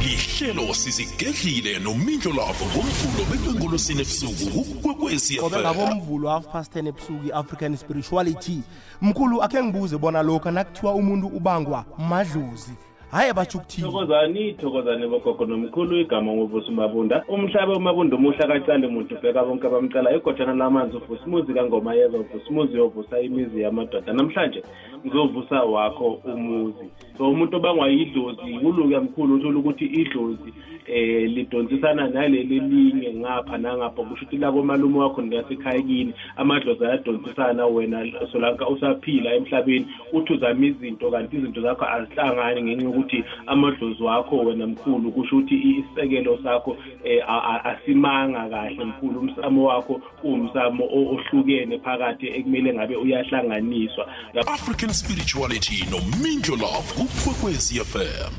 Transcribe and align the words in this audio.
ihlelo 0.00 0.74
sizigedlile 0.74 1.78
nomindlo 1.78 2.32
lavo 2.32 2.64
ngomvulo 2.64 3.24
bekwengolosini 3.30 4.00
ebusuku 4.00 4.64
kukwekwezi 4.64 5.36
qobe 5.36 5.56
FM 5.56 5.60
ngabomvulo 5.60 6.28
half 6.28 6.46
past 6.46 6.76
10 6.76 6.88
ebusuku 6.88 7.26
i-african 7.26 7.76
spirituality. 7.76 8.62
Mkhulu 9.02 9.42
akhe 9.42 9.64
ngibuze 9.64 9.98
bona 9.98 10.22
lokhu 10.22 10.50
nakuthiwa 10.50 10.94
umuntu 10.94 11.26
ubangwa 11.26 11.84
madlozi 11.98 12.72
hhayi 13.10 13.32
batsho 13.32 13.58
ukuthini? 13.58 14.52
Thokozani 14.52 15.06
bogogo 15.08 15.46
nomkhulu 15.46 15.96
igama 15.96 16.32
ngovusa 16.32 16.68
umabunda 16.68 17.24
umhlaba 17.28 17.76
umabunda 17.76 18.16
umuhla 18.16 18.46
kacale 18.46 18.86
muntu 18.86 19.14
ubheka 19.14 19.44
bonke 19.44 19.66
abamcala 19.66 20.14
igojana 20.14 20.54
lamanzi 20.54 20.96
uvusa 20.96 21.24
umuzi 21.26 21.54
kangoma 21.54 21.94
yeza 21.94 22.18
uvusa 22.18 22.50
umuzi 22.50 22.76
yovusa 22.76 23.20
imizi 23.20 23.60
yamadoda. 23.60 24.12
Namhlanje 24.12 24.62
ngizovusa 25.06 25.62
wakho 25.62 26.20
umuzi. 26.24 26.86
So 27.18 27.30
umuntu 27.30 27.56
obangwayidlozi 27.56 28.58
kuluke 28.62 28.98
mkhulu 28.98 29.34
uthole 29.34 29.58
ukuthi 29.58 29.84
idlozi 29.84 30.52
eh 30.86 31.30
lidonsisana 31.30 32.08
naleli 32.08 32.60
linye 32.60 33.14
ngapha 33.14 33.58
nangapha 33.58 34.02
kusho 34.02 34.24
ukuthi 34.24 34.36
lakomalume 34.36 34.98
wakho 34.98 35.22
ngasekhaya 35.22 35.82
kini 35.82 36.14
amadlozi 36.36 36.84
ayadonsisana 36.84 37.66
wena 37.66 38.06
solanka 38.32 38.68
usaphila 38.68 39.34
emhlabeni 39.34 39.86
uthi 40.12 40.32
uzama 40.32 40.66
izinto 40.66 41.10
kanti 41.10 41.36
izinto 41.36 41.60
zakho 41.62 41.84
azihlangani 41.84 42.62
ngenxa 42.62 42.99
yokuthi 43.00 43.24
amadlozi 43.46 44.02
wakho 44.02 44.36
wena 44.38 44.66
mkhulu 44.66 45.12
kusho 45.12 45.36
ukuthi 45.36 45.54
isisekelo 45.54 46.38
sakho 46.42 46.76
eh, 47.04 47.22
asimanga 47.64 48.48
kahle 48.48 48.84
mkhulu. 48.84 49.20
Umsamo 49.20 49.64
wakho 49.64 50.00
uwumsamo 50.24 50.84
o- 50.84 51.14
ohlukene 51.14 51.78
phakathi 51.78 52.26
ekumele 52.26 52.74
ngabe 52.74 52.96
uyahlanganiswa. 52.96 54.06
African 54.46 54.92
spirituality 54.92 55.84
nomindlo 55.90 56.56
lavo 56.56 56.94
kukwekwezi 56.94 57.80
FM 57.84 58.32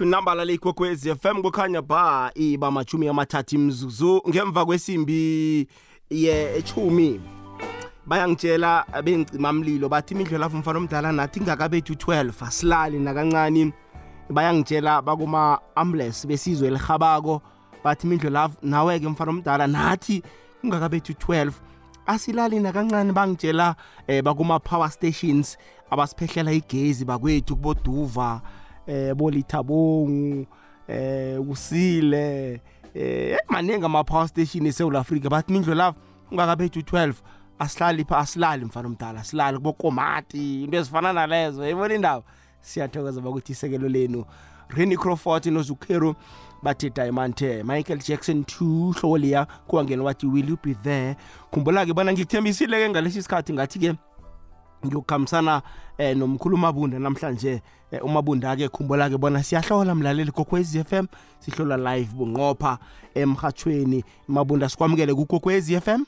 nambala 0.00 0.44
leyikwekwezi 0.44 1.14
fm 1.14 1.42
kukhanya 1.42 1.82
ba 1.82 2.30
iba 2.34 2.70
machumi 2.70 3.08
amathathu 3.08 3.54
imzuzu 3.56 4.22
ngemva 4.28 4.66
kwesimbi 4.66 5.66
yechumi 6.10 7.20
bayangitshela 8.08 8.86
bengcimamlilo 9.04 9.88
bathi 9.88 10.14
imidlo 10.14 10.38
lavo 10.38 10.56
mfana 10.58 10.78
omdala 10.78 11.12
nathi 11.12 11.40
ingakabethu 11.40 11.92
12 11.92 12.46
asilali 12.46 12.98
nakancane. 12.98 13.72
Bayangitshela 14.30 15.02
bakuma-ambulance 15.02 16.26
besizwe 16.26 16.68
elihabako 16.68 17.42
bathi 17.84 18.06
imidlo 18.06 18.30
lavo 18.30 18.54
nawe-ke 18.62 19.08
mfana 19.08 19.30
omdala 19.30 19.66
nathi 19.66 20.22
kungakabethu 20.60 21.12
12 21.12 21.52
asilali 22.06 22.60
nakancane. 22.60 23.12
Bangitshela 23.12 23.76
eh, 24.06 24.22
bakuma-power 24.22 24.90
stations 24.90 25.58
abasiphehlela 25.90 26.52
igezi 26.52 27.04
bakwethu 27.04 27.56
kuboduva 27.56 28.40
eh 28.86 29.14
bolithabongu 29.14 30.46
eh 30.88 31.38
kusile 31.40 32.60
eh 32.94 33.36
maningi 33.48 33.84
ama-power 33.84 34.28
station 34.28 34.66
eSouth 34.66 34.96
Africa 34.96 35.28
bathi 35.28 35.52
mindlo 35.52 35.74
lavo 35.74 35.96
ungakabethu 36.30 36.80
12 36.80 37.12
asihlali 37.58 38.04
pha 38.04 38.18
asilali 38.18 38.64
mfana 38.64 38.88
omdala 38.88 39.20
asilali 39.20 39.56
kubokomati 39.56 40.64
into 40.64 40.76
ezifana 40.76 41.12
nalezo 41.12 41.62
yayibona 41.62 41.94
indaba 41.94 42.22
siyathokoza 42.60 43.20
bakuthi 43.20 43.52
isekelo 43.52 43.88
lenu 43.88 44.24
Renny 44.68 44.96
Crawford 44.96 45.46
noZukhero 45.46 46.14
bathi 46.62 46.90
Diamante 46.90 47.62
Michael 47.62 47.98
Jackson 47.98 48.42
2 48.42 49.00
hloliya 49.00 49.46
kuwangena 49.66 50.02
wathi 50.02 50.26
will 50.26 50.48
you 50.48 50.58
be 50.62 50.74
there? 50.74 51.16
Khumbula 51.50 51.86
ke 51.86 51.94
bona 51.94 52.12
ngikuthembisile 52.12 52.84
ke 52.84 52.90
ngalesi 52.90 53.22
sikhathi 53.22 53.52
ngathi 53.52 53.78
ke 53.78 53.94
ngiyokukhambisana 54.86 55.62
eh 55.98 56.16
nomkhulu 56.16 56.56
mabunda 56.56 56.98
namhlanje. 56.98 57.62
Eh, 57.90 58.04
umabunda 58.04 58.56
ke 58.56 58.68
khumbula 58.68 59.10
ke 59.10 59.18
bona 59.18 59.42
siyahlola 59.42 59.94
mlaleli 59.94 60.30
kokwezi 60.30 60.84
FM 60.84 61.06
sihlola 61.40 61.76
live 61.76 62.12
bunqopha 62.14 62.78
emhathweni 63.14 64.04
mabunda 64.28 64.68
sikwamukele 64.68 65.14
kukokwezi 65.14 65.80
FM 65.80 66.04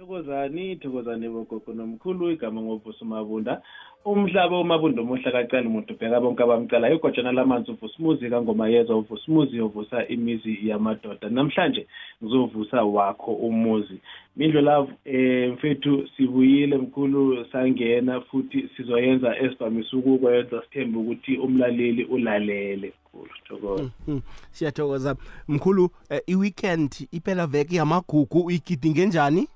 thokozani 0.00 0.76
thokozani 0.76 1.28
bogogo 1.28 1.72
nomkhulu 1.72 2.30
igama 2.30 2.62
ngovusa 2.62 2.98
umabunda 3.02 3.62
umhlaba 4.04 4.60
umabunda 4.60 5.02
umuhla 5.02 5.32
kacala 5.32 5.68
umuntu 5.68 5.94
ubheka 5.94 6.20
bonke 6.20 6.42
abamcala 6.42 6.90
igojana 6.90 7.32
lamanzi 7.32 7.70
uvusa 7.70 7.94
umuzi 7.98 8.30
kangomayeza 8.30 8.94
uvusa 8.94 9.24
umuzi 9.28 9.56
yovusa 9.56 10.06
imizi 10.08 10.68
yamadoda. 10.68 11.28
Namhlanje 11.28 11.86
ngizovusa 12.22 12.82
wakho 12.82 13.32
umuzi. 13.32 14.00
Mindlo 14.36 14.60
love 14.60 14.92
eh 15.04 15.52
mfethu 15.52 16.08
sibuyile 16.16 16.76
mkhulu 16.76 17.46
sangena 17.52 18.20
futhi 18.20 18.68
sizoyenza 18.76 19.38
esivamise 19.38 19.96
ukukwenza 19.96 20.62
sithembe 20.62 20.98
ukuthi 20.98 21.36
umlaleli 21.36 22.04
ulalele 22.04 22.92
mkhulu. 23.04 23.30
Thokoza. 23.48 23.90
Hmm, 24.06 24.22
siyathokoza. 24.50 25.16
Mkhulu 25.48 25.90
eh, 26.10 26.20
i-weekend 26.26 27.08
iphela 27.12 27.46
veki 27.46 27.76
yamagugu 27.76 28.40
uyigidinge 28.40 29.06
njani? 29.06 29.48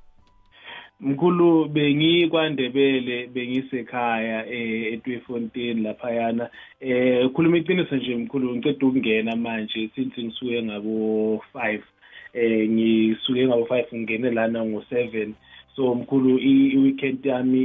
Mkhulu 1.01 1.69
bengikwandebele 1.69 3.27
bengisekhaya 3.27 4.47
eh 4.47 4.93
eTweefontein 4.93 5.83
laphayana. 5.83 6.51
Eh 6.81 7.31
khuluma 7.33 7.59
iqiniso 7.59 7.97
nje 7.97 8.17
mkhulu 8.17 8.57
ngiceda 8.57 8.87
ukungena 8.87 9.37
manje 9.37 9.91
since 9.95 10.23
ngisuke 10.23 10.63
ngabo 10.63 11.43
5 11.55 11.81
eh 12.35 12.69
ngisuke 12.69 13.47
ngabo 13.47 13.63
5 13.63 13.97
ngene 13.99 14.31
lana 14.31 14.65
ngo7 14.65 15.33
so 15.77 15.95
mkhulu 15.95 16.39
i-weekend 16.39 17.27
yami 17.27 17.63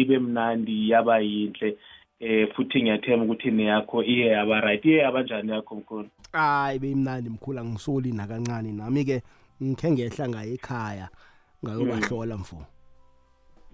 ibe 0.00 0.18
mnandi 0.18 0.90
yaba 0.90 1.18
yinhle. 1.18 1.76
Eh 2.20 2.48
futhi 2.54 2.82
ngiyathemba 2.82 3.24
ukuthi 3.24 3.50
neyakho 3.50 4.02
iye 4.04 4.26
yaba 4.26 4.60
right. 4.60 4.84
Iye 4.84 4.96
yabanjani 4.96 5.50
yakho 5.50 5.74
mkhulu? 5.74 6.08
Hayi 6.32 6.78
beyimnandi 6.78 7.30
mkhulu 7.30 7.58
angisoli 7.58 8.12
nakancane. 8.12 8.72
Nami-ke 8.72 9.22
ngikhe 9.62 9.90
ngehla 9.90 10.28
ngaye 10.28 10.54
ekhaya. 10.54 11.08
Ngayobahlola 11.64 12.36
mfo. 12.36 12.64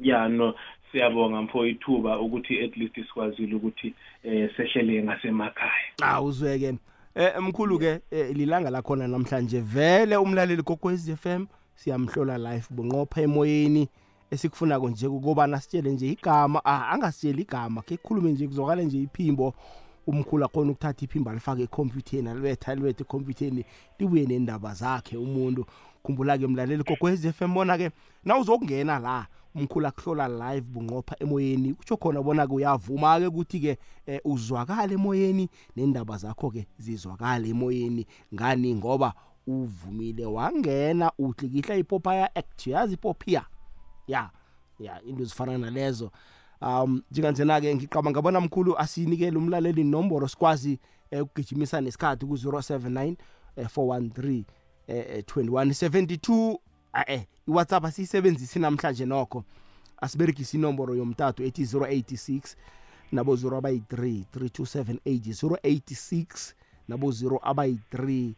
Ya 0.01 0.29
no 0.29 0.55
siyabonga 0.93 1.43
mfo 1.43 1.67
ithuba 1.67 2.21
ukuthi 2.21 2.65
at 2.65 2.77
least 2.77 2.95
sikwazile 2.95 3.55
ukuthi 3.55 3.95
eh 4.23 4.51
sehlele 4.57 5.03
ngasemakhaya. 5.03 5.93
Awu 6.03 6.27
uzweke. 6.27 6.75
Eh 7.15 7.41
mkhulu 7.41 7.79
ke 7.79 8.01
eh, 8.11 8.37
lilanga 8.37 8.71
lakhona 8.71 9.09
namhlanje 9.09 9.61
vele 9.61 10.17
umlaleli 10.17 10.63
kokwez 10.63 11.15
FM 11.15 11.47
siyamhlola 11.75 12.39
live 12.39 12.67
bunqopha 12.71 13.23
emoyeni 13.23 13.89
esikufuna 14.31 14.79
nje 14.79 15.07
ukubana 15.07 15.61
sitshele 15.61 15.91
nje 15.91 16.09
igama 16.09 16.61
ah 16.65 16.91
angasitsheli 16.91 17.43
igama 17.43 17.83
ke 17.83 17.97
khulume 17.97 18.33
nje 18.33 18.47
kuzokale 18.47 18.85
nje 18.85 18.99
iphimbo. 19.03 19.55
Umkhulu 20.07 20.45
akhona 20.45 20.71
ukuthatha 20.71 21.05
iphimbo 21.05 21.31
alifake 21.31 21.63
ekhompyutheni 21.63 22.29
alibetha 22.29 22.73
alibethe 22.73 23.03
ekhompyutheni 23.03 23.65
libuye 23.99 24.27
nendaba 24.27 24.75
zakhe 24.75 25.17
umuntu. 25.17 25.67
Khumbula 26.05 26.39
ke 26.39 26.47
mlaleli 26.47 26.85
kokwez 26.85 27.27
FM 27.33 27.55
bona 27.55 27.79
ke 27.79 27.91
nawuzokungena 28.25 28.99
la 28.99 29.27
umkhulu 29.55 29.87
akuhlola 29.87 30.29
live 30.29 30.67
bunqopha 30.67 31.17
emoyeni 31.21 31.75
kutsho 31.75 31.97
khona 31.97 32.23
bona 32.23 32.47
ke 32.47 32.53
uyavuma 32.53 33.21
ke 33.21 33.27
ukuthi 33.27 33.61
ke 33.61 33.79
eh, 34.07 34.21
uzwakala 34.25 34.93
emoyeni 34.93 35.49
nendaba 35.77 36.17
zakho 36.17 36.51
ke 36.51 36.67
zizwakala 36.79 37.47
emoyeni. 37.47 38.07
Ngani? 38.35 38.75
Ngoba 38.75 39.15
uvumile 39.47 40.27
wangena 40.27 41.13
uhlikihla 41.19 41.77
ipopaya 41.77 42.35
act 42.35 42.67
yazi 42.67 42.95
ipopia 42.95 43.45
ya? 44.07 44.31
Ya 44.79 45.03
into 45.03 45.25
zifana 45.25 45.59
nalezo. 45.59 46.11
Um 46.61 47.03
njenganjena 47.11 47.61
ke 47.61 47.75
ngiqaba 47.75 48.11
ngabona 48.11 48.41
mkhulu 48.41 48.79
asinikele 48.79 49.39
umlaleli 49.39 49.81
inomboro 49.81 50.29
sikwazi 50.29 50.79
eh, 51.11 51.23
ukugijimisa 51.23 51.81
nesikhathi 51.81 52.27
ku 52.27 52.35
079 52.35 53.15
eh, 53.57 53.67
413 53.77 54.45
eh, 54.89 55.05
eh, 55.09 55.25
2172 55.25 56.59
eh 57.07 57.27
iWhatsApp 57.49 57.85
asiyisebenzisi 57.85 58.59
namhlanje 58.59 59.07
nokho. 59.07 59.45
Asiberegisa 60.01 60.57
inomboro 60.57 60.95
yomtato 60.95 61.45
ethi 61.45 61.63
086 61.63 62.57
nabo 63.13 63.37
0 63.37 63.59
abayi-3 63.59 64.25
3278 64.37 65.59
086 65.65 66.55
nabo 66.89 67.11
0 67.11 67.39
abayi-3 67.43 68.33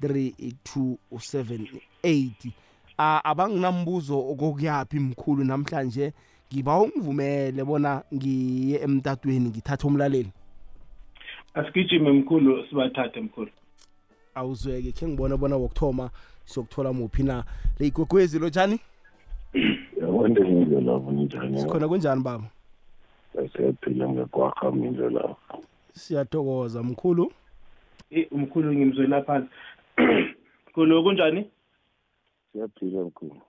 3278 0.00 2.52
Ah, 2.98 3.20
abanginambuzo 3.24 4.18
okokuyaphi 4.18 5.00
mkhulu 5.00 5.44
namhlanje? 5.44 6.12
Ngiba 6.52 6.80
ungivumele 6.80 7.64
bona 7.64 8.02
ngiye 8.14 8.80
emtatweni 8.80 9.48
ngithathe 9.48 9.86
umlaleli. 9.86 10.32
Asigijime 11.54 12.12
mkhulu 12.12 12.66
sibathathe 12.68 13.20
mkhulu. 13.20 13.50
Awuzweke. 14.36 14.92
Khe 14.92 15.08
ngibona 15.08 15.36
bona 15.36 15.56
wokuthoma 15.56 16.10
siyokuthola 16.44 16.92
muphi 16.92 17.22
na. 17.22 17.44
Leyigwegwezi 17.78 18.38
lotshani 18.38 18.80
yabona 20.00 20.40
indlela 20.48 20.92
lapho 20.92 21.10
njani 21.12 21.60
sikhona 21.60 21.88
kunjani 21.88 22.22
baba? 22.22 22.44
Siyaphila 23.52 24.08
ngekwakha 24.08 24.72
mindlo 24.72 25.10
lapho. 25.10 25.62
Siyathokoza 25.92 26.82
mkhulu. 26.82 27.32
Eh, 28.10 28.26
umkhulu 28.30 28.74
ngimzwela 28.74 29.22
phansi 29.22 29.48
mkhulu 30.68 31.02
kunjani? 31.02 31.50
Siyaphila 32.52 33.00
mkhulu. 33.02 33.40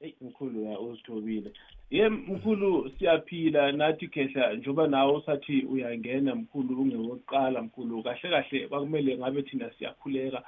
Eyi 0.00 0.14
mkhulu 0.20 0.64
ya 0.64 0.80
uzithobile. 0.80 1.52
Ye 1.90 2.08
mkhulu 2.08 2.90
siyaphila. 2.98 3.72
Nathi 3.72 4.08
khehla 4.08 4.52
njengoba 4.54 4.86
nawe 4.86 5.12
usathi 5.12 5.62
uyangena 5.62 6.34
mkhulu 6.34 6.80
ungewokuqala 6.82 7.62
mkhulu 7.62 8.02
kahle 8.02 8.30
kahle 8.30 8.68
kwakumele 8.68 9.18
ngabe 9.18 9.42
thina 9.42 9.70
siyakhuleka. 9.78 10.42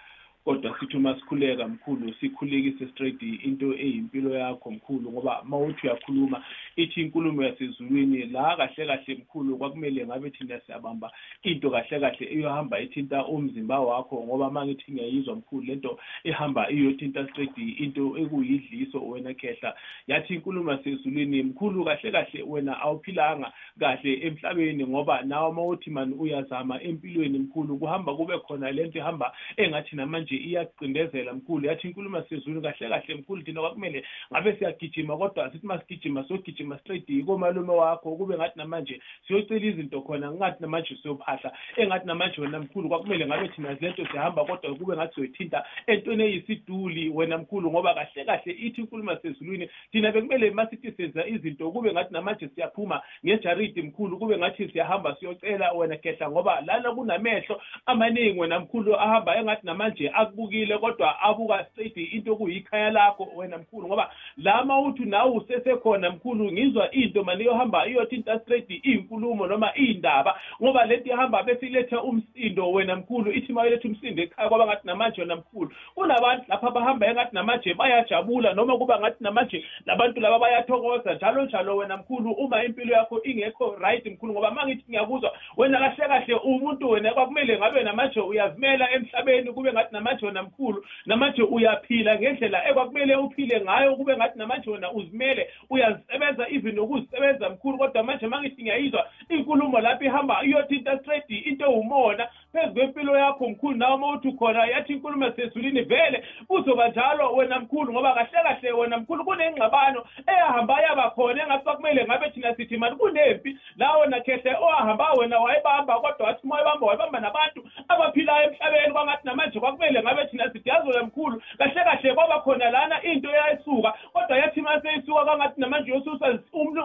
Kodwa 0.49 0.77
sithi 0.81 0.97
uma 0.97 1.15
sikhuleka 1.15 1.69
mkhulu 1.69 2.15
sikhulekise 2.21 2.87
straight 2.89 3.23
into 3.23 3.75
eyimpilo 3.75 4.35
yakho 4.35 4.71
mkhulu 4.71 5.13
ngoba 5.13 5.43
uma 5.43 5.59
uthi 5.59 5.87
uyakhuluma 5.87 6.45
ithi 6.77 7.01
inkulumo 7.01 7.43
yasezulwini 7.43 8.27
la 8.27 8.57
kahle 8.57 8.87
kahle 8.87 9.15
mkhulu 9.15 9.59
kwakumele 9.59 10.07
ngabe 10.07 10.31
thina 10.31 10.61
siyabamba 10.61 11.13
into 11.43 11.71
kahle 11.71 12.01
kahle 12.01 12.27
iyohamba 12.27 12.81
ithinta 12.81 13.27
umzimba 13.27 13.81
wakho 13.81 14.25
ngoba 14.25 14.49
uma 14.49 14.67
ngithi 14.67 14.93
ngiyayizwa 14.93 15.37
mkhulu 15.37 15.63
lento 15.63 15.99
ihamba 16.25 16.71
iyothinta 16.71 17.29
straight 17.29 17.59
into 17.59 18.19
ekuyidliso 18.19 19.09
wena 19.09 19.35
khehla. 19.35 19.75
Yathi 20.07 20.35
inkulumo 20.35 20.71
yasezulwini 20.73 21.43
mkhulu 21.43 21.85
kahle 21.85 22.11
kahle 22.11 22.43
wena 22.43 22.81
awuphilanga 22.81 23.53
kahle 23.81 24.27
emhlabeni 24.27 24.87
ngoba 24.87 25.23
nawe 25.23 25.49
uma 25.49 25.67
uthi 25.67 25.91
mani 25.91 26.15
uyazama 26.15 26.83
empilweni 26.83 27.39
mkhulu 27.39 27.79
kuhamba 27.79 28.15
kube 28.15 28.39
khona 28.39 28.71
lento 28.71 28.99
ihamba 28.99 29.33
engathi 29.57 29.97
namanje 29.97 30.38
iyacindezela 30.39 31.33
mkhulu. 31.33 31.67
Yathi 31.67 31.89
inkulumo 31.89 32.17
yasezulu 32.17 32.63
kahle 32.63 32.89
kahle 32.89 33.15
mkhulu 33.15 33.43
thina 33.43 33.61
kwakumele 33.61 34.05
ngabe 34.33 34.57
siyagijima 34.57 35.17
kodwa 35.17 35.53
sithi 35.53 35.67
uma 35.67 35.81
sigijima 35.81 36.25
siyogijima 36.25 36.79
straight 36.79 37.25
komalume 37.27 37.73
wakho 37.73 38.17
kube 38.17 38.37
ngathi 38.37 38.59
namanje 38.59 39.01
siyocela 39.27 39.67
izinto 39.67 40.01
khona 40.01 40.33
ngathi 40.33 40.63
namanje 40.63 40.97
siyophahla 41.03 41.53
engathi 41.77 42.07
namanje 42.07 42.41
wena 42.41 42.61
mkhulu 42.61 42.89
kwakumele 42.89 43.27
ngabe 43.27 43.49
thina 43.49 43.77
lento 43.81 44.07
sihamba 44.07 44.45
kodwa 44.45 44.75
kube 44.75 44.97
ngathi 44.97 45.15
siyoyithinta 45.15 45.65
entweni 45.87 46.23
eyisiduli 46.23 47.09
wena 47.09 47.39
mkhulu 47.39 47.71
ngoba 47.71 47.95
kahle 47.95 48.25
kahle 48.25 48.53
ithi 48.53 48.81
inkulumo 48.81 49.11
yasezulwini 49.11 49.71
thina 49.93 50.13
bekumele 50.13 50.51
masithi 50.51 50.93
senza 50.93 51.27
izinto 51.27 51.71
kube 51.71 51.93
ngathi 51.93 52.13
namanje 52.13 52.49
siyaphuma 52.49 53.03
ngejaridi 53.27 53.83
mkhulu 53.83 54.19
kube 54.19 54.39
ngathi 54.39 54.69
siyahamba 54.69 55.17
siyocela 55.17 55.73
wena 55.73 55.97
khehla 55.97 56.31
ngoba 56.31 56.61
lana 56.61 56.91
kunamehlo 56.95 57.63
amaningi 57.87 58.41
wena 58.41 58.61
mkhulu 58.61 59.01
ahamba 59.01 59.37
engathi 59.37 59.67
namanje 59.67 60.09
akubukile 60.19 60.79
kodwa 60.79 61.21
abuka 61.21 61.65
straight 61.65 61.97
into 61.97 62.37
kuyikhaya 62.37 62.91
lakho 62.91 63.29
wena 63.37 63.59
mkhulu 63.59 63.89
ngoba 63.89 64.11
lama 64.37 64.81
uthi 64.81 65.05
nawe 65.05 65.31
usesekhona 65.31 66.11
mkhulu 66.11 66.53
ngizwa 66.53 66.91
into 66.91 67.25
mani 67.25 67.43
iyohamba 67.45 67.87
iyothinta 67.87 68.41
straight 68.41 68.71
iy'nkulumo 68.71 69.47
noma 69.47 69.73
iy'ndaba 69.77 70.41
ngoba 70.63 70.85
lento 70.85 71.11
ihamba 71.11 71.43
besilethe 71.43 71.97
umsindo 71.97 72.73
wena 72.73 72.97
mkhulu 72.97 73.33
ithi 73.33 73.53
ma 73.53 73.67
ilethe 73.67 73.89
umsindo 73.89 74.23
ekhaya 74.23 74.49
kwaba 74.49 74.67
ngathi 74.67 74.87
namanje 74.87 75.21
wena 75.21 75.37
mkhulu. 75.37 75.71
Kunabantu 75.95 76.45
lapha 76.49 76.67
abahamba 76.67 77.07
engathi 77.07 77.35
namanje 77.35 77.75
bayajabula 77.75 78.53
noma 78.53 78.79
kuba 78.79 79.01
ngathi 79.01 79.25
namanje 79.25 79.65
labantu 79.87 80.21
laba 80.21 80.39
bayathokoza 80.39 81.15
njalo 81.15 81.45
njalo 81.45 81.77
wena 81.77 81.97
mkhulu 81.97 82.33
uma 82.33 82.65
impilo 82.65 82.95
yakho 82.95 83.23
ingekho 83.23 83.77
right 83.81 84.07
mkhulu 84.07 84.33
ngoba 84.33 84.51
ma 84.51 84.67
ngithi 84.67 84.85
ngiyakuzwa 84.91 85.33
wena 85.57 85.79
kahle 85.79 86.09
kahle 86.09 86.35
umuntu 86.35 86.91
wena 86.91 87.13
kwakumele 87.15 87.59
ngabe 87.59 87.83
namanje 87.83 88.21
uyazimela 88.21 88.93
emhlabeni 88.93 89.53
kube 89.53 89.73
ngathi 89.73 89.95
namanje 90.09 90.27
wena 90.27 90.43
mkhulu 90.43 90.85
namanje 91.07 91.43
uyaphila 91.43 92.19
ngendlela 92.19 92.69
ekwakumele 92.69 93.17
uphile 93.17 93.61
ngayo 93.61 93.97
kube 93.97 94.17
ngathi 94.17 94.39
namanje 94.39 94.71
wena 94.71 94.93
uzimele 94.93 95.51
uyazisebenza 95.71 96.49
even 96.49 96.75
nokuzisebenza 96.75 97.51
mkhulu 97.51 97.79
kodwa 97.79 98.03
manje 98.03 98.27
ma 98.27 98.41
ngithi 98.41 98.63
ngiyayizwa 98.63 99.09
inkulumo 99.29 99.81
lapho 99.81 100.05
ihamba 100.05 100.45
iyothinta 100.45 100.99
straight 100.99 101.31
into 101.31 101.65
ewumona 101.65 102.29
phezu 102.53 102.75
kwempilo 102.75 103.19
yakho 103.19 103.49
mkhulu 103.49 103.77
nawe 103.77 103.95
uma 103.95 104.13
uthi 104.13 104.33
khona 104.33 104.67
yathi 104.67 104.93
inkulumo 104.93 105.25
yasezulwini 105.25 105.83
vele 105.83 106.25
kuzoba 106.47 106.89
njalo 106.89 107.33
wena 107.33 107.61
mkhulu 107.61 107.93
ngoba 107.93 108.15
kahle 108.15 108.43
kahle 108.43 108.73
wena 108.73 108.99
mkhulu 108.99 109.25
kunengxabano 109.25 110.05
eyahamba 110.27 110.81
yaba 110.81 111.11
khona 111.11 111.43
engathi 111.43 111.65
kwakumele 111.65 112.05
ngabe 112.05 112.31
thina 112.31 112.57
sithi 112.57 112.77
mani 112.77 112.97
kunempi? 112.97 113.59
La 113.77 113.97
wena 113.97 114.21
khehle 114.21 114.57
owahamba 114.57 115.13
wena 115.13 115.39
wayebamba 115.41 116.01
kodwa 116.01 116.27
wathi 116.27 116.41
uma 116.45 116.55
wayebamba 116.55 116.87
wayebamba 116.87 117.21
nabantu 117.21 117.65
abaphilayo 117.89 118.51
emhlabeni 118.51 118.93
kwangathi 118.93 119.27
namanje 119.27 119.61
kwakumele 119.61 119.98
ngabe 120.03 120.27
thina 120.27 120.53
sithi 120.53 120.69
yazi 120.69 120.89
wena 120.89 121.03
mkhulu. 121.03 121.43
Kahle 121.59 121.85
kahle 121.85 122.15
kwaba 122.15 122.41
khona 122.41 122.71
lana 122.71 123.03
into 123.03 123.31
eyayisuka 123.31 123.95
kodwa 124.13 124.39
yathi 124.39 124.61
uma 124.61 124.81
seyisuka 124.83 125.25
kwangathi 125.25 125.61
namanje 125.61 125.91
yosusa 125.91 126.39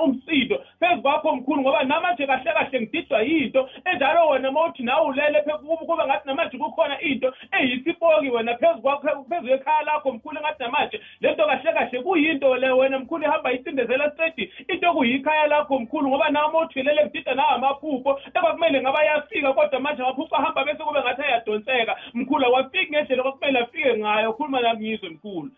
umsindo. 0.03 0.63
Phezu 0.79 1.01
kwakho 1.01 1.35
mkhulu 1.35 1.61
ngoba 1.61 1.83
namanje 1.83 2.27
kahle 2.27 2.53
kahle 2.53 2.81
ngididwa 2.81 3.21
yinto 3.21 3.69
enjalo 3.85 4.29
wena 4.29 4.49
uma 4.49 4.65
uthi 4.65 4.83
nawe 4.83 5.05
ulele 5.07 5.41
kuba 5.85 6.05
ngathi 6.05 6.27
namanje 6.27 6.57
kukhona 6.57 7.01
into 7.01 7.33
eyisipoki 7.51 8.29
wena 8.29 8.57
phezu 8.57 8.81
kwakho 8.81 9.25
phezu 9.29 9.47
kwekhaya 9.47 9.83
lakho 9.83 10.11
mkhulu 10.11 10.37
engathi 10.37 10.63
namanje 10.63 11.01
lento 11.21 11.45
kahle 11.45 11.73
kahle 11.73 12.03
kuyinto 12.03 12.55
le 12.55 12.71
wena 12.71 12.99
mkhulu 12.99 13.23
ihamba 13.23 13.51
icindezela 13.51 14.11
straight. 14.11 14.49
Into 14.67 14.93
kuyikhaya 14.93 15.47
lakho 15.47 15.79
mkhulu 15.79 16.09
ngoba 16.09 16.29
nawe 16.29 16.47
uma 16.49 16.59
uthwelele 16.59 17.03
kudida 17.03 17.35
nawo 17.35 17.49
amaphupho 17.49 18.19
ekwakumele 18.33 18.81
ngaba 18.81 19.03
yafika 19.03 19.53
kodwa 19.53 19.79
manje 19.79 20.01
amaphupho 20.01 20.35
ahamba 20.35 20.63
bese 20.63 20.83
kube 20.83 20.99
ngathi 20.99 21.21
ayadonseka. 21.21 21.95
Mkhulu 22.13 22.45
awafiki 22.45 22.91
ngendlela 23.03 23.23
kwakumele 23.23 23.59
afike 23.59 23.97
ngayo 23.97 24.33
khuluma 24.33 24.61
nami 24.61 24.87
ngizwe 24.87 25.09
mkhulu. 25.09 25.51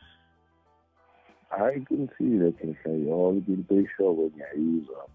Hayi 1.49 1.81
qinisile 1.81 2.51
khehla 2.51 2.91
yonke 2.91 3.51
into 3.53 3.79
ishoko 3.79 4.21
ngiyayizwa. 4.29 5.07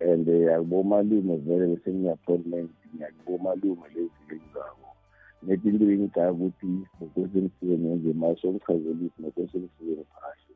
And 0.00 0.28
akubomalume 0.28 1.36
vele 1.36 1.66
bese 1.66 1.90
ngiyi-appointment 1.90 2.70
ngiyakubomalume 2.94 3.88
lezi 3.94 4.42
zabo 4.54 4.88
nethi 5.42 5.68
into 5.68 5.90
engidaka 5.90 6.32
ukuthi 6.32 6.66
ngokwesemsike 7.02 7.78
ngenze 7.78 8.12
maso 8.12 8.52
ngichazelise 8.52 9.18
ngokwesemsike 9.20 9.84
ngiphahle 9.84 10.54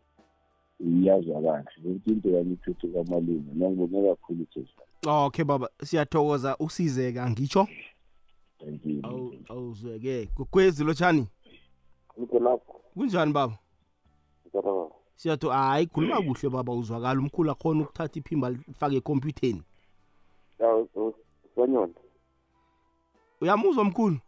iyazwa 0.80 1.42
kahle 1.42 1.64
yonke 1.84 2.10
into 2.10 2.28
yami 2.30 2.52
ithuthu 2.52 2.88
kwamalume 2.88 3.52
nongibonge 3.54 4.08
kakhulu 4.08 4.46
thesa 4.52 4.82
okay 5.06 5.44
baba 5.44 5.68
siyathokoza 5.84 6.56
usizeka 6.58 7.30
ngitsho? 7.30 7.64
thank 7.64 7.78
you 7.86 7.91
Awu- 9.02 9.34
awuzweke. 9.48 10.28
Gugwezi 10.36 10.84
lotshani? 10.84 11.26
Ngikho 12.18 12.38
lapho. 12.38 12.80
Kunjani 12.94 13.32
baba? 13.32 13.58
Siyathi 15.16 15.46
hayi 15.46 15.86
khuluma 15.86 16.22
kuhle 16.22 16.48
baba 16.50 16.72
uzwakala. 16.72 17.20
Umkhulu 17.20 17.50
akhona 17.50 17.82
ukuthatha 17.82 18.18
iphimba 18.20 18.50
lifake 18.50 18.96
ekhompyutheni. 18.96 19.62
Ya 20.58 20.86
sibanyona 21.54 21.94
uyamuzwa 23.40 23.84
mkhulu 23.84 24.18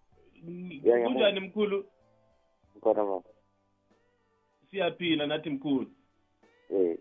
kunjani 1.05 1.41
mkhulu 1.41 1.85
ngikhona 2.73 3.05
baba 3.05 3.23
siyaphila 4.71 5.27
nathi 5.27 5.51
mkhulu. 5.51 5.87
Eh. 6.71 6.99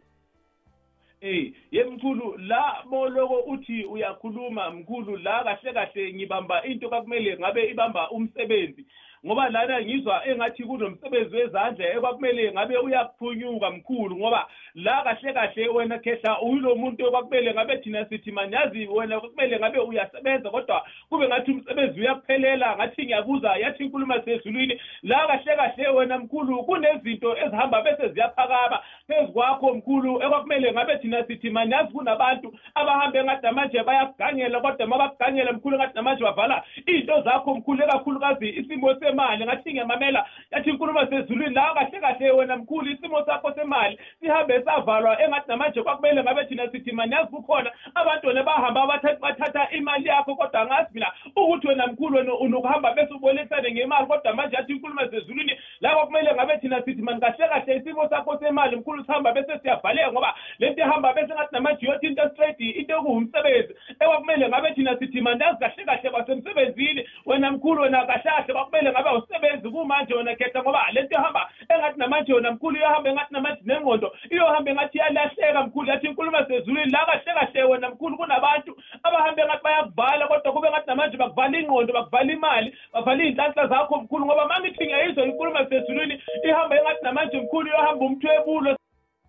Eh 1.25 1.53
ye 1.71 1.83
mkhulu 1.83 2.37
la 2.37 2.83
moloko 2.85 3.39
uthi 3.39 3.85
uyakhuluma 3.85 4.71
mkhulu 4.71 5.17
la 5.17 5.43
kahle 5.43 5.73
kahle 5.73 6.13
ngibamba 6.13 6.63
into 6.63 6.89
kakumele 6.89 7.37
ngabe 7.37 7.69
ibamba 7.69 8.11
umsebenzi. 8.11 8.85
Ngoba 9.25 9.49
lana 9.49 9.81
ngizwa 9.81 10.27
engathi 10.27 10.63
kunomsebenzi 10.63 11.35
wezandla 11.35 11.93
ekwakumele 11.95 12.51
ngabe 12.51 12.77
uyaphunyuka 12.77 13.71
mkhulu 13.71 14.15
ngoba 14.17 14.47
la 14.75 15.03
kahle 15.03 15.33
kahle 15.33 15.67
wena 15.67 15.99
khehla 15.99 16.41
uyilo 16.41 16.75
muntu 16.75 17.05
okwakumele 17.05 17.53
ngabe 17.53 17.77
thina 17.77 18.05
sithi 18.05 18.31
manyazi 18.31 18.87
wena 18.87 19.19
kumele 19.19 19.59
ngabe 19.59 19.79
uyasebenza 19.79 20.49
kodwa 20.49 20.85
kube 21.09 21.27
ngathi 21.27 21.51
umsebenzi 21.51 21.99
uyakuphelela 21.99 22.75
ngathi 22.75 23.03
ngiyabuza 23.03 23.55
yathi 23.55 23.83
inkulumo 23.83 24.21
sezulwini 24.21 24.79
la 25.03 25.27
kahle 25.27 25.55
kahle 25.55 25.89
wena 25.89 26.17
mkhulu 26.17 26.63
kunezinto 26.63 27.37
ezihamba 27.37 27.81
bese 27.81 28.09
ziyaphakama. 28.09 28.79
Phezu 29.07 29.31
kwakho 29.33 29.73
mkhulu 29.73 30.23
ekwakumele 30.23 30.71
ngabe 30.71 30.97
thina 30.97 31.27
sithi 31.27 31.49
manyazi 31.49 31.91
kunabantu 31.91 32.53
abahambe 32.75 33.19
engathi 33.19 33.45
namanje 33.45 33.83
bayakugangela 33.83 34.61
kodwa 34.61 34.85
uma 34.85 34.97
bakugangela 34.97 35.53
mkhulu 35.53 35.75
engathi 35.75 35.95
namanje 35.95 36.23
bavala 36.23 36.63
iy'nto 36.87 37.21
zakho 37.21 37.55
mkhulu 37.55 37.83
ekakhulukazi 37.83 38.49
isimo 38.49 38.95
semali. 38.99 39.45
Ngathi 39.45 39.71
ngiyamamela 39.71 40.25
yathi 40.51 40.69
inkulumo 40.69 41.05
sezulwini 41.05 41.53
la 41.53 41.73
kahle 41.73 41.99
kahle 41.99 42.31
wena 42.31 42.57
mkhulu 42.57 42.91
isimo 42.91 43.25
sakho 43.25 43.53
semali 43.53 43.99
sihambe 44.19 44.62
savalwa 44.63 45.21
engathi 45.23 45.47
namanje 45.47 45.81
kwakumele 45.81 46.23
ngabe 46.23 46.45
thina 46.45 46.71
sithi 46.71 46.91
maniyazi 46.91 47.27
kukhona 47.27 47.71
abantu 47.95 48.27
wena 48.27 48.43
bahamba 48.43 48.87
bathatha 49.21 49.69
imali 49.71 50.09
yakho 50.09 50.35
kodwa 50.35 50.65
ngazi 50.65 50.89
mina 50.93 51.11
ukuthi 51.35 51.67
wena 51.67 51.87
mkhulu 51.87 52.17
wena 52.17 52.33
unokuhamba 52.33 52.93
bese 52.93 53.13
ubonisane 53.13 53.71
ngemali. 53.71 54.07
Kodwa 54.07 54.33
manje 54.33 54.57
athi 54.57 54.71
inkulumo 54.71 55.01
sezulwini 55.09 55.59
la 55.81 55.95
kwakumele 55.95 56.33
ngabe 56.33 56.57
thina 56.57 56.81
sithi 56.81 57.01
mani 57.01 57.21
kahle 57.21 57.47
kahle 57.47 57.75
isimo 57.75 58.09
sakho 58.09 58.37
semali 58.39 58.75
mkhulu 58.75 59.05
sihamba 59.05 59.31
bese 59.31 59.59
siyavaleka 59.59 60.11
ngoba 60.11 60.35
lento 60.59 60.81
ihamba 60.81 61.13
bese 61.13 61.33
ngathi 61.33 61.53
namanje 61.55 61.85
yothi 61.85 62.07
into 62.07 62.29
straight 62.29 62.59
into 62.59 62.93
ekuwumsebenzi. 62.93 63.73
Ekwakumele 63.99 64.49
ngabe 64.49 64.73
thina 64.73 64.97
sithi 64.99 65.21
mandazi 65.21 65.59
kahle 65.59 65.85
kahle 65.85 66.09
kwasemsebenzini 66.09 67.07
wena 67.25 67.51
mkhulu 67.51 67.81
wena 67.81 68.05
kahle 68.05 68.23
kahle 68.23 68.53
kwakumele 68.53 68.91
ngabe 68.91 69.09
awusebenzi 69.09 69.69
kumanje 69.69 70.13
wena 70.13 70.35
khetha 70.35 70.61
ngoba 70.61 70.91
lento 70.91 71.15
ihamba 71.15 71.49
engathi 71.69 71.99
namanje 71.99 72.33
wena 72.33 72.51
mkhulu 72.51 72.77
iyohamba 72.77 73.09
engathi 73.09 73.33
namanje 73.33 73.61
nengqondo 73.65 74.11
iyohamba 74.53 74.71
engathi 74.71 74.97
iyalahleka 74.97 75.63
mkhulu 75.63 75.89
yathi 75.89 76.07
inkulumo 76.07 76.37
sezulwini 76.47 76.91
la 76.91 77.05
kahle 77.05 77.33
kahle 77.33 77.63
wena 77.63 77.89
mkhulu 77.89 78.17
kunabantu 78.17 78.77
abahambe 79.03 79.41
engathi 79.41 79.63
bayakuvala 79.63 80.27
kodwa 80.27 80.53
kube 80.53 80.69
ngathi 80.69 80.87
namanje 80.87 81.17
bakuvala 81.17 81.57
ingqondo 81.57 81.93
bakuvala 81.93 82.33
imali 82.33 82.75
bavala 82.93 83.23
iy'nhlanhla 83.23 83.67
zakho 83.67 83.97
mkhulu 83.97 84.25
ngoba 84.25 84.47
ma 84.47 84.59
ngithi 84.59 84.85
ngiyayizwa 84.85 85.25
inkulumo 85.25 85.65
sezulwini 85.69 86.21
ihamba 86.43 86.77
engathi 86.77 87.03
namanje 87.03 87.37
mkhulu 87.37 87.67
iyohamba 87.67 88.05
umthwebulo 88.05 88.77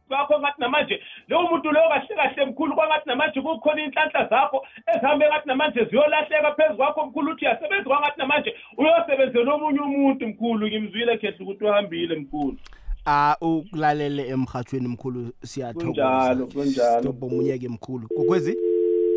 bakho 0.08 0.40
ngathi 0.40 0.60
namanje 0.60 1.02
lowo 1.28 1.48
muntu 1.50 1.72
loyo 1.72 1.88
kahle 1.88 2.14
kahle 2.16 2.44
mkhulu 2.44 2.74
kwangathi 2.74 3.08
namanje 3.08 3.40
kukhona 3.40 3.82
inhlanhla 3.82 4.28
zakho 4.30 4.66
ezihambe 4.94 5.26
ngathi 5.26 5.48
namanje 5.48 5.84
ziyolahleka 5.84 6.52
phezu 6.52 6.76
kwakho 6.76 7.06
mkhulu 7.06 7.32
uthi 7.32 7.44
uyasebenza 7.44 7.84
kwangathi 7.84 8.18
namanje 8.18 8.54
uyosebenzela 8.76 9.54
omunye 9.54 9.80
umuntu 9.80 10.28
mkhulu 10.28 10.66
ngimzwile 10.68 11.18
khehle 11.18 11.38
ukuthi 11.40 11.64
uhambile 11.64 12.16
mkhulu. 12.16 12.58
Ah 13.06 13.36
ukulalele 13.40 14.28
emhathweni 14.28 14.88
mkhulu 14.88 15.32
siyathokoza. 15.44 15.86
Kunjalo 15.86 16.46
kunjalo. 16.46 17.02
Stop 17.02 17.22
omunye-ke 17.22 17.68
mkhulu. 17.68 18.08
Kokwezi? 18.08 18.56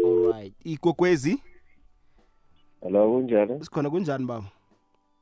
Alright 0.05 0.53
ikokwezi 0.65 1.41
Hello 2.81 3.11
kunjani? 3.11 3.63
sikhona 3.65 3.89
kunjani 3.89 4.25
baba? 4.25 4.45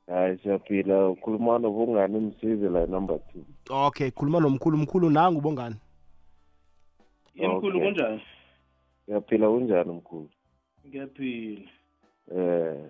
Hayi 0.07 0.37
siyaphila. 0.43 1.09
Ukhuluma 1.09 1.59
nobungani 1.59 2.17
umsize 2.17 2.69
la 2.69 2.85
number 2.85 3.19
2. 3.69 3.87
okay 3.87 4.11
khuluma 4.11 4.39
nomkhulu. 4.39 4.77
Mkhulu 4.77 5.09
nangu 5.09 5.41
bongani 5.41 5.75
yemkhulu 7.35 7.77
Okay. 7.77 7.91
kunjani? 7.91 8.21
Siyaphila 9.05 9.47
kunjani 9.49 9.91
mkhulu? 9.91 10.29
ngiyaphila. 10.87 11.61
Eh. 12.37 12.85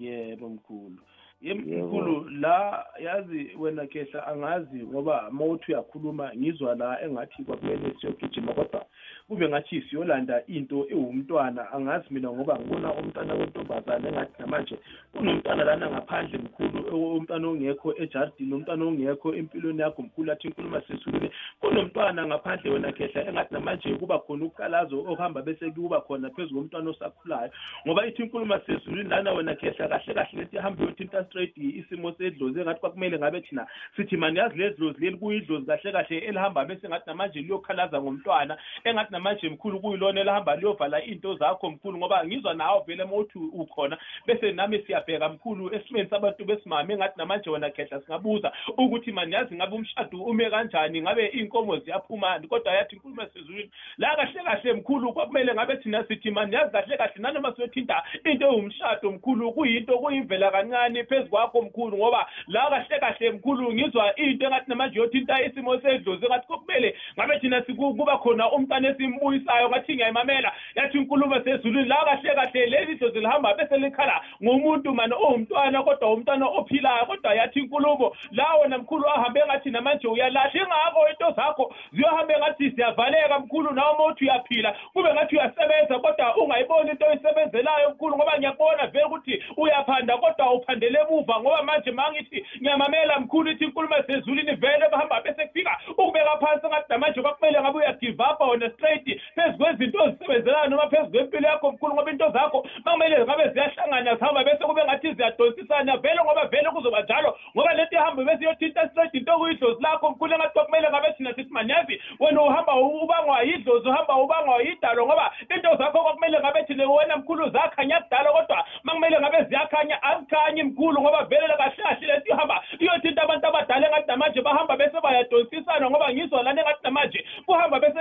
Yebo 0.00 0.48
mkhulu. 0.48 0.90
Yebo. 0.90 1.11
Yemkhulu 1.42 2.28
la 2.40 2.86
yazi 2.98 3.50
wena 3.58 3.86
kehla 3.86 4.26
angazi 4.26 4.82
ngoba 4.82 5.30
mawuthi 5.30 5.72
uyakhuluma 5.72 6.30
ngizwa 6.36 6.74
la 6.74 7.02
engathi 7.02 7.44
kwakumele 7.44 7.94
siyogijima 8.00 8.52
kodwa 8.54 8.86
kube 9.28 9.48
ngathi 9.48 9.82
siyolanda 9.82 10.46
into 10.46 10.86
ewumntwana. 10.90 11.72
Angazi 11.72 12.06
mina 12.10 12.30
ngoba 12.32 12.58
ngibona 12.58 12.94
umntwana 12.94 13.34
wentombazane 13.34 14.08
engathi 14.08 14.32
namanje 14.38 14.78
kunomntwana 15.12 15.64
lana 15.64 15.90
ngaphandle 15.90 16.38
mkhulu 16.38 16.96
umntwana 17.16 17.48
ongekho 17.48 17.94
ejardini 17.98 18.54
umntwana 18.54 18.84
ongekho 18.84 19.34
empilweni 19.34 19.80
yakho 19.80 20.02
mkhulu 20.02 20.32
athi 20.32 20.48
inkulumo 20.48 20.80
sesulile 20.80 21.30
kunomntwana 21.60 22.26
ngaphandle 22.26 22.70
wena 22.70 22.92
kehla 22.92 23.28
engathi 23.28 23.54
namanje 23.54 23.94
kuba 23.94 24.18
khona 24.18 24.44
ukukalazo 24.44 24.98
okuhamba 25.00 25.42
bese 25.42 25.70
kuba 25.70 26.00
khona 26.00 26.30
phezu 26.30 26.54
komntwana 26.54 26.90
osakhulayo. 26.90 27.50
Ngoba 27.86 28.06
ithi 28.06 28.22
inkulumo 28.22 28.58
sezulwini 28.66 29.10
lana 29.10 29.32
wena 29.32 29.54
kehla 29.54 29.88
kahle 29.88 30.14
kahle 30.14 30.38
lethi 30.38 30.56
ihambe 30.56 30.84
yothinta 30.84 31.24
straight 31.32 31.56
isimo 31.56 32.12
sedlozi 32.12 32.60
engathi 32.60 32.80
kwakumele 32.80 33.18
ngabe 33.18 33.40
thina 33.40 33.66
sithi 33.96 34.16
mani 34.16 34.38
yazi 34.38 34.58
le 34.58 34.70
dlozi 34.70 35.00
leli 35.00 35.16
kuyidlozi 35.16 35.66
kahle 35.66 35.92
kahle 35.92 36.18
elihamba 36.18 36.64
bese 36.64 36.88
ngathi 36.88 37.06
namanje 37.06 37.40
liyokhalaza 37.40 38.02
ngomntwana 38.02 38.58
engathi 38.84 39.12
namanje 39.12 39.48
mkhulu 39.48 39.80
kuyilona 39.80 40.20
elihamba 40.20 40.56
liyovala 40.56 41.04
into 41.04 41.34
zakho 41.34 41.70
mkhulu 41.70 41.98
ngoba 41.98 42.26
ngizwa 42.26 42.54
nawe 42.54 42.82
vele 42.86 43.04
mawuthi 43.04 43.38
ukhona 43.38 43.98
bese 44.26 44.52
nami 44.52 44.78
siyabheka 44.78 45.28
mkhulu 45.28 45.74
esimeni 45.74 46.10
sabantu 46.10 46.44
besimame 46.44 46.94
engathi 46.94 47.18
namanje 47.18 47.50
wena 47.50 47.70
khehla 47.70 48.00
singabuza 48.00 48.52
ukuthi 48.78 49.12
mani 49.12 49.34
yazi 49.34 49.54
ngabe 49.54 49.76
umshado 49.76 50.22
ume 50.22 50.50
kanjani 50.50 51.02
ngabe 51.02 51.26
iy'nkomo 51.26 51.76
ziyaphumani 51.78 52.48
kodwa 52.48 52.72
yathi 52.72 52.96
inkulumo 52.96 53.22
esezulwini 53.22 53.70
la 53.98 54.16
kahle 54.16 54.42
kahle 54.44 54.72
mkhulu 54.72 55.12
kwakumele 55.12 55.54
ngabe 55.54 55.76
thina 55.76 56.04
sithi 56.04 56.30
mani 56.30 56.54
yazi 56.54 56.72
kahle 56.72 56.96
kahle 56.96 57.14
nanoma 57.16 57.52
siyothinta 57.54 58.02
into 58.24 58.46
ewumshado 58.46 59.12
mkhulu 59.12 59.52
kuyinto 59.52 59.98
kuyimvela 59.98 60.50
kancane 60.50 61.04
phezu 61.04 61.21
kwakho 61.28 61.62
mkhulu 61.62 61.96
ngoba 61.96 62.26
la 62.48 62.70
kahle 62.70 62.98
kahle 63.00 63.30
mkhulu 63.30 63.72
ngizwa 63.72 64.16
into 64.16 64.46
engathi 64.46 64.70
namanje 64.70 64.98
yothinta 64.98 65.42
isimo 65.44 65.80
sedlozi 65.80 66.24
engathi 66.26 66.46
kumele 66.46 66.96
ngabe 67.18 67.38
thina 67.38 67.62
siku- 67.62 67.94
kuba 67.94 68.18
khona 68.18 68.52
umntana 68.52 68.88
esimbuyisayo 68.88 69.68
ngathi 69.68 69.94
ngiyayimamela 69.94 70.52
yathi 70.74 70.98
inkulumo 70.98 71.40
sezulwini 71.44 71.88
la 71.88 71.96
kahle 71.96 72.34
kahle 72.34 72.66
leli 72.66 72.94
dlozi 72.94 73.20
lihamba 73.20 73.54
bese 73.54 73.76
likhala 73.78 74.20
ngomuntu 74.42 74.94
mani 74.94 75.14
owumntwana 75.14 75.82
kodwa 75.82 76.12
umntwana 76.12 76.46
ophilayo 76.46 77.06
kodwa 77.06 77.34
yathi 77.34 77.58
inkulumo 77.58 78.16
la 78.30 78.54
wena 78.54 78.78
mkhulu 78.78 79.08
ahambe 79.08 79.40
ngathi 79.46 79.70
namanje 79.70 80.08
uyalahla 80.08 80.62
ingako 80.62 81.08
into 81.10 81.30
zakho 81.36 81.74
ziyohambe 81.92 82.38
ngathi 82.38 82.68
ziyavaleka 82.70 83.38
mkhulu 83.38 83.70
nawe 83.74 83.94
uma 83.94 84.04
uthi 84.04 84.24
uyaphila 84.24 84.76
kube 84.92 85.12
ngathi 85.14 85.36
uyasebenza 85.36 85.98
kodwa 85.98 86.36
ungayiboni 86.36 86.90
into 86.90 87.06
oyisebenzelayo 87.06 87.90
mkhulu 87.90 88.16
ngoba 88.16 88.38
ngiyakubona 88.38 88.86
vele 88.86 89.04
ukuthi 89.04 89.42
uyaphanda 89.56 90.16
kodwa 90.16 90.52
uphandele 90.54 90.98
emuva 91.12 91.40
ngoba 91.40 91.62
manje 91.62 91.90
mangithi 91.90 92.46
ngiyamamela 92.60 93.20
mkhulu 93.20 93.50
ithi 93.50 93.64
inkulumo 93.64 93.94
sezulwini 94.06 94.54
vele 94.54 94.88
bahamba 94.92 95.20
bese 95.20 95.46
kufika 95.46 95.78
ukubeka 95.88 96.38
phansi 96.40 96.66
ngathi 96.66 96.86
namanje 96.88 97.22
kwakumele 97.22 97.60
ngabe 97.60 97.78
uyagive 97.78 98.22
up 98.22 98.40
on 98.40 98.70
straight 98.74 99.20
phezu 99.34 99.58
kwezinto 99.58 100.04
ozisebenzelayo 100.04 100.68
noma 100.68 100.88
phezu 100.88 101.10
kwempilo 101.10 101.48
yakho 101.48 101.72
mkhulu 101.72 101.94
ngoba 101.94 102.10
into 102.10 102.30
zakho 102.30 102.66
makumele 102.84 103.24
ngabe 103.24 103.48
ziyahlangana 103.48 104.14
zihamba 104.14 104.44
bese 104.44 104.64
kube 104.64 104.84
ngathi 104.84 105.14
ziyadonsisana 105.14 105.96
vele 105.96 106.20
ngoba 106.24 106.44
vele 106.44 106.70
kuzoba 106.70 107.02
njalo 107.02 107.38
ngoba 107.56 107.74
lento 107.74 107.96
ihambe 107.96 108.24
bese 108.24 108.42
iyothinta 108.42 108.88
straight 108.88 109.14
into 109.14 109.38
kuyidlozi 109.38 109.82
lakho 109.82 110.10
mkhulu 110.10 110.34
engathi 110.34 110.52
kwakumele 110.52 110.88
ngabe 110.90 111.12
thina 111.12 111.34
sithi 111.34 111.52
manyazi 111.52 112.02
wena 112.20 112.42
uhamba 112.42 112.74
ubangwa 112.74 113.42
yidlozi 113.42 113.88
uhamba 113.88 114.16
ubangwa 114.16 114.62
yidalo 114.62 115.06
ngoba 115.06 115.32
into 115.56 115.76
zakho 115.76 116.02
kwakumele 116.02 116.40
ngabe 116.40 116.62
thina 116.62 116.90
wena 116.90 117.16
mkhulu 117.16 117.50
zakhanya 117.50 118.00
kudala 118.00 118.32
kodwa 118.32 118.64
makumele 118.82 119.20
ngabe 119.20 119.44
ziyakhanya 119.44 120.02
azikhanyi 120.02 120.62
mkhulu. 120.62 120.91
Ngoba 121.00 121.24
vele 121.24 121.54
kahle 121.58 122.06
lento 122.06 122.32
ihamba 122.32 122.62
iyothinta 122.78 123.22
abantu 123.22 123.46
abadala 123.46 123.86
engathi 123.86 124.08
namanje 124.08 124.40
bahamba 124.42 124.76
bese 124.76 125.00
bayadonsisana 125.02 125.90
ngoba 125.90 126.12
ngizwa 126.12 126.42
lana 126.42 126.60
engathi 126.60 126.84
namanje 126.84 127.24
kuhamba 127.46 127.80
bese 127.80 128.00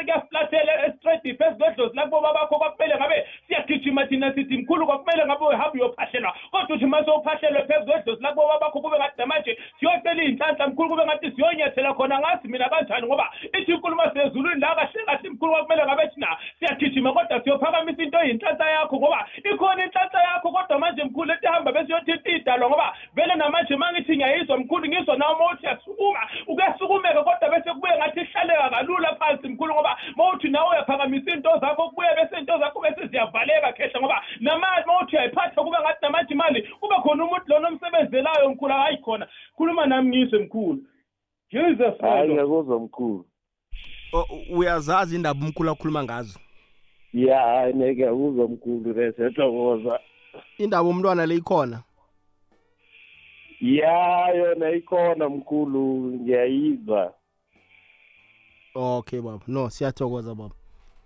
straight 0.98 1.38
phezu 1.38 1.58
kwedlozi 1.58 1.96
lakubo 1.96 2.22
babakho 2.22 2.56
kwakumele 2.58 2.96
ngabe 2.96 3.28
siyagijima 3.48 4.06
thina 4.06 4.34
sithi 4.34 4.58
mkhulu 4.58 4.86
kwakumele 4.86 5.26
ngabe 5.26 5.46
uhambe 5.46 5.80
uyophahlelwa. 5.80 6.36
Kodwa 6.52 6.76
uthi 6.76 6.86
phezu 7.68 7.86
kwedlozi 7.86 8.24
lakubo 8.24 8.48
babakho 8.48 8.82
kube 8.82 8.98
ngathi 8.98 9.18
namanje 9.18 9.58
siyocela 9.80 10.24
iy'nhlanhla 10.24 10.68
mkhulu 10.68 10.90
kube 10.90 11.06
ngathi 11.06 11.32
khona 11.98 12.20
ngazi 12.20 12.48
mina 12.48 12.70
kanjani 12.70 13.08
ngoba 13.08 13.32
ithi 13.60 13.72
inkulumo 13.72 14.04
sezulwini 14.14 14.62
la 14.62 14.76
kahle 14.76 15.06
kahle 15.06 15.30
mkhulu 15.30 15.52
kwakumele 15.52 15.86
ngabe 15.86 16.08
thina 16.08 16.38
siyagijima 16.60 17.14
kodwa 17.14 17.44
siyophakamisa 17.44 18.04
into 18.04 18.20
eyinhlanhla 18.20 18.72
yakho 18.72 18.96
ngoba 18.96 19.28
ikhona 19.38 19.86
inhlanhla 19.86 20.22
yakho 20.24 20.52
kodwa 20.52 20.80
manje 20.80 21.04
mkhulu 21.04 21.34
besiyothinta 21.74 22.30
iy'dalwa 22.30 22.70
ngoba 22.70 22.81
vele 23.16 23.36
namanje 23.36 23.76
ma 23.76 23.92
ngithi 23.94 24.16
ngiyayizwa 24.18 24.58
mkhulu 24.58 24.88
ngizwa 24.88 25.18
nawe 25.18 25.36
ma 25.40 25.46
uthi 25.54 25.66
uyasukuma 25.68 26.20
ukuyasukumeka 26.48 27.24
kodwa 27.24 27.50
bese 27.50 27.70
kubuye 27.74 27.94
ngathi 27.98 28.20
ihlaleka 28.20 28.70
kalula 28.70 29.16
phansi 29.16 29.48
mkhulu 29.48 29.74
ngoba 29.74 29.98
ma 30.16 30.34
uthi 30.34 30.48
nawe 30.50 30.70
uyaphakamisa 30.70 31.32
into 31.32 31.50
zakho 31.62 31.90
kubuye 31.90 32.10
bese 32.16 32.40
into 32.40 32.58
zakho 32.60 32.82
bese 32.82 33.08
ziyavaleka 33.08 33.74
khehla 33.74 34.00
ngoba 34.00 34.22
namanje 34.40 34.86
ma 34.88 35.00
uthi 35.02 35.16
uyayiphatha 35.16 35.64
kube 35.64 35.78
ngathi 35.82 36.00
namanje 36.02 36.34
imali 36.34 36.62
kube 36.80 36.96
khona 37.04 37.24
umuntu 37.26 37.46
lona 37.48 37.68
omsebenzelayo 37.68 38.50
mkhulu 38.50 38.74
hayi 38.74 38.98
khona 38.98 39.28
khuluma 39.58 39.86
nami 39.86 40.10
ngizwe 40.18 40.40
mkhulu 40.40 40.80
jesus 41.52 42.00
Hayi 42.02 42.28
Lord. 42.28 42.30
ngiyakuzwa 42.32 42.80
mkhulu. 42.80 43.26
O- 44.14 44.28
uyazazi 44.58 45.16
indaba 45.16 45.40
umkhulu 45.46 45.70
akhuluma 45.72 46.04
ngazo 46.04 46.40
Ya 47.14 47.40
hayi 47.40 47.74
ngiyakuzwa 47.74 48.48
mkhulu 48.48 48.94
bese 48.94 49.26
ethokoza. 49.26 50.00
indaba 50.58 50.90
umntwana 50.90 51.26
le 51.26 51.36
ikhona 51.36 51.80
Ya 53.62 54.28
yona 54.36 54.70
ikhona 54.72 55.30
mkhulu 55.30 55.80
ngiyayizwa. 56.22 57.14
okay 58.76 59.22
baba. 59.22 59.40
No 59.48 59.70
siyathokoza 59.70 60.36
baba. 60.36 60.56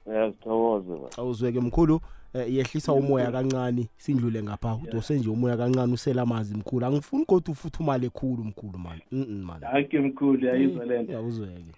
Ngiyazithokoza 0.10 0.94
ba. 0.98 1.10
awuzweke 1.18 1.60
mkhulu 1.60 2.00
eh, 2.34 2.54
yehlisa 2.54 2.94
umoya 2.94 3.32
kancane 3.32 3.90
sindlule 3.98 4.44
ngapha. 4.44 4.68
Yeah. 4.68 4.84
udose 4.84 5.20
nje 5.20 5.30
umoya 5.30 5.58
kancane 5.58 5.94
usela 5.94 6.22
amazi 6.22 6.56
mkhulu 6.56 6.86
angifuni 6.86 7.26
kodwa 7.26 7.52
ufuthumale 7.52 8.06
ekhulu 8.08 8.44
mkhulu 8.44 8.78
mani 8.80 9.02
mm 9.12 9.44
mani 9.46 9.62
Danke 9.62 10.00
mkhulu 10.00 10.46
yayizwa 10.46 10.86
lento 10.86 11.18
awuzweke. 11.18 11.72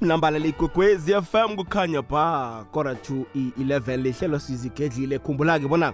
Nambala 0.00 0.38
ligogwezi 0.38 1.12
FM 1.22 1.56
kukhanya 1.56 2.02
ba 2.02 2.66
kora 2.72 2.94
to 2.94 3.14
i11 3.36 3.96
lihlelo 4.02 4.38
sizigedlile. 4.38 5.18
Khumbula-ke 5.18 5.68
bona 5.68 5.92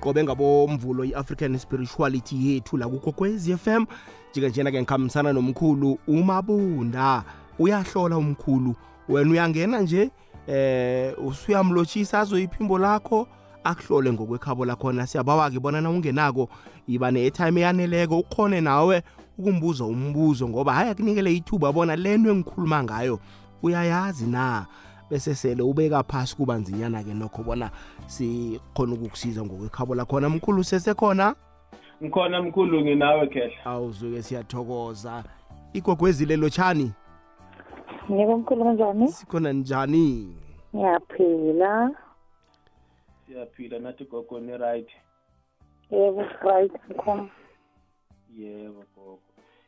qobe 0.00 0.24
ngabomvulo 0.24 1.04
i-african 1.04 1.58
spirituality 1.58 2.52
yethu 2.52 2.76
la 2.76 2.88
kugokwezi 2.88 3.56
FM 3.56 3.84
njengenjena-ke 4.30 4.82
ngikhambisana 4.82 5.32
nomkhulu 5.32 5.98
umabunda. 6.08 7.24
Uyahlola 7.58 8.16
umkhulu 8.16 8.74
wena 9.08 9.30
uyangena 9.30 9.80
nje 9.80 10.10
eh 10.46 11.14
usuyamlotshisa 11.26 12.20
azoyiphimbo 12.20 12.78
lakho 12.78 13.28
akuhlole 13.64 14.12
ngokwekhabo 14.12 14.64
lakhona. 14.64 15.06
Siyabawa-ke 15.06 15.60
bona 15.60 15.80
na 15.80 15.90
ungenako 15.90 16.48
iba 16.88 17.10
ne-airtime 17.10 17.60
eyaneleko 17.60 18.18
ukhone 18.18 18.60
nawe 18.60 19.02
ukumbuza 19.38 19.84
umbuzo 19.84 20.48
ngoba 20.48 20.72
hayi 20.74 20.90
akunikele 20.90 21.34
ithuba 21.34 21.72
bona 21.72 21.96
lento 21.96 22.30
engikhuluma 22.30 22.84
ngayo 22.84 23.20
uyayazi 23.62 24.26
na? 24.26 24.66
Bese 25.10 25.34
sele 25.34 25.62
ubeka 25.62 26.02
phasi 26.02 26.36
kuba 26.36 26.56
nzinyana-ke 26.58 27.14
nokho 27.14 27.42
bona 27.42 27.70
sikhona 28.06 28.94
ukukusiza 28.94 29.42
ngokwekhabo 29.42 29.94
lakhona. 29.94 30.28
Mkhulu 30.28 30.64
sesekhona 30.64 31.34
ngikhona 32.02 32.42
mkhulu 32.42 32.80
nginawe 32.80 33.26
khehla. 33.26 33.64
Awuzuke 33.64 34.22
siyathokoza. 34.22 35.24
Igogwezile 35.72 36.36
lotshani 36.36 36.92
Yebo 38.10 38.38
mkhulu 38.38 38.64
kanjani? 38.64 39.08
sikhona 39.08 39.52
njani? 39.52 40.34
Ngiyaphila. 40.76 41.90
siyaphila 43.26 43.78
nathi 43.78 44.04
gogo 44.04 44.40
ni 44.40 44.56
right 44.58 44.88
Yebo 45.90 46.22
right 46.42 46.72
mkhulu. 46.90 47.28
yebo. 48.36 48.84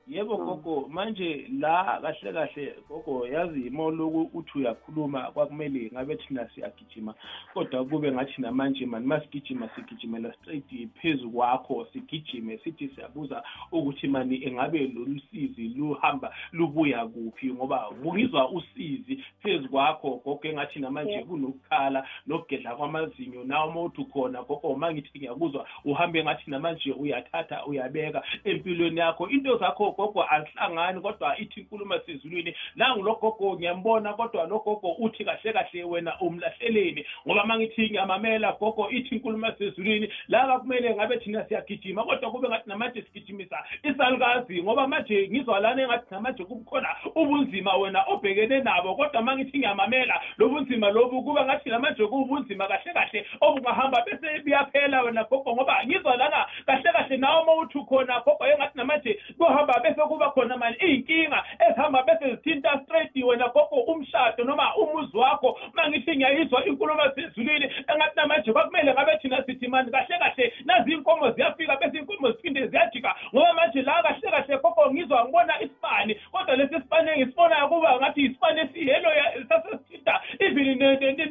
Yebo 0.09 0.37
gogo 0.37 0.89
manje 0.91 1.47
la 1.61 2.01
kahle 2.03 2.33
kahle 2.33 2.75
gogo 2.89 3.27
yazi 3.27 3.61
imoloku 3.61 4.31
uthi 4.35 4.59
uyakhuluma 4.59 5.31
kwakumele 5.31 5.91
ngabe 5.93 6.17
thina 6.17 6.49
siyagijima 6.55 7.15
kodwa 7.55 7.85
kube 7.85 8.13
ngathi 8.13 8.43
namanje 8.43 8.87
mani 8.87 9.07
masigijima 9.07 9.69
sigijimela 9.75 10.33
straight 10.33 10.89
phezu 11.01 11.31
kwakho 11.31 11.87
sigijime 11.93 12.59
sithi 12.59 12.89
siyabuza 12.89 13.43
ukuthi 13.73 14.09
mani 14.09 14.45
engabe 14.45 14.79
lolu 14.79 15.21
sizi 15.31 15.69
luhamba 15.69 16.35
lubuya 16.53 17.07
kuphi? 17.07 17.53
Ngoba 17.53 17.91
ngizwa 18.07 18.51
usizi 18.51 19.25
phezu 19.43 19.69
kwakho 19.69 20.21
gogo 20.25 20.49
engathi 20.49 20.81
namanje 20.81 21.13
Yebo. 21.13 21.27
kunokukhala 21.27 22.07
nokugedla 22.27 22.77
kwamazinyo 22.77 23.45
nawe 23.45 23.69
uma 23.69 23.83
uthi 23.83 24.05
khona 24.05 24.43
gogo 24.43 24.69
uma 24.69 24.93
ngithi 24.93 25.19
ngiyakuzwa 25.19 25.67
uhambe 25.85 26.25
ngathi 26.25 26.51
namanje 26.51 26.93
uyathatha 26.93 27.67
uyabeka 27.67 28.23
empilweni 28.45 29.01
yakho. 29.01 29.29
Into 29.29 29.59
zakho 29.59 29.92
gogo 29.93 30.25
azihlangani 30.31 31.01
kodwa 31.01 31.39
ithi 31.39 31.61
inkulumo 31.61 31.99
sezulwini. 32.07 32.55
Nangu 32.77 33.03
lo 33.03 33.15
gogo 33.15 33.57
ngiyambona 33.57 34.15
kodwa 34.15 34.47
lo 34.47 34.59
gogo 34.59 34.93
uthi 34.99 35.25
kahle 35.25 35.53
kahle 35.53 35.85
wena 35.85 36.21
umlahleleni. 36.21 37.05
Ngoba 37.27 37.45
uma 37.45 37.59
ngithi 37.59 37.91
ngiyamamela 37.91 38.53
gogo 38.53 38.91
ithi 38.91 39.15
inkulumo 39.17 39.53
sezulwini 39.59 40.09
la 40.29 40.47
kakumele 40.47 40.95
ngabe 40.95 41.19
thina 41.19 41.45
siyagijima 41.45 42.05
kodwa 42.05 42.31
kube 42.31 42.49
ngathi 42.49 42.69
namanje 42.69 43.03
sigijimisa 43.03 43.65
isalukazi. 43.83 44.63
Ngoba 44.63 44.89
manje 44.89 45.29
ngizwa 45.29 45.61
lana 45.61 45.83
engathi 45.83 46.07
namanje 46.11 46.45
kukhona 46.45 46.89
ubunzima 47.15 47.77
wena 47.77 48.05
obhekene 48.07 48.61
nabo 48.61 48.95
kodwa 48.95 49.21
uma 49.21 49.37
ngithi 49.37 49.59
ngiyamamela 49.59 50.21
lobu 50.39 50.63
bunzima 50.63 50.91
lobu 50.91 51.23
kuba 51.23 51.45
ngathi 51.45 51.71
namanje 51.71 52.07
kuwubunzima 52.07 52.67
kahle 52.67 52.93
kahle 52.93 53.27
obungahamba 53.41 54.05
bese 54.07 54.43
buyaphela 54.45 55.03
wena 55.03 55.25
gogo 55.25 55.53
ngoba 55.55 55.85
ngizwa 55.87 56.17
lana 56.17 56.47
kahle 56.67 56.93
kahle 56.93 57.17
nawe 57.17 57.43
uma 57.43 57.55
uthi 57.55 57.79
ukhona 57.79 58.21
gogo 58.21 58.47
engathi 58.47 58.79
namanje 58.79 59.21
kuhamba 59.39 59.81
bese 59.83 60.01
kuba 60.09 60.31
khona 60.31 60.57
mani 60.57 60.77
iy'nkinga 60.77 61.45
ezihamba 61.69 62.03
bese 62.03 62.31
zithinta 62.31 62.81
straight 62.85 63.17
wena 63.17 63.49
gogo 63.49 63.77
umshado 63.93 64.45
noma 64.45 64.77
umuzi 64.77 65.17
wakho. 65.17 65.59
Uma 65.75 65.89
ngithi 65.89 66.17
ngiyayizwa 66.17 66.65
inkulumo 66.65 67.03
sezulwini 67.15 67.65
engathi 67.65 68.17
namanje 68.17 68.53
kwakumele 68.53 68.93
ngabe 68.93 69.19
thina 69.19 69.45
sithi 69.47 69.69
mani 69.69 69.91
kahle 69.91 70.19
kahle 70.19 70.53
nazi 70.65 70.91
iy'nkomo 70.93 71.31
ziyafika 71.31 71.77
bese 71.77 71.97
iy'nkomo 71.99 72.33
ziphinde 72.33 72.67
ziyajika. 72.67 73.15
Ngoba 73.35 73.53
manje 73.53 73.83
la 73.83 74.03
kahle 74.03 74.31
kahle 74.31 74.59
gogo 74.59 74.93
ngizwa 74.93 75.25
ngibona 75.25 75.61
isibani 75.63 76.15
kodwa 76.33 76.57
lesi 76.57 76.75
sibani 76.75 77.11
engisibonayo 77.11 77.69
kuba 77.69 77.97
ngathi 77.97 78.21
isibani 78.25 78.61
esiyelo 78.61 79.11
sasesithinta 79.49 80.21
even 80.39 80.79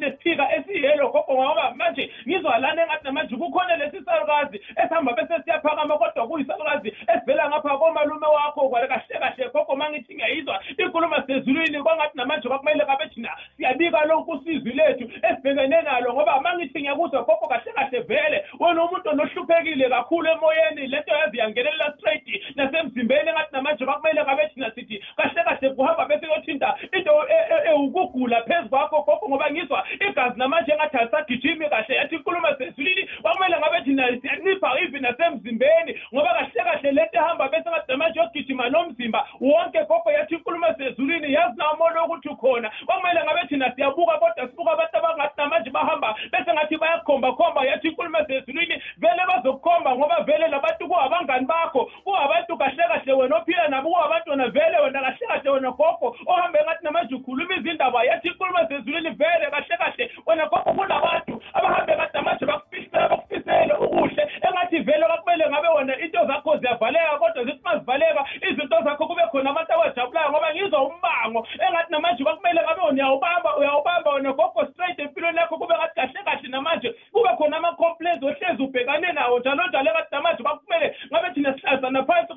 nesiphika 0.00 0.54
esiyelo 0.56 1.08
gogo. 1.08 1.34
Ngoba 1.34 1.74
manje 1.74 2.10
ngizwa 2.28 2.58
lana 2.58 2.82
engathi 2.82 3.04
namanje 3.04 3.36
kukhona 3.36 3.76
lesi 3.76 4.04
salukazi 4.04 4.60
esihamba 4.76 5.12
bese 5.12 5.42
siyaphakama 5.44 5.98
kodwa 5.98 6.28
kuyisalukazi 6.28 6.92
esivela 7.14 7.48
ngapha 7.48 7.78
komalume 7.78 8.26
wakho 8.44 8.68
kwale 8.68 8.86
kahle 8.86 9.18
kahle. 9.20 9.48
Ngithi 9.90 10.14
ngiyayizwa 10.14 10.62
sezulwini 11.26 11.82
kwangathi 11.82 12.16
namanje 12.16 12.48
kwakumele 12.48 12.84
thina. 13.14 13.30
Siyabika 13.56 14.04
lonke 14.04 14.30
lethu 14.72 15.04
esibhekene 15.22 15.82
nalo 15.82 16.12
ngoba 16.14 16.54
ngithi 16.54 16.80
ngiyakuzwa 16.80 17.24
vele. 17.98 18.44
Wena 18.60 18.84
umuntu 18.84 19.10
onohluphekile 19.10 19.88
kakhulu 19.88 20.28
emoyeni 20.28 20.86
lento 20.86 21.14
yazi 21.14 21.38
yangenelela 21.38 21.94
straight 21.96 22.56
nasemzimbeni 22.56 23.28
engathi 23.28 23.52
namanje 23.52 23.84
kwakumele 23.84 24.24
thina 24.54 24.70
sithi 24.74 25.02
kuhamba 25.74 26.04
bese 26.04 26.26
yothinta 26.26 26.76
into 26.92 27.12
ewukugula 27.66 28.42
phezu 28.42 28.68
kwakho 28.68 29.28
ngoba 29.28 29.50
ngizwa 29.50 29.86
igazi 30.00 30.38
namanje 30.38 30.72
engathi 30.72 30.96
alisagijimi 30.96 31.68
kahle. 31.68 31.96
Yathi 31.96 32.18
sezulwini 32.58 33.08
kwakumele 33.22 33.58
ngabe 33.58 33.80
thina 33.84 34.20
siyancipha 34.20 34.80
even 34.80 35.02
nasemzimbeni 35.02 36.00
ngoba 36.14 36.34
kahle 36.34 36.61
kahle 36.72 36.92
lento 36.92 37.18
ehamba 37.18 37.48
bese 37.48 37.70
ngathi 37.70 37.92
namanje 37.92 38.20
yogijima 38.20 38.68
nomzimba 38.68 39.28
wonke 39.40 39.78
gogo 39.88 40.10
yathi 40.10 40.34
inkulumo 40.34 40.66
sezulwini 40.78 41.32
yazi 41.32 41.56
namono 41.56 42.04
ukuthi 42.04 42.28
ukhona. 42.28 42.70
Kwakumele 42.86 43.24
ngabe 43.24 43.48
thina 43.48 43.72
siyabuka 43.74 44.18
kodwa 44.18 44.48
sibuka 44.48 44.72
abantu 44.72 44.96
abangathi 44.96 45.34
namanje 45.36 45.70
bahamba 45.70 46.14
bese 46.32 46.52
ngathi 46.52 46.76
bayakhomba 46.76 47.32
khomba 47.32 47.64
yathi 47.64 47.88
inkulumo 47.88 48.18
sezulwini 48.26 48.82
vele 48.98 49.22
bazokukhomba 49.28 49.96
ngoba 49.96 50.20
vele 50.22 50.48
labantu 50.48 50.88
kuwabangani 50.88 51.46
bakho 51.46 51.90
kuwabantu 52.04 52.56
kahle 52.58 52.84
kahle 52.88 53.12
wena 53.12 53.36
ophila 53.36 53.68
nabo 53.68 53.90
kuwabantu 53.90 54.30
wena 54.30 54.48
vele 54.48 54.78
wena 54.78 55.00
kahle 55.00 55.26
kahle 55.28 55.50
wena 55.50 55.70
gogo 55.70 56.16
ohambe 56.26 56.58
ngathi 56.64 56.84
namanje 56.84 57.14
ukhuluma 57.14 57.56
izindaba 57.56 58.04
yathi 58.04 58.28
inkulumo 58.28 58.58
sezulwini 58.68 59.10
vele 59.10 59.46
kahle 59.50 59.76
kahle 59.76 60.10
wena 60.26 60.46
gogo 60.46 60.72
kunabantu 60.72 61.21
ngizwa 70.72 70.82
umbango 70.88 71.46
engathi 71.60 71.92
namanje 71.92 72.24
kwakumele 72.24 72.60
ngabe 72.62 72.82
uyawubamba 72.92 73.56
uyawubamba 73.56 74.10
wena 74.10 74.32
gogo 74.32 74.66
straight 74.72 74.98
empilweni 74.98 75.38
yakho 75.38 75.56
kube 75.58 75.74
ngathi 75.74 75.94
kahle 75.94 76.22
kahle 76.24 76.48
namanje. 76.48 76.94
Kube 77.12 77.28
khona 77.36 77.56
ama-complaints 77.56 78.24
ohlezi 78.24 78.62
ubhekane 78.62 79.12
nawo 79.12 79.38
njalo 79.38 79.66
njalo 79.66 79.90
engathi 79.90 80.14
namanje 80.14 80.42
ngabe 81.12 81.34
thina 81.34 81.54
sihlazana 81.54 82.04
phansi 82.04 82.31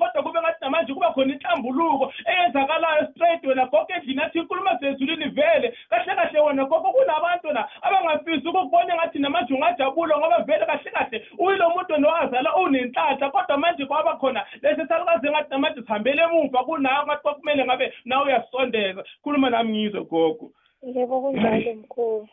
khona 1.16 1.34
inhlambuluko 1.34 2.12
eyenzakalayo 2.30 3.08
straight 3.10 3.44
wena 3.44 3.66
gogo 3.66 3.86
endlini 3.96 4.22
athi 4.22 4.38
inkulumo 4.38 4.70
sezulwini 4.80 5.28
vele. 5.36 5.74
Kahle 5.90 6.14
kahle 6.14 6.40
wena 6.40 6.64
gogo 6.64 6.92
kunabantu 6.92 7.52
na 7.52 7.68
abangafisi 7.82 8.48
ukukubona 8.48 8.94
engathi 8.94 9.18
namanje 9.18 9.54
ungajabula 9.54 10.18
ngoba 10.18 10.38
vele 10.42 10.66
kahle 10.66 10.90
kahle 10.90 11.26
uyilo 11.38 11.70
muntu 11.70 11.92
wena 11.92 12.08
owazala 12.08 12.56
unenhlanhla 12.56 13.30
kodwa 13.30 13.58
manje 13.58 13.86
kwaba 13.86 14.16
khona 14.16 14.44
lesi 14.62 14.88
salukazi 14.88 15.26
engathi 15.26 15.50
namanje 15.50 15.82
sihambele 15.82 16.22
emuva 16.22 16.64
kunawe 16.64 17.06
ngathi 17.06 17.22
kwakumele 17.22 17.64
ngabe 17.64 17.92
nawe 18.04 18.24
uyasondeza 18.24 19.04
khuluma 19.22 19.50
nami 19.50 19.72
ngizwe 19.72 20.04
gogo. 20.04 20.50
Yebo 20.82 21.20
kunjalo 21.20 21.74
mkhulu. 21.74 22.28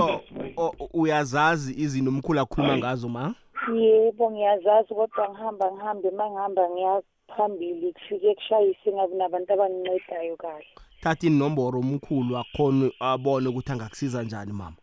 Oh, 0.00 0.20
oh, 0.56 0.88
uyazazi 0.94 1.74
izinto 1.82 2.10
umkhulu 2.10 2.40
akhuluma 2.40 2.76
ngazo 2.76 3.08
ma? 3.08 3.34
Yebo 3.74 4.30
ngiyazazi 4.30 4.94
kodwa 4.94 5.28
ngihamba 5.30 5.72
ngihambe 5.72 6.08
uma 6.08 6.30
ngihamba 6.30 6.70
ngiya 6.70 7.02
phambili 7.36 7.92
kufike 7.92 8.34
kushayise 8.34 8.92
ngabi 8.92 9.14
nabantu 9.14 9.52
abangincedayo 9.52 10.36
kahle. 10.36 10.66
Thatha 11.00 11.26
inomboro 11.26 11.80
umkhulu 11.80 12.38
akhona 12.38 12.90
abone 13.00 13.48
ukuthi 13.48 13.72
angakusiza 13.72 14.22
njani 14.22 14.52
mama? 14.52 14.76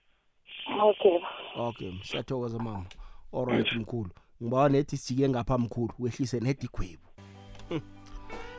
Okay. 0.83 1.19
Okay 1.57 1.93
siyathokoza 2.03 2.59
mama. 2.59 2.85
Alright 3.33 3.73
mkhulu. 3.75 4.09
Ngibawa 4.43 4.69
nethi 4.69 4.97
sijike 4.97 5.29
ngapha 5.29 5.57
mkhulu. 5.57 5.93
Wehlise 5.99 6.39
nedi 6.39 6.65
igwebu. 6.65 7.07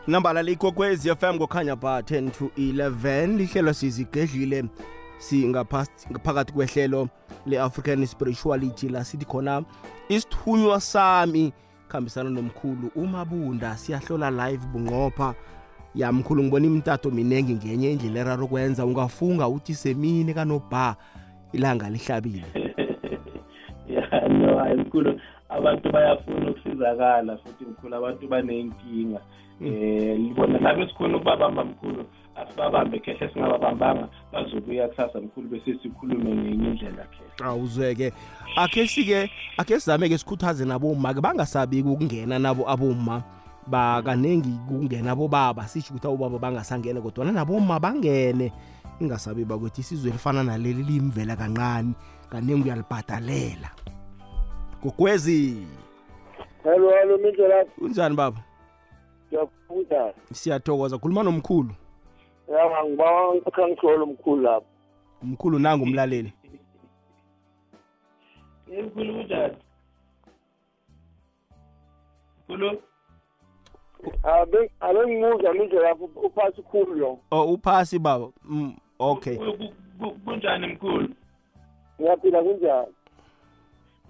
Nambala 0.06 0.42
likokwezi 0.42 1.14
FM 1.16 1.38
kokhanya 1.38 1.76
ba 1.76 2.00
10 2.00 2.30
to 2.30 2.44
11 2.44 3.36
lihlelo 3.36 3.72
sizigedlile 3.72 4.64
singaphakathi 5.18 6.52
kwehlelo 6.52 7.08
le-african 7.46 8.06
spirituality 8.06 8.88
la 8.88 9.04
sithi 9.04 9.24
khona 9.24 9.64
isithunywa 10.08 10.80
sami 10.80 11.52
khambisana 11.88 12.30
nomkhulu 12.30 12.90
umabunda 12.96 13.76
siyahlola 13.76 14.30
live 14.30 14.66
bunqopha 14.72 15.34
ya 15.94 16.12
mkhulu 16.12 16.42
ngibona 16.42 16.66
imtato 16.66 17.10
minengi 17.10 17.54
ngenye 17.54 17.92
indlela 17.92 18.20
eraro 18.20 18.46
kwenza. 18.46 18.86
Ungafunga 18.86 19.48
uthi 19.48 19.74
semini 19.74 20.34
kanobha 20.34 20.96
ilanga 21.52 21.90
lihlabile. 21.90 22.44
Ya 23.88 24.28
no 24.28 24.58
hayi 24.58 24.76
mkhulu 24.76 25.20
abantu 25.48 25.92
bayafuna 25.92 26.50
ukusizakala 26.50 27.36
futhi 27.36 27.64
mkhulu 27.64 27.94
abantu 27.96 28.28
baney'nkinga 28.28 29.20
eh 29.60 30.18
libona 30.18 30.58
nabe 30.58 30.88
sikhona 30.88 31.16
ukubabamba 31.16 31.64
mkhulu. 31.64 32.04
Asibabambe 32.36 32.98
khehle 32.98 33.30
singababambanga. 33.32 34.08
Bazobuya 34.32 34.88
kusasa 34.88 35.20
mkhulu 35.20 35.48
bese 35.48 35.78
sikhulume 35.82 36.34
ngenye 36.34 36.68
indlela 36.68 37.04
khehle. 37.04 37.44
Awuzweke 37.44 38.12
akhe 38.56 38.86
sike 38.86 39.30
akhe 39.56 39.80
sizame-ke 39.80 40.18
sikhuthaze 40.18 40.64
naboma-ke 40.64 41.20
bangasabiki 41.20 41.88
ukungena 41.88 42.38
nabo 42.38 42.70
aboma 42.70 43.22
bakanengi 43.66 44.58
kungena 44.68 45.12
abobaba 45.12 45.68
sisho 45.68 45.94
ukuthi 45.94 46.06
abobaba 46.06 46.38
bangasangene 46.38 47.00
kodwana 47.00 47.32
naboma 47.32 47.80
bangene. 47.80 48.52
Ingasabi 49.00 49.44
bakuthi 49.44 49.80
isizwe 49.80 50.10
elifana 50.10 50.42
naleli 50.42 50.82
limvela 50.82 51.36
kancane 51.36 51.94
kaningi 52.30 52.62
uyalibhadalela. 52.62 53.70
Gogwezi. 54.82 55.66
Hello 56.62 56.90
hello 56.90 57.18
mindlela 57.18 57.64
kunjani 57.64 58.16
baba? 58.16 58.40
Ngiyakubuza 59.28 60.14
siyathokoza 60.32 60.98
khuluma 60.98 61.22
nomkhulu. 61.22 61.74
Ya 62.48 62.84
ngibawa 62.84 63.34
ngikhangihlolo 63.34 64.06
mkhulu 64.06 64.42
lapho. 64.42 64.66
Umkhulu 65.22 65.58
nangu 65.58 65.84
umlaleli 65.84 66.32
Eh, 68.72 68.84
mkhulu 68.84 69.14
kunjani 69.14 69.54
mkhulu 72.48 72.82
abe 74.22 74.70
abengimuza 74.80 75.52
mindlela 75.52 75.88
lapho 75.88 76.04
uphasi 76.04 76.62
khulu 76.62 76.94
lo. 76.94 77.18
Oh 77.30 77.52
uphasi 77.52 77.98
baba. 77.98 78.28
Mm, 78.44 78.76
okay. 78.98 79.36
Ku- 79.36 79.52
ku- 79.58 79.74
ku- 79.98 80.18
kunjani 80.24 80.66
mkhulu? 80.66 81.08
Ngiyaphila 82.00 82.42
kunjani? 82.42 82.92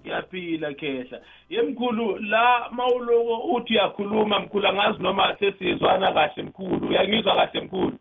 Ngiyaphila 0.01 0.73
khehla. 0.73 1.21
Yemkhulu 1.49 2.17
la 2.17 2.69
mawuloko 2.71 3.37
uthi 3.55 3.73
uyakhuluma 3.73 4.39
mkhulu 4.39 4.67
angazi 4.67 5.03
noma 5.03 5.35
sesizwana 5.39 6.13
kahle 6.13 6.43
mkhulu. 6.43 6.87
Uyangizwa 6.89 7.35
kahle 7.35 7.61
mkhulu. 7.61 7.97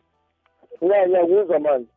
Ya 0.80 1.08
ngiyakuzwa 1.08 1.58
manje 1.58 1.88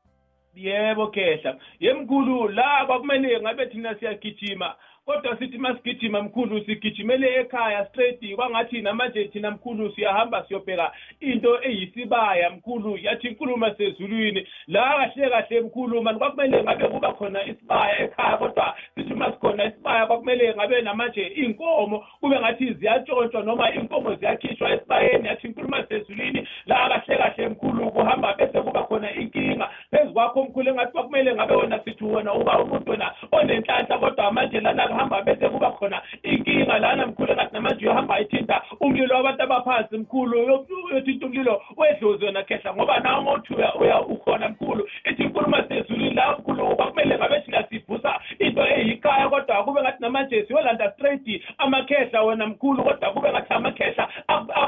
Yebo 0.55 1.07
khehla. 1.07 1.57
Yemkhulu 1.79 2.47
la 2.47 2.85
kwakumele 2.85 3.41
ngabe 3.41 3.65
thina 3.65 3.95
siyagijima 3.95 4.75
kodwa 5.07 5.37
sithi 5.37 5.57
masigijima 5.57 6.21
mkhulu 6.21 6.65
sigijimele 6.65 7.35
ekhaya 7.35 7.85
straight 7.85 8.35
kwangathi 8.35 8.81
namanje 8.81 9.25
thina 9.25 9.51
mkhulu 9.51 9.91
siyahamba 9.91 10.45
siyobheka 10.47 10.91
into 11.19 11.63
eyisibaya 11.63 12.49
mkhulu 12.49 12.97
yathi 12.97 13.27
inkulumo 13.27 13.73
sezulwini. 13.73 14.47
La 14.67 14.81
kahle 14.81 15.29
kahle 15.29 15.61
mkhulu 15.61 16.01
mani 16.01 16.19
kwakumele 16.19 16.63
ngabe 16.63 16.87
kuba 16.87 17.13
khona 17.13 17.45
isibaya 17.45 17.99
ekhaya 17.99 18.37
kodwa 18.37 18.75
sithi 18.95 19.13
masikhona 19.13 19.65
isibaya 19.65 20.05
kwakumele 20.05 20.53
ngabe 20.55 20.81
namanje 20.81 21.27
iy'nkomo 21.27 22.05
kube 22.19 22.39
ngathi 22.39 22.73
ziyatshontshwa 22.73 23.43
noma 23.43 23.75
iy'nkomo 23.75 24.15
ziyakhishwa 24.15 24.71
esibayeni 24.71 25.27
yathi 25.27 25.47
inkulumo 25.47 25.83
sezulwini. 25.89 26.47
La 26.65 26.89
kahle 26.89 27.17
kahle 27.17 27.49
mkhulu 27.49 27.91
kuhamba 27.91 28.33
bese 28.33 28.61
kuba 28.61 28.83
khona 28.83 29.15
inkinga. 29.15 29.69
Phezu 29.91 30.13
kwakho 30.13 30.43
mkhulu 30.43 30.69
engathi 30.69 30.91
kwakumele 30.91 31.35
ngabe 31.35 31.55
wena 31.55 31.79
sithi 31.79 32.03
wena 32.03 32.33
uba 32.33 32.59
umuntu 32.59 32.91
wena 32.91 33.13
onenhlanhla 33.31 33.97
kodwa 33.97 34.31
manje 34.31 34.59
lana 34.59 34.96
kuhamba 34.97 35.21
bese 35.21 35.49
kuba 35.49 35.71
khona 35.71 36.01
inkinga 36.23 36.79
lana 36.79 37.07
mkhulu 37.07 37.31
engathi 37.31 37.53
namanje 37.53 37.85
uyohamba 37.85 38.19
ithinta 38.19 38.61
umlilo 38.79 39.15
wabantu 39.15 39.43
abaphansi 39.43 39.97
mkhulu 39.97 40.65
uyothinta 40.91 41.25
umlilo 41.25 41.61
wedlozi 41.77 42.25
wena 42.25 42.43
khehla 42.43 42.73
ngoba 42.73 42.99
nawe 42.99 43.23
ngothi 43.23 43.53
uya 43.53 44.01
ukhona 44.01 44.49
mkhulu. 44.49 44.89
Ithi 45.05 45.23
inkulumo 45.23 45.57
sezulwini 45.67 46.13
la 46.13 46.31
mkhulu 46.31 46.75
kwakumele 46.75 47.17
ngabe 47.17 47.41
thina 47.41 47.63
sivusa 47.69 48.19
into 48.39 48.67
eyikhaya 48.67 49.29
kodwa 49.29 49.63
kube 49.63 49.81
ngathi 49.81 50.01
namanje 50.01 50.45
siyolanda 50.45 50.91
straight 50.91 51.43
amakhehla 51.57 52.23
wena 52.23 52.47
mkhulu 52.47 52.83
kodwa 52.83 53.13
kube 53.13 53.29
ngathi 53.29 53.53
amakhehla 53.53 54.09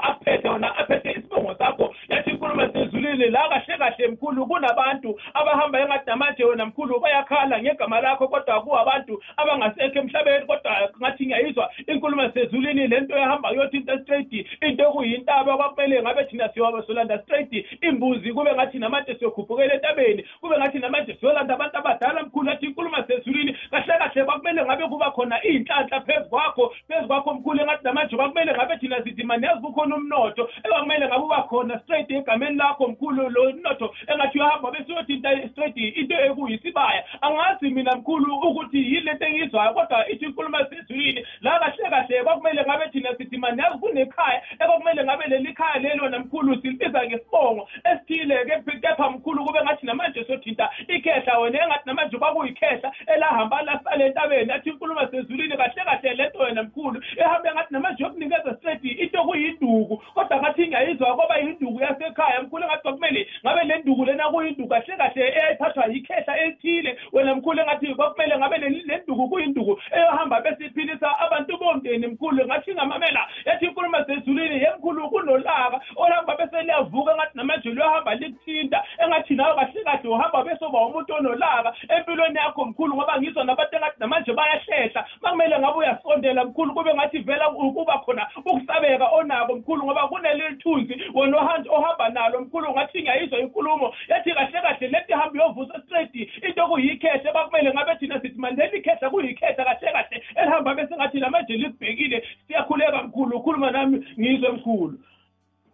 aphethe 0.04 0.50
wona 0.50 0.78
aphethe 0.78 1.12
isibongo 1.12 1.56
sakho. 1.56 1.96
Yathi 2.10 2.30
inkulumo 2.30 2.68
sezulwini 2.74 3.30
la 3.30 3.50
kahle 3.50 3.78
kahle 3.78 4.08
mkhulu 4.08 4.46
kunabantu 4.46 5.20
abahamba 5.34 5.80
engathi 5.82 6.10
namanje 6.10 6.44
wena 6.44 6.66
mkhulu 6.66 7.00
bayakhala 7.00 7.62
ngegama 7.62 8.02
lakho 8.02 8.28
kodwa 8.28 8.62
kuwabantu 8.62 9.24
abangasekho 9.38 10.00
emhlabeni 10.00 10.19
kodwa 10.24 10.90
ngathi 11.02 11.26
ngiyayizwa. 11.26 11.70
Inkulumo 11.88 12.30
sezulwini 12.32 12.88
lento 12.88 13.18
ehamba 13.18 13.50
yothinta 13.50 14.00
straight 14.00 14.32
into 14.62 14.84
ekuyintaba 14.84 15.58
kwakumele 15.58 16.02
ngabe 16.02 16.24
thina 16.24 16.50
siyoba 16.54 16.84
solanda 16.88 17.20
straight 17.24 17.66
imbuzi 17.82 18.34
kube 18.34 18.54
ngathi 18.54 18.80
namanje 18.80 19.16
siyokhuphukela 19.16 19.74
entabeni 19.74 20.26
kube 20.42 20.58
ngathi 20.58 20.80
namanje 20.80 21.14
siyolanda 21.20 21.54
abantu 21.54 21.78
abadala 21.78 22.24
mkhulu 22.24 22.52
athi 22.52 22.66
inkulumo 22.66 22.98
sezulwini 23.08 23.56
kahle 23.72 23.98
kahle 23.98 24.24
kwakumele 24.26 24.66
ngabe 24.66 24.88
kuba 24.88 25.12
khona 25.12 25.38
iy'nhlanhla 25.46 26.02
phezu 26.02 26.30
kwakho. 26.30 26.49
Phezu 26.88 27.08
kwakho 27.08 27.34
mkhulu 27.34 27.62
engathi 27.62 27.84
namanje 27.84 28.16
kwakumele 28.16 28.54
ngabe 28.54 28.78
thina 28.78 29.04
sithi 29.04 29.24
mani 29.24 29.46
yazi 29.46 29.62
kukhona 29.62 29.96
umnotho 29.96 30.50
ekwakumele 30.64 31.08
ngabe 31.08 31.24
uba 31.24 31.44
khona 31.44 31.80
straight 31.80 32.12
egameni 32.12 32.58
lakho 32.58 32.88
mkhulu 32.88 33.30
lo 33.30 33.52
mnotho 33.54 33.94
engathi 34.08 34.40
uyahamba 34.40 34.72
bese 34.72 34.92
uyothinta 34.92 35.50
straight 35.52 35.78
into 35.78 36.16
ekuyisibaya. 36.16 37.04
Angazi 37.22 37.70
mina 37.70 37.96
mkhulu 37.96 38.36
ukuthi 38.36 38.78
yile 38.78 39.14
nto 39.14 39.26
engiyizwayo 39.26 39.74
kodwa 39.74 40.10
ithi 40.10 40.26
inkulumo 40.26 40.58
sezulwini 40.70 41.26
la 41.42 41.60
kahle 41.60 41.90
kahle 41.90 42.24
kwakumele 42.24 42.64
ngabe 42.66 42.90
thina 42.90 43.16
sithi 43.18 43.38
mani 43.38 43.62
yazi 43.62 43.78
kunekhaya 43.78 44.42
ekwakumele 44.60 45.04
ngabe 45.04 45.28
leli 45.28 45.54
khaya 45.54 45.80
lelo 45.80 46.10
namkhulu 46.10 46.62
silibiza 46.62 47.06
ngesibongo 47.06 47.70
esithile 47.84 48.46
kepha 48.82 49.10
mkhulu 49.10 49.46
kube 49.46 49.62
ngathi 49.64 49.86
namanje 49.86 50.24
siyothinta 50.24 50.70
ikhehla 50.88 51.40
wena 51.40 51.64
engathi 51.64 51.84
namanje 51.86 52.18
kwakuyikhehla 52.18 52.92
elahamba 53.08 53.62
lasale 53.62 54.06
entabeni 54.06 54.52
athi 54.52 54.70
inkulumo 54.70 55.08
sezulwini 55.12 55.58
kahle 55.58 55.84
kahle 55.86 56.14
lento 56.14 56.49
wena 56.50 56.64
mkhulu 56.64 57.04
ehambe 57.18 57.52
ngathi 57.52 57.74
namanje 57.74 58.04
yokunikeza 58.04 58.56
straight 58.58 58.84
into 58.84 59.24
kuyinduku 59.24 59.98
kodwa 60.14 60.38
ngathi 60.38 60.68
ngiyayizwa 60.68 61.16
kwaba 61.16 61.38
yinduku 61.38 61.82
yasekhaya 61.82 62.42
mkhulu 62.42 62.64
engathi 62.64 62.82
kwakumele 62.82 63.28
ngabe 63.46 63.64
le 63.64 63.78
nduku 63.78 64.06
lena 64.06 64.30
kuyinduku 64.30 64.70
kahle 64.70 64.98
kahle 64.98 65.28
eyayithathwa 65.28 65.86
yikhehla 65.86 66.38
elithile. 66.38 66.98
Wena 67.12 67.36
mkhulu 67.36 67.62
engathi 67.62 67.96
kwakumele 67.96 68.38
ngabe 68.38 68.58
le 68.58 68.98
nduku 69.04 69.30
kuyinduku 69.30 69.82
eyohamba 69.92 70.42
besiphilisa 70.42 71.20
abantu 71.20 71.58
bomndeni 71.58 72.08
mkhulu. 72.08 72.46
Ngathi 72.46 72.74
ngamamela 72.74 73.28
yathi 73.46 73.66
inkulumo 73.66 74.06
sezulwini 74.06 74.64
yemkhulu 74.64 75.10
kunolaka. 75.10 75.82
Olahamba 75.96 76.36
bese 76.36 76.62
liyavuka 76.62 77.12
engathi 77.12 77.38
namanje 77.38 77.70
luyohamba 77.70 78.16
likuthinta. 78.16 78.84
Engathi 79.04 79.36
nawe 79.36 79.56
kahle 79.56 79.84
kahle 79.84 80.10
uhamba 80.10 80.44
besoba 80.44 80.80
umuntu 80.80 81.14
onolaka 81.14 81.74
empilweni 81.90 82.38
yakho 82.38 82.66
mkhulu 82.66 82.96
ngoba 82.96 83.20
ngizwa 83.20 83.44
nabantu 83.44 83.76
engathi 83.76 84.00
namanje 84.00 84.34
bayahlehla. 84.34 85.06
Makumele 85.22 85.60
ngabe 85.60 85.78
uyasondela 85.78 86.39
mkhulu 86.44 86.74
kube 86.74 86.94
ngathi 86.94 87.20
vela 87.20 87.50
kuba 87.50 87.98
khona 87.98 88.28
ukusabeka 88.46 89.08
onako 89.10 89.56
mkhulu 89.56 89.84
ngoba 89.84 90.08
kuneleli 90.08 90.56
thunzi 90.56 91.02
wena 91.14 91.38
ohamba 91.70 92.10
nalo 92.10 92.42
mkhulu 92.42 92.72
ngathi 92.72 93.02
ngiyayizwa 93.02 93.40
inkulumo 93.40 93.94
yathi 94.08 94.32
kahle 94.32 94.62
kahle 94.62 94.88
lethi 94.88 95.14
hambe 95.14 95.40
uyovusa 95.40 95.82
straight 95.86 96.16
into 96.16 96.68
kuyikhehla 96.68 97.34
bakumele 97.34 97.74
ngabe 97.74 97.96
thina 97.96 98.22
sithi 98.22 98.40
manje 98.40 98.62
leli 98.62 98.82
khehla 98.82 99.10
kuyikhehla 99.10 99.66
kahle 99.66 99.92
kahle 99.92 100.24
elihamba 100.36 100.76
bese 100.76 100.96
ngathi 100.96 101.20
namanje 101.20 101.54
likubhekile 101.54 102.24
siyakhuleka 102.48 103.04
mkhulu 103.04 103.38
ukhuluma 103.38 103.72
nami 103.72 104.06
ngizwe 104.20 104.50
mkhulu. 104.50 105.00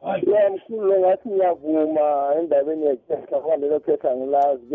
Ya 0.06 0.50
mkhulu 0.50 0.88
lo 0.88 1.00
ngathi 1.00 1.30
ngiyavuma 1.30 2.36
endabeni 2.38 2.86
yekhehla 2.86 3.38
ngoba 3.40 3.58
lelo 3.58 3.80
khehla 3.80 4.12
angilazi 4.12 4.66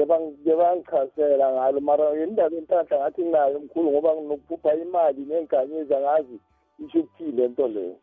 ke 0.45 0.55
bangichasela 0.57 1.53
ngalo 1.53 1.81
mara 1.81 2.25
indaba 2.25 2.57
enhlanhla 2.57 2.99
ngathi 2.99 3.23
nginayo 3.23 3.59
mkhulu 3.61 3.90
ngoba 3.90 4.14
nginokuphupha 4.14 4.75
imali 4.75 5.23
ney'nkanyezi 5.25 5.95
angazi 5.95 6.37
isho 6.85 6.99
ukuthile 7.01 7.43
lento 7.43 7.69
leyo. 7.69 7.97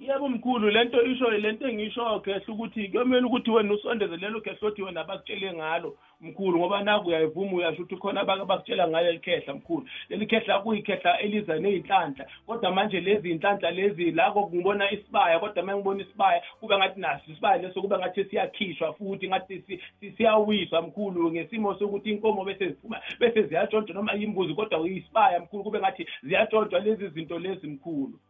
Yebo 0.00 0.28
mkhulu 0.28 0.70
lento 0.70 1.02
isho 1.02 1.30
lento 1.30 1.68
engisho 1.68 2.20
khehla 2.20 2.40
ukuthi 2.48 2.88
kuyomele 2.88 3.26
ukuthi 3.26 3.50
wena 3.50 3.74
usondeze 3.74 4.16
lelo 4.16 4.40
khehla 4.40 4.68
othi 4.68 4.82
wena 4.82 5.04
bakutshele 5.04 5.52
ngalo 5.52 5.96
mkhulu 6.20 6.58
ngoba 6.58 6.82
naku 6.82 7.08
uyayivuma 7.08 7.52
uyasho 7.52 7.82
ukuthi 7.82 7.96
khona 7.96 8.24
bakutshela 8.24 8.88
ngalo 8.88 9.06
leli 9.06 9.18
khehla 9.18 9.54
mkhulu. 9.54 9.86
Leli 10.08 10.26
khehla 10.26 10.60
kuyikhehla 10.60 11.20
eliza 11.20 11.58
ney'nhlanhla 11.58 12.24
kodwa 12.46 12.72
manje 12.72 13.00
lezi 13.00 13.30
y'nhlanhla 13.30 13.70
lezi 13.70 14.10
lako 14.10 14.50
ngibona 14.54 14.90
isibaya 14.90 15.38
kodwa 15.38 15.62
uma 15.62 15.76
ngibona 15.76 16.02
isibaya 16.02 16.42
kube 16.60 16.76
ngathi 16.76 17.00
naso 17.00 17.32
isibaya 17.32 17.62
leso 17.62 17.82
kube 17.82 17.98
ngathi 17.98 18.24
siyakhishwa 18.24 18.92
futhi 18.92 19.28
ngathi 19.28 19.80
siyawiswa 20.16 20.82
mkhulu 20.82 21.30
ngesimo 21.30 21.74
sokuthi 21.74 22.10
inkomo 22.10 22.44
bese 22.44 22.68
ziphuma 22.68 23.00
bese 23.18 23.42
ziyatshontshwa 23.42 23.94
noma 23.94 24.12
yimbuzi 24.12 24.54
kodwa 24.54 24.80
uyisibaya 24.80 25.40
mkhulu 25.40 25.64
kube 25.64 25.78
ngathi 25.78 26.06
ziyatshontshwa 26.22 26.80
lezi 26.80 27.08
zinto 27.08 27.38
lezi 27.38 27.66
mkhulu. 27.66 28.18
hayi 28.18 28.29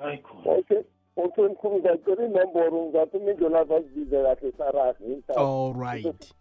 okay 0.00 0.82
okay 1.16 1.44
mkhulu 1.48 1.78
ngicela 1.78 2.24
inomboro 2.26 2.82
ngizathuma 2.84 3.30
indlela 3.30 3.64
zazibize 3.64 4.22
kahle 4.22 4.52
sarasi 4.52 5.22
all 5.36 5.74
right. 5.74 6.34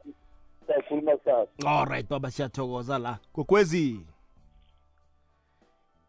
Siyakhuluma 0.68 1.18
kusasa 1.18 1.48
all 1.68 1.86
right 1.88 2.10
baba 2.10 2.32
siyathokoza 2.32 2.98
la 2.98 3.20
gogwezi 3.36 4.00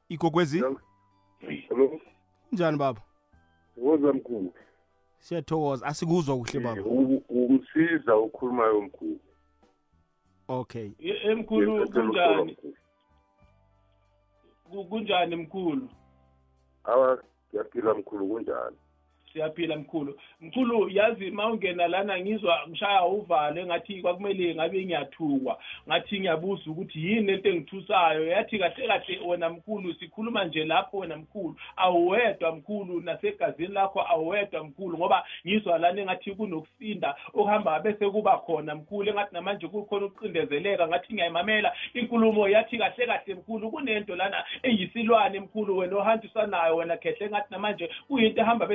igogwezi 0.08 0.62
Hello. 1.68 2.00
njani 2.52 2.76
baba? 2.78 3.00
Ngoza 3.78 4.12
mkhulu. 4.12 4.52
siyathokoza 5.18 5.86
asikuzwa 5.86 6.36
kuhle 6.36 6.60
baba. 6.60 6.82
U- 6.82 7.22
Umsiza 7.28 8.16
ukhulumayo 8.16 8.80
mkhulu. 8.80 9.12
E- 9.12 9.20
okay 10.48 10.90
emkhulu 11.24 11.76
Ngicela 11.78 11.84
ukuhlola, 11.84 12.28
kunjani? 12.36 12.52
mkhulu. 12.52 12.74
Ku- 14.70 14.84
kunjani 14.84 15.36
mkhulu? 15.36 15.88
Awa 16.84 17.22
yaphila 17.52 17.94
mkhulu 17.94 18.28
kunjani? 18.28 18.76
Siyaphila 19.32 19.76
mkhulu. 19.76 20.18
Mkhulu 20.40 20.88
yazi 20.88 21.30
ma 21.30 21.46
ungena 21.46 21.88
lana 21.88 22.20
ngizwa 22.20 22.60
ngishaya 22.68 23.04
uvalo 23.04 23.60
engathi 23.60 24.02
kwakumele 24.02 24.54
ngabe 24.54 24.84
ngiyathukwa 24.84 25.58
ngathi 25.88 26.20
ngiyabuza 26.20 26.70
ukuthi 26.70 27.06
yini 27.06 27.20
lento 27.20 27.48
engithusayo. 27.48 28.26
Yathi 28.26 28.58
kahle 28.58 28.86
kahle 28.86 29.20
wena 29.26 29.50
mkhulu 29.50 29.94
sikhuluma 29.94 30.44
nje 30.44 30.64
lapho 30.64 30.98
wena 30.98 31.16
mkhulu. 31.16 31.56
Awuwedwa 31.76 32.56
mkhulu 32.56 33.00
nasegazini 33.00 33.74
lakho 33.74 34.00
awuwedwa 34.08 34.64
mkhulu 34.64 34.98
ngoba 34.98 35.24
ngizwa 35.46 35.78
lana 35.78 36.00
engathi 36.00 36.32
kunokusinda 36.32 37.14
okuhamba 37.34 37.80
bese 37.80 38.10
kuba 38.10 38.38
khona 38.38 38.74
mkhulu 38.74 39.10
engathi 39.10 39.34
namanje 39.34 39.68
kukhona 39.68 40.06
ukuqindezeleka 40.06 40.88
ngathi 40.88 41.14
ngiyayimamela. 41.14 41.72
Inkulumo 41.94 42.48
yathi 42.48 42.78
kahle 42.78 43.06
kahle 43.06 43.34
mkhulu 43.34 43.70
kunento 43.70 44.16
lana 44.16 44.44
eyisilwane 44.62 45.40
mkhulu 45.40 45.78
wena 45.78 45.96
ohanjisanayo 45.96 46.76
wena 46.76 46.96
khehle 46.96 47.26
engathi 47.26 47.46
namanje 47.50 47.90
kuyinto 48.08 48.40
ehamba 48.40 48.66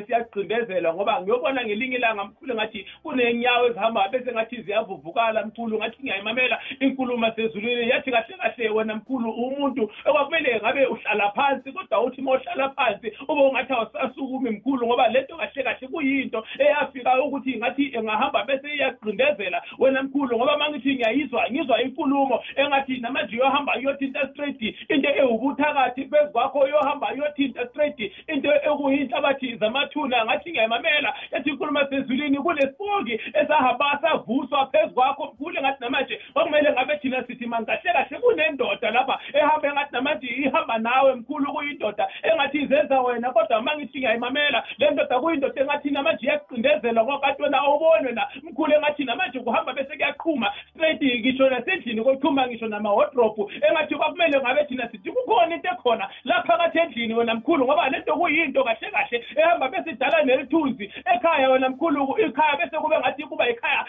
besiyaqindezelwa 0.45 0.93
ngoba 0.93 1.21
ngiyobona 1.21 1.65
ngelinye 1.65 1.97
ilanga 1.97 2.23
mkhulu 2.23 2.55
ngathi 2.55 2.85
kunenyawo 3.03 3.67
ezihamba 3.67 4.09
bese 4.09 4.31
ngathi 4.31 4.61
ziyavuvukala 4.61 5.45
mkhulu 5.45 5.77
ngathi 5.77 5.97
ngiyayimamela 6.03 6.59
inkulumo 6.79 7.31
sezulwini. 7.35 7.89
Yathi 7.89 8.11
kahle 8.11 8.37
kahle 8.37 8.69
wena 8.69 8.95
mkhulu 8.95 9.31
umuntu 9.31 9.91
ekwakumele 10.05 10.59
ngabe 10.59 10.85
uhlala 10.85 11.31
phansi 11.31 11.71
kodwa 11.71 12.03
uthi 12.03 12.21
uma 12.21 12.31
uhlala 12.31 12.69
phansi 12.69 13.11
ube 13.27 13.41
ungathi 13.41 13.73
awusasukumi 13.73 14.49
mkhulu 14.49 14.87
ngoba 14.87 15.07
lento 15.07 15.37
kahle 15.37 15.63
kahle 15.63 15.87
kuyinto 15.87 16.45
eyafika 16.59 17.23
ukuthi 17.23 17.57
ngathi 17.57 17.91
engahamba 17.95 18.43
bese 18.43 18.67
iyaqindezela 18.75 19.61
wena 19.79 20.03
mkhulu 20.03 20.37
ngoba 20.37 20.57
mangithi 20.57 20.95
ngiyayizwa 20.95 21.49
ngizwa 21.51 21.81
inkulumo 21.81 22.43
engathi 22.55 22.97
namanje 22.97 23.35
uyohamba 23.35 23.77
uyothinta 23.77 24.27
straight 24.27 24.61
into 24.89 25.09
ewubuthakathi 25.09 26.05
phezu 26.05 26.31
kwakho 26.31 26.59
uyohamba 26.59 27.13
uyothinta 27.13 27.67
straight 27.67 27.99
into 28.27 28.49
ekuyinhlabathi 28.55 29.55
zamathuna 29.55 30.25
ngathi 30.35 30.51
ngiyayimamela 30.51 31.13
yathi 31.31 31.49
inkulumo 31.49 31.79
sezulwini 31.89 32.37
kunespoki 32.37 33.19
esahamba 33.33 33.99
savuswa 34.01 34.65
phezu 34.65 34.93
kwakho 34.93 35.25
mkhulu 35.25 35.57
engathi 35.57 35.77
namanje 35.79 36.19
kwakumele 36.33 36.71
ngabe 36.71 36.97
thina 36.97 37.23
sithi 37.27 37.45
man 37.45 37.65
kahle 37.65 37.93
kahle 37.93 38.19
kunendoda 38.19 38.91
lapha 38.91 39.19
ehamba 39.33 39.67
engathi 39.67 39.91
namanje 39.91 40.27
ihamba 40.27 40.77
nawe 40.77 41.15
mkhulu 41.15 41.53
kuyindoda 41.53 42.07
engathi 42.23 42.57
izenza 42.57 43.01
wena 43.01 43.31
kodwa 43.31 43.59
uma 43.59 43.75
ngithi 43.75 43.97
ngiyayimamela 43.97 44.63
le 44.77 44.91
ndoda 44.91 45.19
kuyindoda 45.19 45.61
engathi 45.61 45.91
namanje 45.91 46.25
iyaqindezela 46.25 47.03
ngokati 47.03 47.41
wena 47.41 47.57
awuboni 47.57 48.05
wena 48.05 48.27
mkhulu 48.43 48.73
engathi 48.73 49.03
namanje 49.03 49.39
kuhamba 49.39 49.73
bese 49.73 49.95
kuyaqhuma 49.95 50.51
straight 50.69 51.01
ngisho 51.01 51.49
nasendlini 51.49 52.03
koqhuma 52.03 52.47
ngisho 52.47 52.67
nama-wodrobe 52.67 53.43
engathi 53.69 53.95
kwakumele 53.95 54.39
ngabe 54.39 54.65
thina 54.65 54.89
sithi 54.91 55.11
kukhona 55.11 55.55
into 55.55 55.69
ekhona 55.69 56.09
la 56.23 56.43
phakathi 56.43 56.79
endlini 56.79 57.13
wena 57.13 57.35
mkhulu 57.35 57.65
ngoba 57.65 57.89
le 57.89 57.99
nto 57.99 58.15
kuyinto 58.15 58.63
kahle 58.63 58.91
kahle 58.91 59.25
ehamba 59.35 59.67
bese 59.67 59.89
idala 59.89 60.24
nelithunzi 60.25 60.91
ekhaya 61.15 61.49
wena 61.49 61.69
mkhulu 61.69 62.17
ikhaya 62.27 62.57
bese 62.57 62.77
kube 62.77 62.99
ngathi 62.99 63.23
kuba 63.23 63.49
ikhaya 63.49 63.85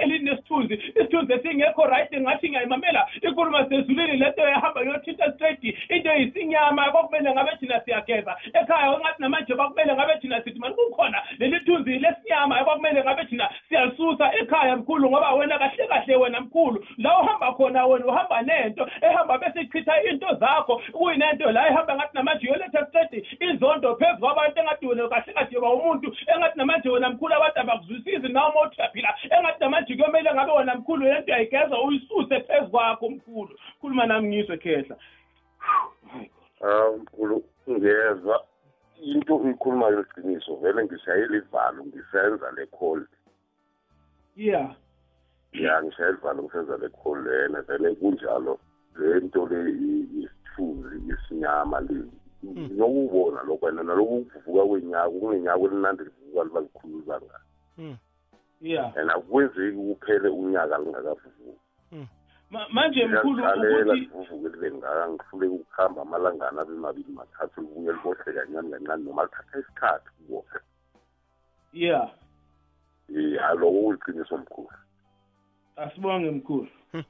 elinesithunzi. 0.00 0.74
Isithunzi 0.74 1.32
esingekho 1.32 1.84
right 1.86 2.12
ngathi 2.20 2.48
ngiyayimamela 2.48 3.06
inkulumo 3.22 3.68
sezulwini 3.68 4.16
lento 4.16 4.48
yahamba 4.48 4.80
yothinta 4.80 5.32
straight. 5.32 5.64
Into 5.88 6.12
yisinyama 6.12 6.90
kwakumele 6.90 7.32
ngabe 7.32 7.50
thina 7.60 7.80
siyageza. 7.80 8.36
Ekhaya 8.52 8.86
engathi 8.86 9.22
namanje 9.22 9.54
kwakumele 9.54 9.94
ngabe 9.94 10.18
thina 10.20 10.42
sithi 10.42 10.58
mani 10.58 10.74
kukhona 10.74 11.22
leli 11.38 11.60
thunzi 11.60 11.98
lesinyama 11.98 12.64
kwakumele 12.64 13.02
ngabe 13.02 13.24
thina 13.24 13.50
siyalisusa 13.68 14.32
ekhaya 14.34 14.76
mkhulu 14.76 15.10
ngoba 15.10 15.32
wena 15.32 15.58
kahle 15.58 15.86
kahle 15.86 16.16
wena 16.16 16.40
mkhulu. 16.40 16.86
La 16.98 17.20
uhamba 17.20 17.52
khona 17.52 17.86
wena 17.86 18.06
uhamba 18.06 18.42
nento 18.42 18.88
ehamba 19.00 19.38
bese 19.38 19.60
ichitha 19.60 20.02
into 20.02 20.34
zakho. 20.34 20.82
Kuyinento 20.92 21.52
la 21.52 21.68
ehamba 21.68 21.94
ngathi 21.94 22.14
namanje 22.16 22.46
yoletha 22.46 22.86
straight. 22.86 23.26
Izondo 23.40 23.96
phezu 23.96 24.20
kwabantu 24.20 24.60
engathi 24.60 24.86
wena 24.86 25.08
kahle 25.08 25.32
kahle 25.32 25.48
yoba 25.52 25.71
umuntu 25.74 26.16
engathi 26.26 26.58
namanje 26.58 26.88
wena 26.88 27.10
mkhulu 27.10 27.34
abantu 27.34 27.60
abakuzwisisi 27.60 28.28
nawe 28.28 28.50
uma 28.50 28.60
uthi 28.66 28.80
uyaphila 28.80 29.14
engathi 29.30 29.60
namanje 29.60 29.94
kuyomele 29.96 30.34
ngabe 30.34 30.52
wena 30.52 30.74
mkhulu 30.74 31.04
lento 31.04 31.26
uyayigeza 31.26 31.80
uyisuse 31.80 32.40
phezu 32.40 32.70
kwakho 32.70 33.10
mkhulu 33.10 33.58
khuluma 33.80 34.06
nami 34.06 34.28
ngizwe 34.28 34.56
khehla 34.58 34.96
hawu 36.60 36.98
mkhulu 36.98 37.44
ngiyezwa 37.70 38.44
into 39.02 39.36
uyikhulumayo 39.36 40.00
iqiniso 40.00 40.56
vele 40.56 40.84
ngishayela 40.84 41.36
ivalo 41.36 41.84
ngisenza 41.84 42.50
le 42.56 42.66
call 42.66 43.06
yeah 44.36 44.74
ya 45.52 45.82
ngishayela 45.82 46.18
ivalo 46.18 46.42
ngisenza 46.42 46.76
le 46.76 46.88
call 46.88 47.24
lena 47.24 47.60
vele 47.62 47.94
kunjalo 47.94 48.58
le 48.96 49.20
nto 49.20 49.46
le 49.46 49.70
isithunzi 49.70 50.96
isinyama 51.14 51.80
nokubona 52.42 53.42
lokho 53.42 53.66
wena 53.66 53.82
naloku 53.82 54.24
kuvuka 54.24 54.66
kwenyaka 54.66 55.10
kungenyaka 55.10 55.60
elinandi 55.60 56.04
livuka 56.04 56.44
liba 56.44 56.60
likhulu 56.60 57.02
kangaka 57.02 57.40
yeah 58.60 58.96
and 58.96 59.10
akwenzeki 59.10 59.76
kuphele 59.76 60.28
unyaka 60.28 60.78
lingakavuvuki. 60.78 61.58
Ma- 62.50 62.68
manje 62.68 63.06
mkhulu 63.06 63.44
ukuthi 63.44 64.00
livuvuke 64.00 64.48
libe 64.48 64.72
ngaka 64.72 65.08
ngihluleka 65.10 65.54
ukuhamba 65.54 66.02
amalangana 66.02 66.62
abe 66.62 66.72
mabili 66.72 67.12
mathathu 67.12 67.60
libuye 67.60 67.92
libohle 67.92 68.32
kancane 68.32 68.70
kancane 68.70 69.04
noma 69.04 69.22
lithatha 69.24 69.58
isikhathi 69.58 70.10
kubohle 70.16 70.60
yeah 71.72 72.10
um 73.08 73.60
loko 73.60 73.82
kuliqiniso 73.82 74.38
mkhulu. 74.38 74.68
Asibonge 75.76 76.30
mkhulu. 76.30 76.68
Um 76.94 77.04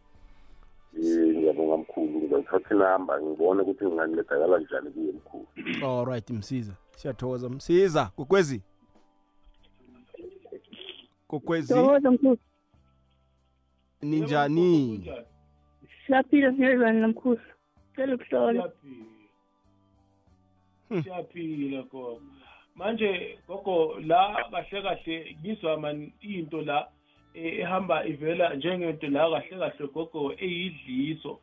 ngiyabonga 0.94 1.76
mkhulu. 1.76 2.21
Ngizalithatha 2.38 2.74
inamba 2.74 3.20
ngibone 3.22 3.62
ukuthi 3.62 3.84
ngingancedakala 3.84 4.58
njani 4.58 4.90
kuye 4.90 5.12
mkhulu 5.12 5.46
all 5.84 6.04
right 6.04 6.30
msiza. 6.30 6.72
Siyathokoza 6.96 7.48
msiza. 7.48 8.06
Kokwezi. 8.16 8.62
Kokwezi. 11.28 11.74
Thokoza 11.74 12.10
mkhulu. 12.10 12.38
ninjani? 14.02 15.04
Siyaphila 16.06 16.52
siyezwana 16.52 17.00
namkhulu. 17.00 17.40
Cela 17.96 18.14
ukuhlola. 18.14 18.72
siyaphila 20.88 21.02
siyaphila 21.02 21.82
gogo. 21.82 22.22
Manje 22.74 23.38
gogo 23.48 24.00
la 24.00 24.46
kahle 24.50 24.82
kahle 24.82 25.36
ngizwa 25.40 25.80
man 25.80 26.12
into 26.20 26.62
la 26.62 26.88
eh, 27.34 27.58
ehamba 27.58 28.06
ivela 28.06 28.54
njengento 28.54 29.06
la 29.06 29.30
kahle 29.30 29.58
kahle 29.58 29.86
gogo 29.94 30.32
eyidliso. 30.32 31.40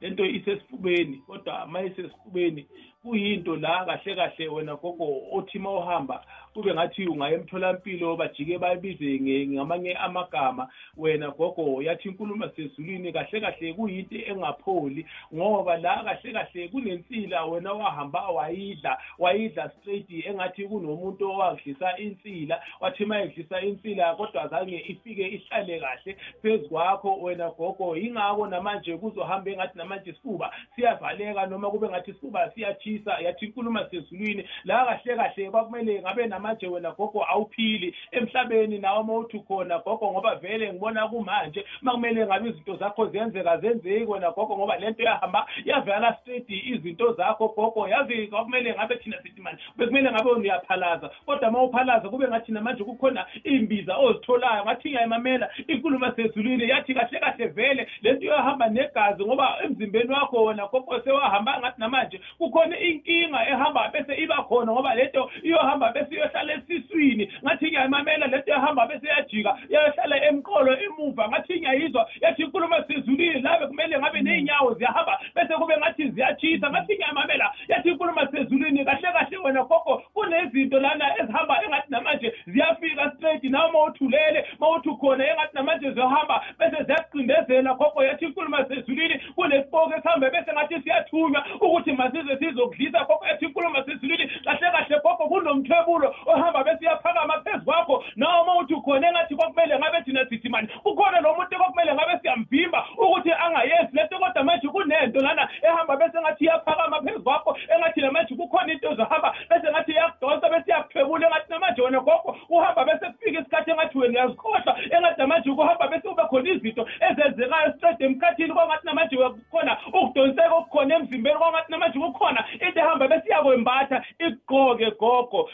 Lento 0.00 0.24
isesifubeni 0.26 1.16
kodwa 1.16 1.66
ma 1.66 1.82
isesifubeni 1.82 2.66
kuyinto 3.02 3.56
la 3.56 3.84
kahle 3.84 4.14
kahle 4.14 4.48
wena 4.48 4.76
gogo 4.76 5.22
othi 5.32 5.58
ma 5.58 5.70
uhamba 5.70 6.24
kube 6.56 6.74
ngathi 6.74 7.06
ungaya 7.06 7.34
emtholampilo 7.34 8.16
bajike 8.16 8.58
bayibize 8.58 9.46
ngamanye 9.46 9.94
amagama. 9.94 10.68
Wena 10.96 11.30
gogo 11.30 11.82
yathi 11.82 12.08
inkulumo 12.08 12.48
sezulwini 12.48 13.12
kahle 13.12 13.40
kahle 13.40 13.72
kuyinto 13.74 14.16
engapholi 14.16 15.06
ngoba 15.34 15.76
la 15.76 16.04
kahle 16.04 16.32
kahle 16.32 16.68
kunensila 16.68 17.44
wena 17.44 17.72
wahamba 17.72 18.28
wayidla 18.28 18.98
wayidla 19.18 19.70
straight 19.70 20.10
engathi 20.10 20.64
kunomuntu 20.68 21.30
owadlisa 21.30 21.98
insila 21.98 22.60
wathi 22.80 23.04
ma 23.04 23.22
edlisa 23.22 23.60
insila 23.60 24.14
kodwa 24.14 24.42
azange 24.42 24.84
ifike 24.88 25.28
ihlale 25.28 25.80
kahle 25.80 26.16
phezu 26.42 26.68
kwakho. 26.68 27.16
Wena 27.20 27.50
gogo 27.50 27.96
yingako 27.96 28.46
namanje 28.46 28.96
kuzohamba 28.96 29.50
engathi 29.50 29.78
namanje 29.78 30.10
isifuba 30.10 30.52
siyavaleka 30.76 31.46
noma 31.46 31.70
kube 31.70 31.88
ngathi 31.88 32.10
isifuba 32.10 32.50
siyatshisa. 32.50 33.18
Yathi 33.20 33.44
inkulumo 33.46 33.84
sezulwini 33.90 34.48
la 34.64 34.84
kahle 34.84 35.16
kahle 35.16 35.50
kwakumele 35.50 36.00
ngabe 36.00 36.26
namanje 36.46 36.66
wena 36.66 36.90
gogo 36.92 37.24
awuphili. 37.24 37.94
Emhlabeni 38.12 38.78
nawe 38.78 39.00
uma 39.00 39.14
uthi 39.14 39.38
khona 39.38 39.78
gogo 39.78 40.12
ngoba 40.12 40.34
vele 40.34 40.72
ngibona 40.72 41.08
kumanje 41.08 41.64
uma 41.82 41.92
kumele 41.92 42.26
ngabe 42.26 42.48
izinto 42.48 42.76
zakho 42.76 43.06
ziyenzeka 43.06 43.58
zenzeki 43.58 44.04
wena 44.04 44.30
gogo 44.30 44.56
ngoba 44.56 44.76
lento 44.76 45.02
yahamba 45.02 45.46
yavela 45.64 46.16
straight 46.20 46.50
izinto 46.50 47.12
zakho 47.12 47.48
gogo. 47.48 47.88
Yazi 47.88 48.26
kwakumele 48.26 48.74
ngabe 48.74 48.96
thina 48.96 49.22
sithi 49.22 49.40
manje 49.40 49.62
bekumele 49.76 50.10
ngabe 50.10 50.30
uyaphalaza. 50.30 51.10
Kodwa 51.26 51.48
uma 51.48 51.62
uphalaza 51.62 52.08
kube 52.08 52.28
ngathi 52.28 52.52
namanje 52.52 52.84
kukhona 52.84 53.26
imbiza 53.44 53.96
ozitholayo 53.96 54.64
ngathi 54.64 54.88
ngiyayimamela 54.88 55.50
inkulumo 55.68 56.12
sezulwini 56.12 56.68
yathi 56.68 56.94
kahle 56.94 57.20
kahle 57.20 57.46
vele 57.46 57.88
lento 58.02 58.24
iyahamba 58.24 58.68
negazi 58.68 59.24
ngoba 59.24 59.56
emzimbeni 59.64 60.12
wakho 60.12 60.44
wona 60.44 60.66
gogo 60.66 61.00
sewahamba 61.00 61.58
ngathi 61.60 61.80
namanje 61.80 62.20
kukhona 62.38 62.78
inkinga 62.78 63.48
ehamba 63.48 63.88
bese 63.88 64.22
iba 64.22 64.42
khona 64.42 64.72
ngoba 64.72 64.94
lento 64.94 65.30
iyohamba 65.42 65.92
bese 65.92 66.14
iyohlala 66.36 66.52
esiswini 66.54 67.32
ngathi 67.44 67.66
ngiyayimamela 67.66 68.26
lento 68.26 68.50
yahamba 68.50 68.86
bese 68.86 69.06
yajika 69.06 69.58
yayohlala 69.68 70.24
emqolo 70.24 70.80
emuva 70.80 71.28
ngathi 71.28 71.60
ngiyayizwa 71.60 72.08
yathi 72.20 72.42
inkulumo 72.42 72.76
sezulwini 72.88 73.40
labe 73.40 73.66
kumele 73.66 73.98
ngabe 73.98 74.20
ney'nyawo 74.20 74.74
ziyahamba 74.74 75.20
bese 75.34 75.54
kube 75.54 75.76
ngathi 75.76 76.10
ziyatshisa 76.10 76.70
ngathi 76.70 76.94
ngiyayimamela 76.94 77.52
yathi 77.68 77.88
inkulumo 77.88 78.26
sezulwini 78.32 78.84
kahle 78.84 79.12
kahle 79.12 79.36
wena 79.36 79.62
gogo 79.62 80.02
kunezinto 80.14 80.80
lana 80.80 81.18
ezihamba 81.20 81.64
engathi 81.64 81.90
namanje 81.90 82.34
ziyafika 82.46 83.12
straight 83.16 83.44
nawe 83.44 83.70
uma 83.70 83.84
uthulele 83.84 84.44
uma 84.58 84.70
uthi 84.70 84.88
ukhona 84.88 85.24
engathi 85.30 85.54
namanje 85.54 85.90
ziyohamba 85.90 86.44
bese 86.58 86.84
ziyaqindezela 86.84 87.74
gogo 87.74 88.04
yathi 88.04 88.24
inkulumo 88.24 88.64
sezulwini 88.68 89.20
kunespoke 89.34 89.94
esihambe 89.94 90.30
bese 90.30 90.52
ngathi 90.52 90.82
siyathunywa 90.82 91.46
ukuthi 91.60 91.92
masize 91.92 92.36
sizokudlisa 92.38 93.04
gogo 93.04 93.26
yathi 93.26 93.44
inkulumo 93.44 93.84
sezulwini 93.84 94.30
kahle 94.44 94.70
kahle 94.70 95.00
gogo 95.02 95.28
kunomthwebulo 95.28 96.14
ohamba 96.26 96.64
bese 96.64 96.78
uyaphakama 96.80 97.40
phezu 97.40 97.64
kwakho 97.64 98.04
nawe 98.16 98.42
uma 98.42 98.56
uthi 98.56 98.74
ukhona 98.74 99.08
engathi 99.08 99.36
kwakumele 99.36 99.78
ngabe 99.78 100.02
thina 100.02 100.26
sithi 100.28 100.48
mani 100.48 100.68
kukhona 100.82 101.20
lo 101.20 101.34
muntu 101.34 101.56
kwakumele 101.56 101.94
ngabe 101.94 102.18
siyamvimba 102.22 102.86
ukuthi 102.98 103.32
angayenzi 103.32 103.96
lento 103.96 104.18
kodwa 104.18 104.44
manje 104.44 104.68
kunento 104.68 105.20
lana 105.20 105.48
ehamba 105.62 105.96
bese 105.96 106.20
ngathi 106.20 106.44
iyaphakama 106.44 107.02
phezu 107.02 107.22
kwakho 107.22 107.56
engathi 107.74 108.00
namanje 108.00 108.34
kukhona 108.34 108.72
into 108.72 108.94
zohamba 108.94 109.34
bese 109.50 109.70
ngathi 109.70 109.92
iyakudonsa 109.92 110.48
bese 110.48 110.70
iyakuthwebula 110.70 111.26
engathi 111.26 111.50
namanje 111.50 111.82
wena 111.82 112.00
gogo 112.00 112.36
uhamba 112.48 112.84
bese 112.84 113.06
kufika 113.06 113.40
isikhathi 113.40 113.70
engathi 113.70 113.98
wena 113.98 114.14
uyazikhohlwa 114.14 114.76
engathi 114.96 115.20
namanje 115.20 115.50
kuhamba 115.50 115.88
bese 115.88 116.08
kube 116.08 116.22
khona 116.22 116.50
izinto 116.50 116.88
ezenzekayo 117.10 117.72
straight 117.76 118.00
emkhathini 118.00 118.54
kwangathi 118.54 118.86
namanje 118.86 119.16
kukhona 119.16 119.76
ukudonseka 119.88 120.54
okukhona 120.54 120.94
emzimbeni 120.94 121.38
kwangathi 121.38 121.72
namanje 121.72 121.98
kukhona 121.98 122.44
into 122.52 122.80
ehamba 122.80 123.08
bese 123.08 123.26
iyakwembatha 123.28 124.04
igqoke 124.18 124.90
gogo 124.90 125.50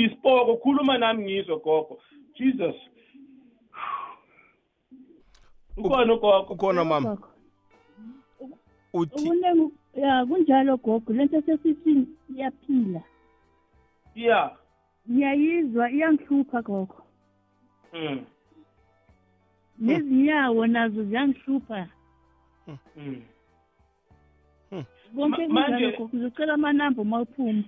kuyisipoko 0.00 0.56
khuluma 0.56 0.98
nami 0.98 1.24
ngizwe 1.24 1.56
gogo 1.56 1.98
jesus 2.36 2.76
ukhona 6.60 6.82
ugogo 6.82 6.82
ukhona 6.82 6.84
mama 7.00 7.18
uthi 8.92 9.24
Ukunengu 9.24 9.72
ya 9.94 10.26
kunjalo 10.26 10.76
gogo 10.76 11.12
lento 11.12 11.42
sesisini 11.42 12.06
iyaphila. 12.36 13.02
yeah 14.14 14.56
Ngiyayizwa 15.10 15.90
iyangihlupha 15.90 16.62
gogo. 16.62 16.96
Mm. 17.92 18.24
nezinyawo 19.78 20.66
nazo 20.66 21.04
ziyangihlupha 21.04 21.88
Mm. 22.96 23.22
konke 25.16 25.46
Ma- 25.48 25.60
manje- 25.60 25.86
kunjalo 25.86 25.96
gogo 25.98 26.10
uzocela 26.16 26.54
amanamba 26.54 27.02
uma 27.02 27.20
uphuma 27.20 27.62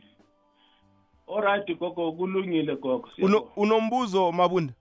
Alright 1.29 1.79
gogo 1.79 2.13
kulungile 2.13 2.77
gogo. 2.77 3.09
Uno, 3.19 3.29
siyabonga. 3.39 3.51
unombuzo 3.57 4.33
mabunda 4.33 4.73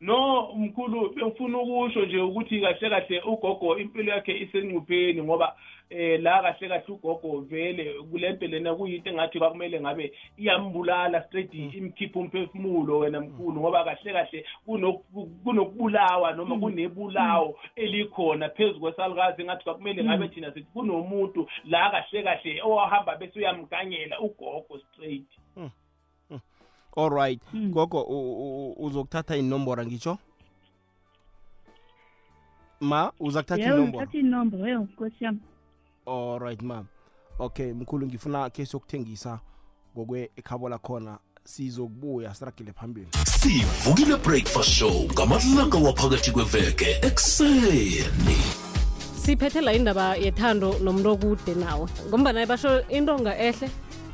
No 0.00 0.52
mkhulu 0.56 1.10
bengifuna 1.14 1.58
ukusho 1.58 2.06
nje 2.06 2.18
ukuthi 2.20 2.60
kahle 2.60 2.90
kahle 2.90 3.20
ugogo 3.20 3.78
impilo 3.78 4.12
yakhe 4.12 4.38
isengcupheni 4.38 5.22
ngoba 5.22 5.56
eh 5.90 6.20
la 6.22 6.42
kahle 6.42 6.68
kahle 6.68 6.84
ugogo 6.88 7.40
vele 7.40 7.94
kulento 8.10 8.46
lena 8.46 8.74
kuyinto 8.74 9.10
engathi 9.10 9.38
kwakumele 9.38 9.80
ngabe 9.80 10.12
iyambulala 10.38 11.22
straight 11.22 11.54
imkhipha 11.54 12.20
umphefumulo 12.20 12.98
wena 12.98 13.20
mkhulu 13.20 13.60
ngoba 13.60 13.84
kahle 13.84 14.12
kahle 14.12 14.44
kunoku- 14.66 15.28
kunokubulawa 15.44 16.32
noma 16.32 16.58
kunebulawo 16.58 17.58
elikhona 17.76 18.48
phezulu 18.48 18.80
kwesalukazi 18.80 19.42
engathi 19.42 19.64
kwakumele 19.64 20.04
ngabe 20.04 20.28
thina 20.28 20.52
sithi 20.52 20.66
kunomuntu 20.72 21.48
la 21.64 21.90
kahle 21.90 22.22
kahle 22.22 22.62
owahamba 22.62 23.16
bese 23.16 23.38
uyamganyela 23.38 24.20
ugogo 24.20 24.78
straight. 24.78 25.28
All 26.96 27.10
right. 27.10 27.40
Mm. 27.52 27.70
gogo 27.70 28.02
uzokuthatha 28.78 29.36
inombora 29.36 29.86
ngitsho? 29.86 30.18
Ma 32.80 33.12
uza 33.20 33.42
kuthatha 33.42 33.74
inomboro 34.18 34.80
nkosi 34.80 35.24
yami. 35.24 35.40
All 36.06 36.38
right 36.38 36.62
ma. 36.62 36.84
Okay 37.38 37.72
mkhulu 37.72 38.06
ngifuna 38.06 38.50
ke 38.50 38.66
sokuthengisa 38.66 39.40
ngokwe 39.96 40.30
ekhabo 40.36 40.68
lakhona. 40.68 41.18
Sizokubuya 41.44 42.34
siragile 42.34 42.72
phambili. 42.72 43.08
Sivukile 43.24 44.16
breakfast 44.16 44.70
show 44.70 45.04
ngamalanga 45.12 45.78
waphakathi 45.78 46.30
kweveke 46.30 46.90
ekuseni. 47.02 48.36
Siphethela 49.16 49.72
indaba 49.72 50.16
yethando 50.16 50.78
nomntu 50.78 51.10
okude 51.10 51.54
nawe 51.54 51.88
ngombana 52.08 52.46
basho 52.46 52.80
intonga 52.88 53.38
ehle 53.38 53.70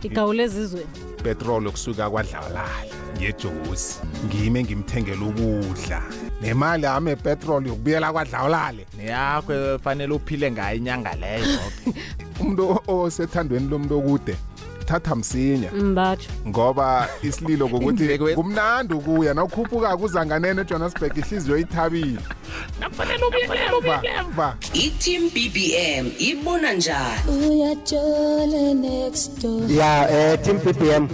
igawule 0.07 0.43
ezizweni 0.43 1.17
petrol 1.23 1.67
okusuka 1.67 2.11
kwadlawalala 2.11 2.97
ngejosi. 3.19 4.01
Ngime 4.27 4.63
ngimthengela 4.63 5.27
ukudla. 5.27 6.03
Nemali 6.41 6.85
yami 6.85 7.11
epetrol 7.11 7.67
yokubuyela 7.67 8.13
kwadlawulale 8.13 8.87
neyakho 8.97 9.79
fanele 9.79 10.15
uphile 10.15 10.51
ngayo 10.51 10.77
inyanga 10.77 11.15
leyo. 11.15 11.59
Umuntu 12.41 12.81
osethandweni 12.89 13.69
lomuntu 13.69 13.99
okude 13.99 14.37
thatha 14.87 15.15
msinya. 15.17 15.71
Mbatsho 15.73 16.31
ngoba 16.49 17.09
isililo 17.23 17.69
kokuthi 17.69 18.05
Indleko- 18.05 18.35
kumnandi 18.35 18.95
ukuya 18.95 19.35
nawukhuphuka 19.35 19.97
kuzanganene 19.97 20.61
ejohannesburg 20.61 21.17
ihliziyo 21.19 21.59
ithabile. 21.59 22.19
Emva, 22.83 24.03
emva. 24.21 24.57
i-team 24.75 25.31
bbm 25.31 26.11
ibona 26.19 26.73
njani? 26.73 27.21
Uyatshole 27.51 28.75
next 28.75 29.43
door. 29.43 29.71
Ya 29.73 30.09
eh 30.11 30.39
team 30.43 30.59
ppm 30.59 31.09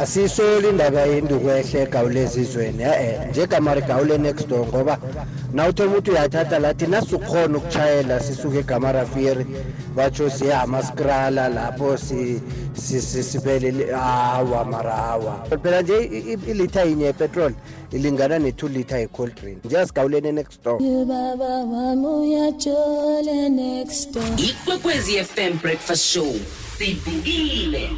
asisoli 0.00 0.68
indaba 0.68 1.00
yendukwehle 1.00 1.82
egawule 1.82 2.20
ezizweni 2.22 2.82
e-e 2.82 3.30
njegamari 3.30 3.82
gawule 3.82 4.18
next 4.18 4.48
door 4.48 4.66
ngoba 4.66 4.98
nawuthe 5.52 5.84
ukuthi 5.84 6.10
uyathatha 6.10 6.58
lathi 6.58 6.86
nasukhona 6.86 7.58
ukushayela 7.58 8.20
sisuke 8.20 8.58
egamarafiri 8.58 9.46
batsho 9.96 10.30
siyahama 10.30 10.82
skrala 10.82 11.48
lapho 11.48 11.96
si- 11.96 12.40
si- 12.74 13.00
si- 13.00 13.22
sivele 13.22 13.92
hawa 13.92 14.64
mara 14.64 14.92
hawa 14.92 15.46
phela 15.62 15.82
nje 15.82 15.98
i- 16.04 16.18
i- 16.32 16.50
ilitha 16.50 16.82
yinye 16.82 17.04
yepetrol 17.04 17.52
ilingana 17.92 18.38
ne-two 18.38 18.68
liter 18.68 18.98
ye-cold 18.98 19.34
drink. 19.40 19.64
Nje 19.64 19.78
asigawuleni 19.78 20.32
next 20.32 20.64
door. 20.64 20.82
Ubaba 20.82 21.44
wami 21.44 22.06
uyatshole 22.06 23.48
next 23.48 24.10
door. 24.14 24.24
Ikwekwezi 24.36 25.12
fm 25.24 25.58
breakfast 25.62 26.04
show. 26.04 26.34
Sivukile 26.78 27.90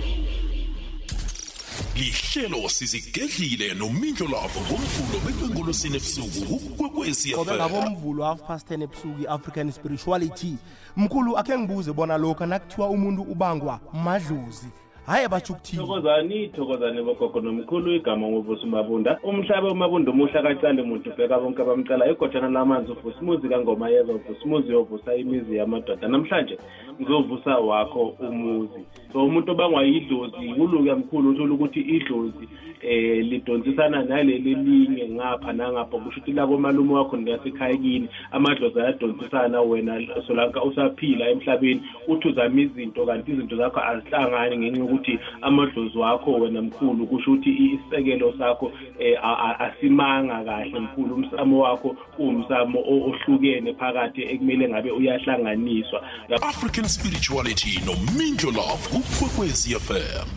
lihlelo 1.96 2.68
sizigedlile 2.68 3.74
nomindlo 3.74 4.28
lavo 4.28 4.60
ngomvulo 4.60 5.18
bekwengolosini 5.26 5.96
ebusuku 5.96 7.04
FM. 7.44 7.54
ngabomvulo 7.54 8.24
half 8.24 8.40
past 8.42 8.70
10 8.70 8.82
ebusuku 8.82 9.22
i-african 9.22 9.72
spirituality 9.72 10.54
mkhulu 10.96 11.38
akhe 11.38 11.58
ngibuze 11.58 11.92
bona 11.92 12.16
lokhu 12.18 12.46
nakuthiwa 12.46 12.88
umuntu 12.90 13.22
ubangwa 13.22 13.80
madlozi 13.92 14.66
hhayi 15.06 15.28
batsho 15.28 15.52
ukuthini? 15.52 15.82
Thokozani 15.82 16.48
thokozani 16.48 17.02
bogogo 17.02 17.40
nomkhulu 17.40 17.92
igama 17.92 18.28
ngovusa 18.28 18.64
umabunda 18.64 19.18
umhlaba 19.22 19.70
umabunda 19.70 20.10
umuhla 20.10 20.42
kacale 20.42 20.82
muntu 20.82 21.10
ubheka 21.10 21.38
bonke 21.38 21.62
abamcala 21.62 22.10
igojana 22.10 22.48
lamanzi 22.48 22.92
uvusa 22.92 23.20
umuzi 23.20 23.48
kangoma 23.48 23.88
yeza 23.88 24.12
uvusa 24.12 24.44
umuzi 24.44 24.72
yovusa 24.72 25.14
imizi 25.14 25.56
yamadoda. 25.56 26.08
Namhlanje 26.08 26.58
ngizovusa 27.00 27.58
wakho 27.58 28.14
umuzi. 28.20 28.82
So 29.12 29.24
umuntu 29.24 29.52
obangwayidlozi 29.52 30.54
kuluke 30.56 30.94
mkhulu 30.94 31.30
uthole 31.30 31.52
ukuthi 31.52 31.80
idlozi 31.80 32.48
eh 32.82 33.24
lidonsisana 33.24 34.02
naleli 34.02 34.54
linye 34.54 35.08
ngapha 35.08 35.52
nangapha. 35.52 35.98
Kusho 35.98 36.20
ukuthi 36.20 36.32
lakomalume 36.32 36.94
wakho 36.94 37.18
ngasekhaya 37.18 38.08
amadlozi 38.32 38.80
ayadonsisana. 38.80 39.60
Wena 39.60 40.00
solanka 40.26 40.62
usaphila 40.64 41.28
emhlabeni 41.28 41.82
uthi 42.08 42.28
uzama 42.28 42.60
izinto 42.60 43.06
kanti 43.06 43.32
izinto 43.32 43.56
zakho 43.56 43.80
azihlangani 43.80 44.56
ngenxa 44.56 44.95
yokuthi 44.96 45.18
amadlozi 45.42 45.98
wakho 45.98 46.32
wena 46.32 46.62
mkhulu 46.62 47.06
kusho 47.06 47.32
ukuthi 47.32 47.50
isisekelo 47.50 48.34
sakho 48.38 48.72
eh, 48.98 49.18
a- 49.22 49.36
a- 49.38 49.60
asimanga 49.60 50.44
kahle 50.44 50.80
mkhulu. 50.80 51.14
Umsamo 51.14 51.58
wakho 51.60 51.96
uwumsamo 52.18 52.78
o- 52.80 53.10
ohlukene 53.10 53.74
phakathi 53.74 54.22
ekumele 54.22 54.68
ngabe 54.68 54.90
uyahlanganiswa. 54.90 56.02
African 56.42 56.84
spirituality 56.88 57.80
nomindlo 57.86 58.50
love 58.50 58.88
ukwekwezi 58.98 59.74
fm 59.74 60.28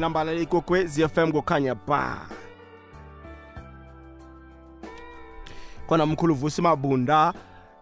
nambala 0.00 0.34
likokwe 0.34 0.86
zfm 0.86 1.32
kukhanya 1.32 1.74
ba. 1.74 2.26
Khona 5.88 6.06
mkhulu 6.06 6.34
vusi 6.34 6.62
mabunda 6.62 7.34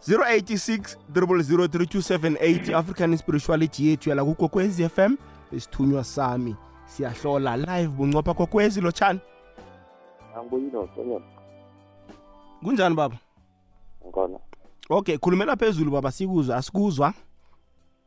086 0.09 0.97
0003278 1.15 2.75
african 2.75 3.17
spirituality 3.17 3.89
yethu 3.89 4.09
yala 4.09 4.25
kukokwezi 4.25 4.89
fm 4.89 5.15
isithunywa 5.53 6.05
sami 6.05 6.57
siyahlola 6.85 7.57
live 7.57 7.89
buncopha 7.89 8.35
kokwezi 8.35 8.81
lotshani 8.81 9.21
angibuyile 10.37 10.79
wasonyana 10.79 11.25
kunjani 12.63 12.95
baba? 12.95 13.17
Ngona 14.07 14.39
okay 14.91 15.19
khulumela 15.19 15.57
phezulu 15.57 15.91
baba 15.91 16.11
sikuzwa 16.13 16.57
asikuzwa. 16.57 17.15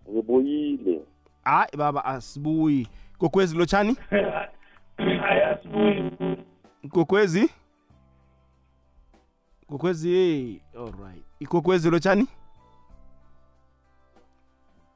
Ngibuyile. 0.10 1.02
Hayi 1.44 1.78
baba 1.78 2.06
asibuyi. 2.06 2.88
Kokwezi 3.18 3.58
lotshani 3.58 3.98
ayasibuyi 4.98 6.02
mkhulu 6.02 6.38
kokwezi? 6.92 7.50
Kokwezi 9.68 10.10
hey 10.10 10.60
alright 10.78 11.24
ikokwezi 11.40 11.90
lotshani 11.90 12.28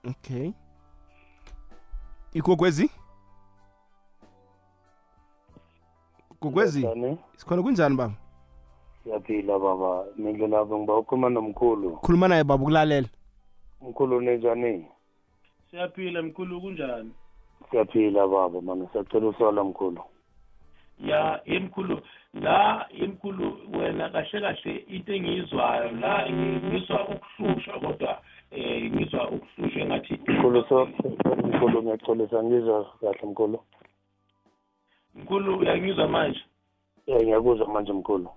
okay. 0.10 0.52
Ikokwezi 2.34 2.92
kokwezi 6.40 6.80
Njani? 6.80 7.18
sikhona 7.36 7.62
kunjani 7.62 7.96
baba? 7.96 8.14
Siyaphila 9.04 9.60
baba. 9.60 10.06
Mindlu 10.18 10.48
labo 10.48 10.78
ngiba 10.78 10.98
ukhuluma 10.98 11.30
nomkhulu. 11.30 11.98
Khuluma 11.98 12.28
naye 12.28 12.44
baba 12.44 12.64
ukulalela 12.64 13.08
mkhulu 13.82 14.22
ninjani 14.22 14.86
siyaphila 15.72 16.22
mkhulu 16.22 16.62
kunjani? 16.62 17.12
Siyaphila 17.72 18.28
baba 18.28 18.62
mani 18.62 18.88
siyacela 18.92 19.28
usola 19.28 19.64
mkhulu. 19.64 20.02
Ya 21.00 21.42
emkhulu 21.46 22.02
la 22.34 22.86
emkhulu 22.90 23.58
wena 23.80 24.10
kahle 24.10 24.42
kahle 24.42 24.76
into 24.88 25.14
engiyizwayo 25.14 25.92
la 25.92 26.30
ngizwa 26.32 27.08
ukuhlushwa 27.08 27.80
kodwa 27.80 28.22
eh 28.52 28.92
ngizwa 28.92 29.30
ukuhlushwa 29.30 29.86
ngathi 29.86 30.14
mkhulu 30.28 30.66
so 30.70 30.86
mkhulu 31.44 31.82
ngiyacholisa 31.82 32.44
ngizwa 32.44 32.86
kahle 33.02 33.28
mkhulu. 33.30 33.60
Mkhulu 35.16 35.58
uyangizwa 35.58 36.08
manje? 36.08 36.42
Eh, 37.06 37.22
ngiyakuzwa 37.22 37.68
manje 37.68 37.94
mkhulu. 37.94 38.30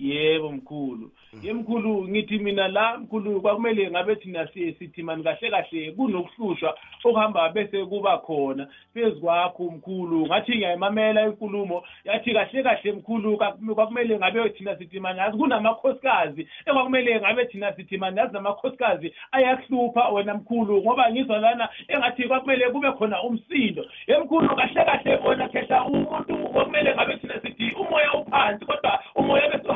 Yebo 0.00 0.52
mkhulu. 0.52 1.10
Yemkhulu 1.42 2.08
ngithi 2.08 2.38
mina 2.38 2.68
la 2.68 2.98
mkhulu 2.98 3.40
kwakumele 3.40 3.90
ngabe 3.90 4.16
thina 4.16 4.46
si- 4.46 4.72
sithi 4.72 5.02
mani 5.02 5.22
kahle 5.24 5.50
kahle 5.50 5.92
kunokuhlushwa 5.92 6.74
okuhamba 7.04 7.48
bese 7.48 7.84
kuba 7.84 8.18
khona. 8.18 8.66
Phezu 8.94 9.20
kwakho 9.20 9.64
mkhulu 9.64 10.26
ngathi 10.26 10.52
ngiyayimamela 10.56 11.26
inkulumo 11.26 11.82
yathi 12.04 12.32
kahle 12.32 12.62
kahle 12.62 12.92
mkhulu 12.92 13.36
kwakum- 13.36 13.74
kwakumele 13.74 14.16
ngabe 14.18 14.48
thina 14.50 14.76
sithi 14.76 15.00
mani 15.00 15.18
yazi 15.18 15.38
kunamakhosikazi 15.38 16.48
ekwakumele 16.66 17.20
ngabe 17.20 17.44
thina 17.44 17.72
sithi 17.72 17.96
mani 17.98 18.18
yazi 18.18 18.32
namakhosikazi 18.32 19.14
ayakuhlupha 19.32 20.08
wena 20.08 20.34
mkhulu 20.34 20.82
ngoba 20.82 21.10
ngizwa 21.12 21.38
lana 21.38 21.68
engathi 21.88 22.28
kwakumele 22.28 22.70
kube 22.70 22.92
khona 22.92 23.22
umsindo. 23.22 23.84
Emkhulu 24.06 24.56
kahle 24.56 24.84
kahle 24.84 25.16
wena 25.28 25.48
khehla 25.48 25.84
umuntu 25.84 26.36
kwakumele 26.36 26.94
ngabe 26.94 27.16
thina 27.16 27.40
sithi 27.40 27.70
umoya 27.80 28.14
uphansi 28.14 28.64
kodwa 28.64 29.02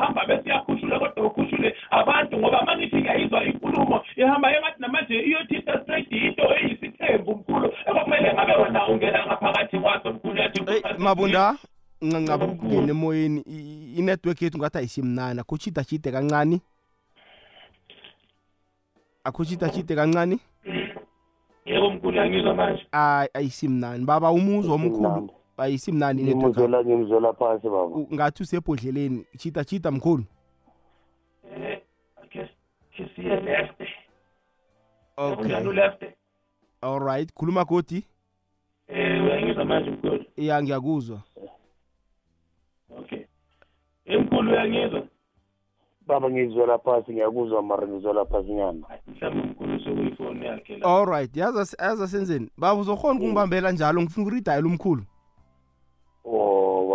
bahamba 0.03 0.25
besiyakhushulwa 0.25 0.99
kodwa 0.99 1.27
ukhushule 1.27 1.75
abantu 1.89 2.37
ngoba 2.37 2.65
manje 2.65 2.89
singayizwa 2.89 3.43
inkulumo. 3.43 4.01
Ihamba 4.15 4.55
engathi 4.55 4.81
namanje 4.81 5.19
iyothinta 5.19 5.83
straight 5.83 6.11
into 6.11 6.43
eyisithembu 6.55 7.35
mkhulu. 7.35 7.73
Ekumele 7.87 8.33
ngabe 8.33 8.53
wena 8.53 8.87
ungena 8.87 9.25
ngaphakathi 9.25 9.79
kwaso 9.79 10.13
mkhulu 10.13 10.37
yathi 10.37 10.61
mabunda 10.97 11.55
ncancaba 12.01 12.45
ukungena 12.45 12.91
emoyeni. 12.91 13.41
I-network 13.97 14.41
yethu 14.41 14.57
ngathi 14.57 14.77
ayisimnana 14.77 15.41
akuchidachide 15.41 16.11
kancane? 16.11 16.61
Akuchidachide 19.23 19.95
kancane? 19.95 20.39
Yebo 21.65 21.89
mkhulu 21.89 22.21
angizwa 22.21 22.55
manje. 22.55 22.87
Hayi 22.91 23.29
ayisimnani 23.33 24.05
baba 24.05 24.31
umuzwa 24.31 24.75
omkhulu. 24.75 25.29
Ayisimnani 25.57 26.21
i-network 26.21 26.43
ngimuzwela 26.57 26.83
ngimuzwela 26.83 27.33
phansi 27.33 27.69
baba. 27.69 27.85
U- 27.85 28.07
ngathi 28.13 28.43
usebhodleleni 28.43 29.25
chida 29.37 29.63
chida 29.63 29.91
mkhulu. 29.91 30.23
Eh 31.55 31.81
ke 32.29 32.49
ke 32.97 33.09
siye 33.15 33.39
left 33.41 33.81
okay. 35.17 35.73
Left 35.73 36.03
alright 36.81 37.33
khuluma 37.33 37.63
godi. 37.65 38.03
Eh 38.87 39.23
uyangizwa 39.23 39.65
manje 39.65 39.89
mkhulu 39.91 40.25
ya 40.37 40.63
ngiyakuzwa. 40.63 41.21
Okay. 42.97 43.25
Emkhulu 44.05 44.51
uyangizwa? 44.51 45.03
Baba 46.07 46.29
ngizwela 46.29 46.77
phansi 46.79 47.11
ngiyakuzwa 47.11 47.61
mara 47.63 47.87
ngizwela 47.87 48.25
phansi 48.25 48.51
nyana. 48.51 48.87
Mhlawumbe 49.07 49.47
mkhulu 49.47 49.79
sokuyifoni 49.79 50.45
yakhe 50.45 50.77
la. 50.77 50.85
Alright 50.97 51.37
yaza 51.37 51.77
yaza 51.83 52.07
senzeni 52.07 52.49
baba 52.57 52.81
uzokhona 52.81 53.19
ukungibambela 53.19 53.71
njalo? 53.71 54.01
Ngifuna 54.01 54.25
ukuridayela 54.25 54.67
umkhulu 54.67 55.01
o 55.01 55.05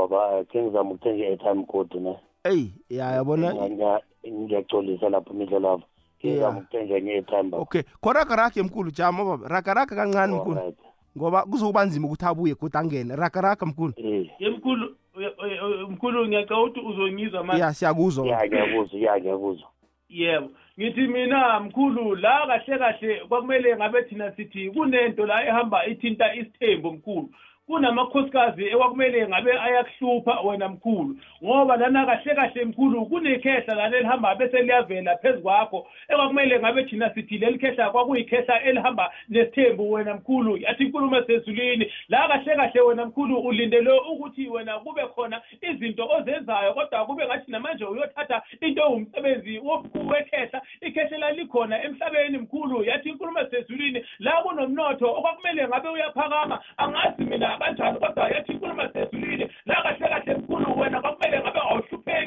baba 0.08 0.44
khe 0.44 0.62
ngizama 0.62 0.90
ukuthenga 0.90 1.24
i-airtime 1.24 1.64
code 1.66 2.00
ne? 2.00 2.16
Eyi 2.44 2.72
ya 2.90 3.04
yabona. 3.12 3.52
Ngiya- 3.54 4.00
ngiyacolisa 4.28 5.08
lapho 5.08 5.34
imidlo 5.34 5.58
lapho 5.60 5.86
khe 6.20 6.28
ngizama 6.28 6.46
Yeah. 6.48 6.58
ukuthenga 6.58 6.96
enye 6.96 7.10
i-airtime 7.12 7.42
baba. 7.50 7.58
Okay 7.62 7.82
khorakaraka 8.00 8.62
mkhulu 8.62 8.90
jama 8.90 9.24
baba. 9.24 9.48
Rakaraka 9.48 9.96
kancane 9.96 10.34
mkhulu. 10.36 10.58
Alright. 10.58 10.78
ngoba 11.18 11.42
kuzokuba 11.42 11.84
nzima 11.84 12.06
ukuthi 12.06 12.24
abuye 12.24 12.54
kodwa 12.54 12.80
angene. 12.80 13.16
Rakaraka 13.16 13.66
mkhulu. 13.66 13.92
Eh, 13.96 14.30
yemkhulu 14.38 14.94
uya- 15.16 15.32
uya- 15.44 15.64
uya- 15.66 15.86
mkhulu 15.90 16.26
ngiyacela 16.28 16.60
ukuthi 16.62 16.80
uzongizwa 16.80 17.44
manje. 17.44 17.62
Ya 17.62 17.74
siyakuzwa 17.74 18.26
ya 18.26 18.46
ngiyakuzwa 18.46 19.00
ya 19.00 19.20
ngiyakuzwa. 19.20 19.68
Yebo. 20.08 20.48
Ngithi 20.80 21.00
mina 21.00 21.60
mkhulu 21.60 22.14
la 22.14 22.46
kahle 22.46 22.78
kahle 22.78 23.20
kwakumele 23.28 23.76
ngabe 23.76 24.02
thina 24.02 24.32
sithi 24.36 24.70
kunento 24.70 25.26
la 25.26 25.46
ehamba 25.46 25.86
ithinta 25.86 26.34
isithembu 26.34 26.92
mkhulu. 26.92 27.28
Kunamakhosikazi 27.68 28.64
ekwakumele 28.66 29.28
ngabe 29.28 29.52
ayakuhlupha 29.60 30.40
wena 30.40 30.68
mkhulu 30.68 31.16
ngoba 31.44 31.76
lana 31.76 32.06
kahle 32.06 32.34
kahle 32.34 32.64
mkhulu 32.64 33.06
kunekhehla 33.06 33.74
lana 33.74 33.96
elihamba 33.96 34.34
bese 34.34 34.62
liyavela 34.62 35.16
phezu 35.16 35.42
kwakho 35.42 35.86
ekwakumele 36.08 36.58
ngabe 36.58 36.84
thina 36.84 37.14
sithi 37.14 37.38
leli 37.38 37.58
khehla 37.58 37.90
kwakuyikhehla 37.90 38.62
elihamba 38.62 39.12
nesithembu 39.28 39.92
wena 39.92 40.14
mkhulu 40.14 40.56
yathi 40.56 40.84
inkulumo 40.84 41.22
sezulwini. 41.22 41.92
La 42.08 42.28
kahle 42.28 42.56
kahle 42.56 42.80
wena 42.80 43.06
mkhulu 43.06 43.38
ulindele 43.38 43.92
ukuthi 43.92 44.48
wena 44.48 44.78
kube 44.78 45.02
khona 45.14 45.40
izinto 45.62 46.08
ozenzayo 46.08 46.74
kodwa 46.74 47.06
kube 47.06 47.26
ngathi 47.26 47.50
namanje 47.50 47.84
uyothatha 47.84 48.42
into 48.60 48.82
ewumsebenzi 48.82 49.58
womkhulu 49.58 50.08
wekhehla 50.08 50.62
ikhehla 50.80 51.18
lalikhona 51.18 51.84
emhlabeni 51.84 52.38
mkhulu 52.38 52.84
yathi 52.84 53.08
inkulumo 53.08 53.44
sezulwini. 53.50 54.04
La 54.18 54.32
kunomnotho 54.32 55.06
okwakumele 55.10 55.68
ngabe 55.68 55.88
uyaphakama 55.88 56.60
angazi 56.76 57.24
mina 57.24 57.57
kanjani 57.58 57.98
kodwa 57.98 58.30
yathi 58.30 58.52
inkulumo 58.52 58.88
sezulwini 58.92 59.50
la 59.66 59.82
kahle 59.82 60.08
kahle 60.08 60.34
mkhulu 60.34 60.78
wena 60.80 61.00
kwakumele 61.00 61.40
ngabe 61.40 61.60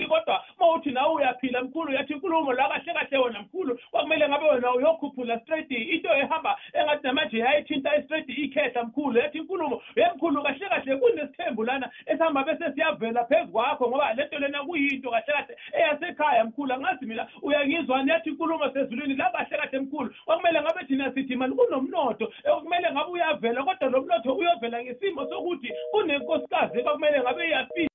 awuhlupheki 0.01 0.07
kodwa 0.07 0.43
uma 0.59 0.73
uthi 0.73 0.91
nawe 0.91 1.13
uyaphila 1.13 1.63
mkhulu 1.63 1.93
yathi 1.93 2.13
inkulumo 2.13 2.53
la 2.53 2.67
kahle 2.67 2.93
kahle 2.93 3.17
wena 3.17 3.41
mkhulu 3.41 3.79
kwakumele 3.91 4.29
ngabe 4.29 4.45
wena 4.45 4.73
uyokhuphula 4.73 5.39
straight 5.39 5.71
into 5.71 6.09
ehamba 6.09 6.57
engathi 6.73 7.07
namanje 7.07 7.37
yayithinta 7.37 7.97
istraight 7.97 8.29
ikhehla 8.29 8.83
mkhulu 8.83 9.19
yathi 9.19 9.37
inkulumo 9.37 9.81
yemkhulu 9.95 10.43
kahle 10.43 10.69
kahle 10.69 10.97
kunesithembu 10.97 11.63
lana 11.63 11.91
esihamba 12.05 12.43
bese 12.43 12.73
siyavela 12.73 13.25
phezu 13.25 13.51
kwakho 13.51 13.89
ngoba 13.89 14.13
lento 14.13 14.39
lena 14.39 14.63
kuyinto 14.63 15.11
kahle 15.11 15.33
kahle 15.33 15.57
eyasekhaya 15.73 16.45
mkhulu 16.45 16.73
angazi 16.73 17.05
mina 17.05 17.27
uyangizwani 17.41 18.11
yathi 18.11 18.29
inkulumo 18.29 18.69
sezulwini 18.73 19.15
la 19.15 19.29
kahle 19.29 19.57
kahle 19.57 19.79
mkhulu 19.79 20.13
kwakumele 20.25 20.61
ngabe 20.61 20.85
thina 20.85 21.13
sithi 21.13 21.35
mani 21.35 21.55
kunomnotho 21.55 22.33
ekumele 22.43 22.91
ngabe 22.91 23.11
uyavela 23.11 23.63
kodwa 23.63 23.89
lo 23.89 24.01
mnotho 24.01 24.33
uyovela 24.33 24.83
ngesimo 24.83 25.29
sokuthi 25.29 25.73
kunenkosikazi 25.91 26.79
ekwakumele 26.79 27.21
ngabe 27.21 27.47
iyafika 27.47 27.91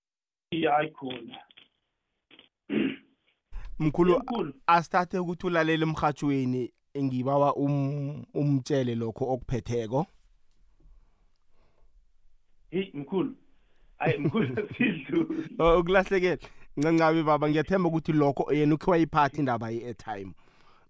hayi 0.71 0.91
khona 0.91 1.39
mkhulu 3.79 4.23
asithathe 4.67 5.19
ukuthi 5.19 5.47
ulalele 5.47 5.83
emhathweni 5.83 6.73
ngibawa 7.03 7.55
um 7.57 8.25
umtshele 8.35 8.95
lokho 8.95 9.25
okuphetheko? 9.33 10.07
Heyi 12.71 12.91
mkhulu. 12.95 13.37
Hayi 13.99 14.19
mkhulu 14.19 14.69
sidlu 14.79 15.45
Oh, 15.59 15.79
ukulahlekele 15.81 16.39
ncancabe 16.77 17.23
baba 17.23 17.49
ngiyathemba 17.51 17.89
ukuthi 17.89 18.13
lokho 18.13 18.53
yena 18.53 18.75
ukhe 18.75 18.91
wayiphatha 18.91 19.39
indaba 19.39 19.71
ye-airtime. 19.71 20.33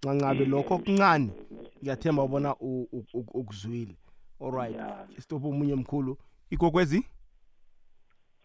Ncancabe 0.03 0.45
lokho 0.45 0.79
kuncane 0.79 1.33
ngiyathemba 1.83 2.23
ubona 2.23 2.57
u- 2.57 2.89
u- 2.93 3.05
u- 3.15 3.31
ukuzwile. 3.41 3.97
Alright 4.41 4.77
stop 5.21 5.45
omunye 5.45 5.75
mkhulu. 5.75 6.19
Ikokwezi 6.51 7.05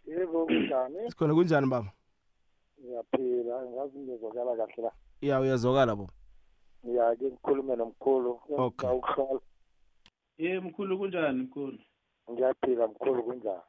yebo 0.08 0.46
kunjani? 0.46 0.98
Sikhona 1.10 1.34
kunjani 1.34 1.68
baba? 1.68 1.92
Ngiyaphila 2.82 3.66
ngazi 3.66 4.00
ngizokala 4.00 4.56
kahle 4.56 4.84
la. 4.84 4.92
Ya 5.22 5.40
uyazokala 5.40 5.96
baba 5.96 6.14
ngiyake 6.86 7.26
ngikhulume 7.26 7.76
nomkhulu. 7.76 8.40
Okay. 8.58 8.90
ukuhlola 8.90 9.40
ye 10.38 10.60
mkhulu 10.60 10.98
kunjani 10.98 11.44
mkhulu? 11.44 11.80
Ngiyaphila 12.32 12.88
mkhulu 12.88 13.24
kunjani? 13.24 13.62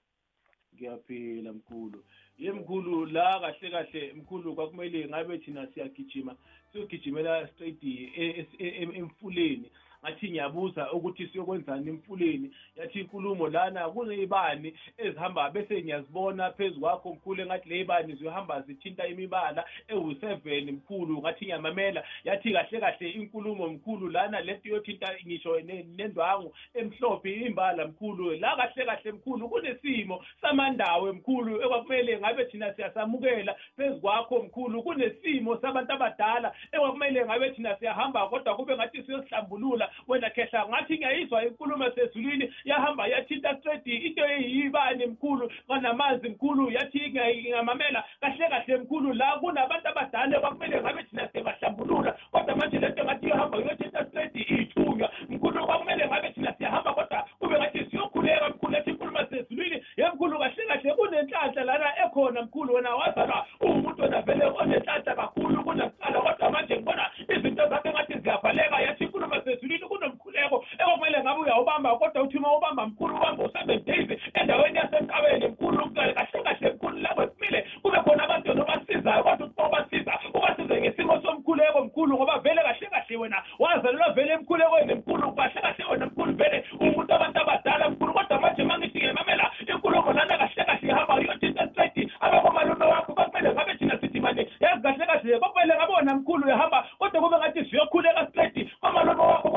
Ngiyaphila 0.74 1.52
mkhulu. 1.52 2.04
Ye 2.38 2.52
mkhulu 2.52 3.06
la 3.06 3.40
kahle 3.40 3.70
kahle 3.70 4.12
mkhulu 4.12 4.54
kwakumele 4.54 5.08
ngabe 5.08 5.38
thina 5.38 5.66
siyagijima 5.66 6.36
siyogijimela 6.72 7.48
straight 7.48 7.84
e- 7.84 8.10
e- 8.16 8.46
e- 8.58 8.98
emfuleni 8.98 9.70
ngiyabuza 10.43 10.93
ukuthi 10.93 11.26
siyokwenzani 11.26 11.88
emfuleni. 11.88 12.51
Yathi 12.76 13.01
inkulumo 13.01 13.49
lana 13.49 13.88
kuneyibani 13.88 14.74
ezihamba 14.99 15.51
bese 15.51 15.82
ngiyazibona 15.82 16.51
phezu 16.51 16.80
kwakho 16.80 17.14
mkhulu 17.14 17.43
engathi 17.43 17.68
le 17.68 17.76
yibani 17.78 18.14
ziyohamba 18.14 18.61
zithinta 18.61 19.07
imibala 19.07 19.64
ewu-seven 19.88 20.70
mkhulu 20.72 21.18
ngathi 21.18 21.45
ngiyamamela 21.45 22.05
yathi 22.24 22.53
kahle 22.53 22.80
kahle 22.80 23.11
inkulumo 23.11 23.68
mkhulu 23.68 24.09
lana 24.11 24.40
lento 24.40 24.68
yothinta 24.68 25.14
ngisho 25.26 25.61
ne- 25.61 25.86
nendwangu 25.97 26.55
emhlophe 26.74 27.32
imbala 27.32 27.86
mkhulu. 27.86 28.34
La 28.34 28.57
kahle 28.57 28.84
kahle 28.84 29.12
mkhulu 29.12 29.49
kunesimo 29.49 30.24
samandawe 30.40 31.12
mkhulu 31.12 31.62
ekwakumele 31.62 32.18
ngabe 32.18 32.45
thina 32.45 32.74
siyasamukela 32.74 33.57
phezu 33.76 34.01
kwakho 34.01 34.43
mkhulu. 34.43 34.82
Kunesimo 34.82 35.57
sabantu 35.57 35.93
abadala 35.93 36.55
ekwakumele 36.72 37.24
ngabe 37.24 37.51
thina 37.51 37.76
siyahamba 37.76 38.28
kodwa 38.28 38.57
kube 38.57 38.76
ngathi 38.76 39.03
siyosihlambulula 39.03 39.90
wena 40.09 40.30
khehla 40.35 40.68
ngathi 40.68 40.97
ngiyayizwa 40.99 41.45
inkulumo 41.45 41.91
sezulwini 41.91 42.53
yahamba 42.64 43.07
yathinta 43.07 43.57
straight. 43.59 43.87
Into 43.87 44.24
eyiyibani 44.26 45.07
mkhulu 45.07 45.51
kanamanzi 45.68 46.28
mkhulu 46.28 46.70
yathi 46.70 47.11
ngiyamamela 47.11 48.05
kahle 48.20 48.49
kahle 48.49 48.76
mkhulu. 48.76 49.12
La 49.14 49.33
kunabantu 49.39 49.89
abadala 49.89 50.41
kwakumele 50.41 50.80
ngabe 50.80 51.03
thina 51.03 51.28
siyabahlambulula 51.28 52.16
kodwa 52.33 52.57
manje 52.57 52.78
lento 52.78 53.05
ngathi 53.05 53.26
iyohamba 53.26 53.59
yothinta 53.59 54.05
straight 54.07 54.37
iyithunywa 54.37 55.11
mkhulu 55.28 55.66
kwakumele 55.66 56.07
ngabe 56.07 56.30
thina 56.30 56.55
siyahamba 56.59 56.93
kodwa 56.95 57.26
kube 57.39 57.59
ngathi 57.59 57.85
siyokhuleka 57.91 58.49
mkhulu 58.49 58.74
yathi 58.74 58.91
inkulumo 58.91 59.18
sezulwini 59.30 59.85
yemkhulu 59.97 60.39
kahle 60.39 60.66
kahle 60.66 60.95
kunenhlanhla 60.95 61.64
lana 61.64 62.05
ekhona 62.07 62.43
mkhulu. 62.43 62.74
Wena 62.74 62.95
wazalwa 62.95 63.47
uwumuntu 63.61 64.03
wena 64.03 64.22
vele 64.22 64.45
onenhlanhla 64.45 65.14
kakhulu 65.14 65.64
kunakuqala 65.64 66.20
kodwa 66.20 66.51
manje 66.51 66.74
ngibona 66.76 67.11
izinto 67.37 67.68
zakhe 67.68 67.91
ngathi 67.91 68.18
ziyavaleka 68.18 68.80
yathi 68.80 69.07
kunomkhuleko 69.89 70.64
ekwakumele 70.78 71.18
ngabe 71.22 71.41
uyawubamba 71.41 71.97
kodwa 71.97 72.22
uthi 72.22 72.37
uma 72.39 72.57
ubamba 72.57 72.87
mkhulu 72.87 73.16
ubamba 73.16 73.45
days 73.87 74.20
endaweni 74.35 74.78
yasenkabeni 74.78 75.49
mkhulu 75.49 75.91
kahle 75.91 76.43
kahle 76.45 76.72
mkhulu 76.72 76.97
kumele 77.26 77.66
kube 77.83 77.99
khona 78.05 78.26
kodwa 79.22 79.45
uthi 79.47 79.66
ubasiza 79.66 80.18
ubasize 80.35 80.80
ngesimo 80.80 81.20
somkhuleko 81.22 81.85
mkhulu 81.85 82.16
ngoba 82.16 82.39
vele 82.39 82.62
kahle 82.62 82.87
kahle 82.87 83.16
wena 83.16 83.43
wazalelwa 83.59 84.12
vele 84.12 84.33
emkhulekweni 84.33 84.95
mkhulu 84.95 85.33
kahle 85.33 85.61
kahle 85.61 85.85
wena 85.91 86.07
mkhulu 86.07 86.33
vele 86.35 86.64
umuntu 86.80 87.14
abantu 87.14 87.41
abadala 87.41 87.91
mkhulu 87.91 88.12
kodwa 88.12 88.41
manje 88.41 88.62
inkulumo 89.72 90.12
lana 90.12 90.39
kahle 90.39 90.64
kahle 90.64 90.89
ihamba 90.89 91.14
abakomalume 92.20 92.85
wakho 92.85 93.12
ngabe 93.53 93.74
thina 93.74 93.99
manje. 94.23 94.49
Yazi 94.61 94.83
kahle 94.83 95.07
kahle 95.07 95.39
bavele 95.39 95.75
ngabona 95.77 96.14
mkhulu 96.14 96.47
uyahamba 96.47 96.87
kodwa 96.99 97.20
kube 97.23 97.37
ngathi 97.37 97.64
siyokhuleka 97.64 98.27
straight 98.27 98.57
kwamalomo 98.81 99.27
wakho 99.27 99.49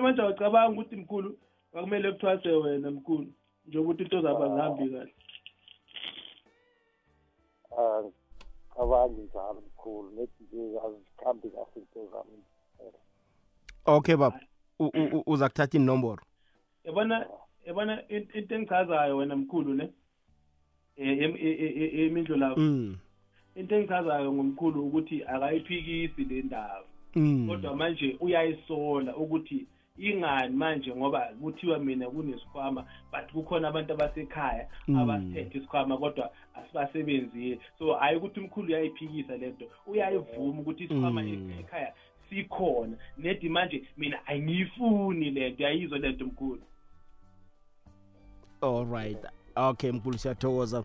manje 0.00 0.02
manje 0.02 0.22
awucabanga 0.22 0.72
ukuthi 0.72 0.96
mkhulu 0.96 1.38
kwakumele 1.72 2.12
kuthwase 2.12 2.48
wena 2.48 2.90
mkhulu 2.90 3.26
njengokuthi 3.66 4.02
into 4.02 4.22
zabo 4.22 4.44
azihambi 4.44 4.90
kahle. 4.90 5.14
Ah, 7.78 8.02
cabangi 8.74 9.20
njalo 9.20 9.62
mkhulu 9.66 10.10
nethi 10.10 10.44
nje 10.52 10.78
azikhambi 10.78 11.50
kahle 11.50 11.66
into 11.76 12.06
zami. 12.12 12.42
Okay 13.86 14.16
baba. 14.16 14.40
Uza 15.26 15.48
kuthatha 15.48 15.78
inomboro? 15.78 16.22
Yabona 16.84 17.26
yabona 17.66 18.08
in- 18.08 18.28
into 18.34 18.54
engichazayo 18.54 19.16
wena 19.16 19.36
mkhulu 19.36 19.74
ne? 19.74 19.92
Eh, 20.96 21.18
em- 21.22 21.36
e- 21.36 21.50
e- 21.50 21.84
e- 21.84 22.06
emindlo 22.06 22.36
lapho. 22.36 22.60
Mm. 22.60 22.96
into 23.54 23.74
engichazayo 23.76 24.32
ngomkhulu 24.32 24.86
ukuthi 24.86 25.24
akayiphikisi 25.24 26.24
le 26.24 26.42
ndaba 26.42 26.84
Mm. 27.14 27.46
kodwa 27.48 27.76
manje 27.76 28.16
uyayisola 28.20 29.16
ukuthi 29.16 29.66
ingani 30.10 30.56
manje 30.56 30.94
ngoba 30.96 31.20
kuthiwa 31.40 31.78
mina 31.78 32.10
kunesikhwama 32.10 32.84
but 33.12 33.32
kukhona 33.32 33.68
abantu 33.68 33.92
abasekhaya 33.92 34.68
Mm. 34.88 34.98
abasithethe 34.98 35.58
isikhwama 35.58 35.98
kodwa 35.98 36.30
asibasebenzile. 36.54 37.58
So 37.78 37.94
hayi 37.94 38.16
ukuthi 38.16 38.40
umkhulu 38.40 38.68
uyayiphikisa 38.68 39.36
lento 39.36 39.64
uyayivuma 39.86 40.60
ukuthi 40.60 40.84
isikhwama 40.84 41.22
Mm. 41.22 41.50
ekhaya 41.60 41.94
sikhona. 42.30 42.96
Nedi 43.18 43.48
manje 43.48 43.82
mina 43.96 44.26
angiyifuni 44.26 45.30
lento 45.30 45.62
yayizwa 45.62 45.98
lento 45.98 46.24
mkhulu. 46.26 46.62
All 48.60 48.84
right. 48.86 49.18
Okay 49.56 49.92
mkhulu 49.92 50.18
siyathokoza. 50.18 50.84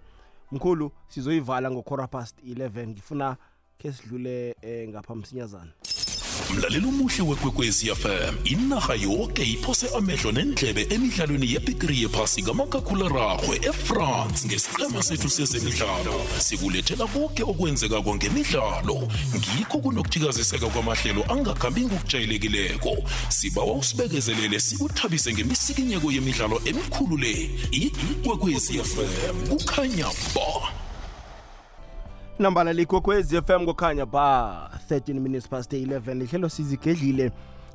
Mkhulu 0.52 0.92
sizoyivala 1.08 1.72
ngo-quarter 1.72 2.10
past 2.10 2.44
11 2.44 2.88
ngifuna 2.88 3.38
khe 3.78 3.92
sidlule 3.92 4.56
eh, 4.62 4.90
ngapha 4.90 5.16
msinyazana 5.16 5.72
mlaleli 6.54 6.88
omuhle 6.88 7.22
wekwekwezi 7.24 7.96
fm 7.96 8.36
inarha 8.44 8.96
yoke 8.96 9.44
iphose 9.44 9.88
amehlo 9.98 10.32
nendlebe 10.32 10.88
emidlalweni 10.90 11.54
yebhigiri 11.54 12.02
yephasi 12.02 12.42
kamakhakhulwararhwe 12.42 13.56
efrance 13.56 14.48
ngesiqhema 14.48 15.04
sethu 15.04 15.30
sezemidlalo. 15.30 16.22
Sikulethela 16.40 17.08
konke 17.08 17.44
okwenzekako 17.44 18.16
ngemidlalo. 18.16 19.08
Ngikho 19.36 19.78
kunokuthikaziseka 19.78 20.68
kwamahlelo 20.68 21.24
angakhambi 21.32 21.82
ngokujayelekileko. 21.86 22.98
Sibawa 23.30 23.74
usibekezelele 23.74 24.60
sikuthabise 24.60 25.34
ngemisikinyeko 25.34 26.12
yemidlalo 26.12 26.62
emikhulu 26.66 27.18
le. 27.18 27.50
Ikwekwezi 27.72 28.80
fm 28.84 29.48
kukhanya 29.50 30.06
ba. 30.36 30.87
Nambala 32.40 32.74
likwekwezi 32.74 33.42
fm 33.42 33.66
kukhanya 33.66 34.06
ba 34.06 34.70
13 34.90 35.14
minutes 35.20 35.50
past 35.50 35.74
11 35.74 36.24
ihlelo 36.24 36.50
sizigedlile. 36.50 37.32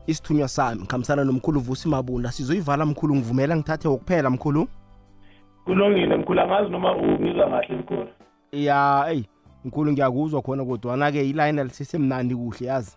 Isithunywa 0.06 0.48
sami 0.48 0.80
ngikhambisana 0.80 1.24
nomkhulu 1.24 1.60
vusi 1.60 1.88
mabunda. 1.88 2.32
Sizoyivala 2.32 2.86
mkhulu 2.86 3.14
ngivumela 3.14 3.56
ngithathe 3.56 3.88
wokuphela 3.88 4.30
mkhulu. 4.30 4.68
Kulungile 5.64 6.16
mkhulu. 6.16 6.40
Angazi 6.40 6.70
noma 6.70 6.96
ungizwa 6.96 7.50
kahle 7.50 7.76
mkhulu. 7.76 8.08
Ya 8.52 9.06
eyi 9.10 9.26
mkhulu 9.64 9.92
ngiyakuzwa 9.92 10.42
khona 10.42 10.64
kodwana-ke 10.64 11.28
ilayini 11.28 11.64
lisesemnandi 11.64 12.34
kuhle 12.36 12.66
yazi. 12.66 12.96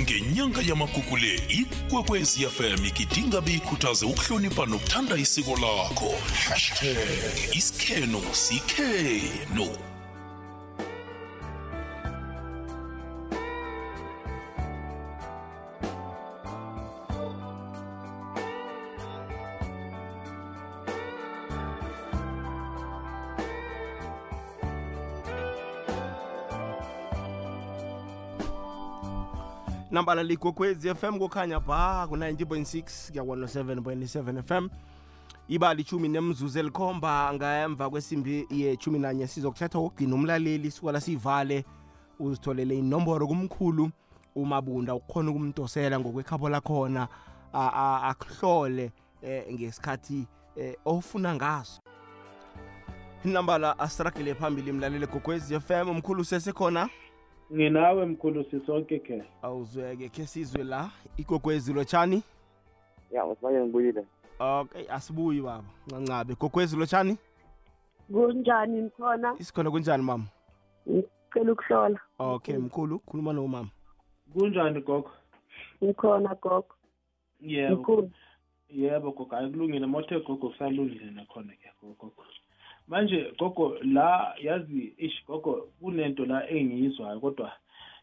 Ngenyanga 0.00 0.60
yamagugu 0.68 1.16
le 1.16 1.40
ikwekwezi 1.48 2.46
fm 2.46 2.84
igidinga 2.84 3.40
beyikhuthaze 3.40 4.06
ukuhlonipha 4.06 4.66
nokuthanda 4.66 5.16
isiko 5.16 5.50
lakho. 5.50 6.10
Hashtag 6.48 7.56
isikheno 7.56 8.20
sikheno. 8.32 9.95
Nambala 29.96 30.22
ligogwezi 30.22 30.94
fm 30.94 31.18
kukhanya 31.18 31.60
ba 31.60 32.06
ku-90.6 32.08 33.10
kuya 33.10 33.22
107.7 33.24 34.42
fm 34.42 34.68
iba 35.48 35.74
lichumi 35.74 36.08
nemzuzu 36.08 36.58
elikhomba 36.58 37.34
ngemva 37.34 37.90
kwesimbi 37.90 38.46
yechumi 38.50 38.98
nanye. 38.98 39.26
Sizokuthatha 39.26 39.78
ukugcina 39.78 40.14
umlaleli 40.14 40.70
sikwala 40.70 41.00
siyivale 41.00 41.64
uzitholele 42.20 42.78
inomboro 42.78 43.26
kumkhulu 43.26 43.90
umabunda 44.34 44.94
ukhona 44.94 45.30
ukumdosela 45.30 46.00
ngokwekhabo 46.00 46.48
lakhona 46.48 47.08
akuhlole 47.52 48.92
eh, 49.22 49.44
ngesikhathi 49.52 50.26
eh, 50.56 50.76
ofuna 50.84 51.34
ngaso. 51.34 51.80
Inambala 53.24 53.78
asiragile 53.78 54.34
phambili 54.34 54.72
mlaleli 54.72 55.06
gogwezi 55.06 55.60
fm 55.60 55.88
umkhulu 55.88 56.20
usesekhona 56.20 56.88
nginawe 57.52 58.06
mkhulu 58.06 58.44
sisonke 58.44 58.98
khe 58.98 59.24
awuzweke 59.42 60.08
khe 60.08 60.26
sizwe 60.26 60.64
la 60.64 60.90
igogwezi 61.16 61.72
lotshani? 61.72 62.22
Ya 63.10 63.26
usimanye 63.26 63.60
ngibuyile. 63.60 64.04
Okay 64.38 64.86
asibuyi 64.90 65.40
baba 65.40 65.64
ncancabe. 65.86 66.34
Gogwezi 66.34 66.76
lotshani? 66.76 67.16
Kunjani 68.12 68.82
mkhona? 68.82 69.34
Isikhona 69.38 69.70
kunjani 69.70 70.02
mama? 70.02 70.24
Ngicela 70.88 71.52
ukuhlola. 71.52 72.00
Okay 72.18 72.56
mkhulu 72.58 72.98
khuluma 72.98 73.32
nomama 73.32 73.68
kunjani 74.32 74.80
gogo? 74.80 75.10
Ngikhona 75.84 76.34
gogo. 76.34 76.74
Yebo. 77.40 77.74
Mkhulu. 77.76 78.10
yebo 78.68 79.12
gogo 79.12 79.36
ayikulungile 79.36 79.86
mothe 79.86 80.20
gogo 80.20 80.48
kusalungile 80.50 81.10
nakhona 81.10 81.52
ke 81.52 81.70
gogo 81.82 82.12
manje 82.88 83.32
gogo 83.38 83.76
la 83.82 84.34
yazi 84.42 84.94
ish 84.98 85.26
gogo 85.26 85.68
kunento 85.80 86.24
la 86.24 86.50
engiyizwayo 86.50 87.20
kodwa 87.20 87.52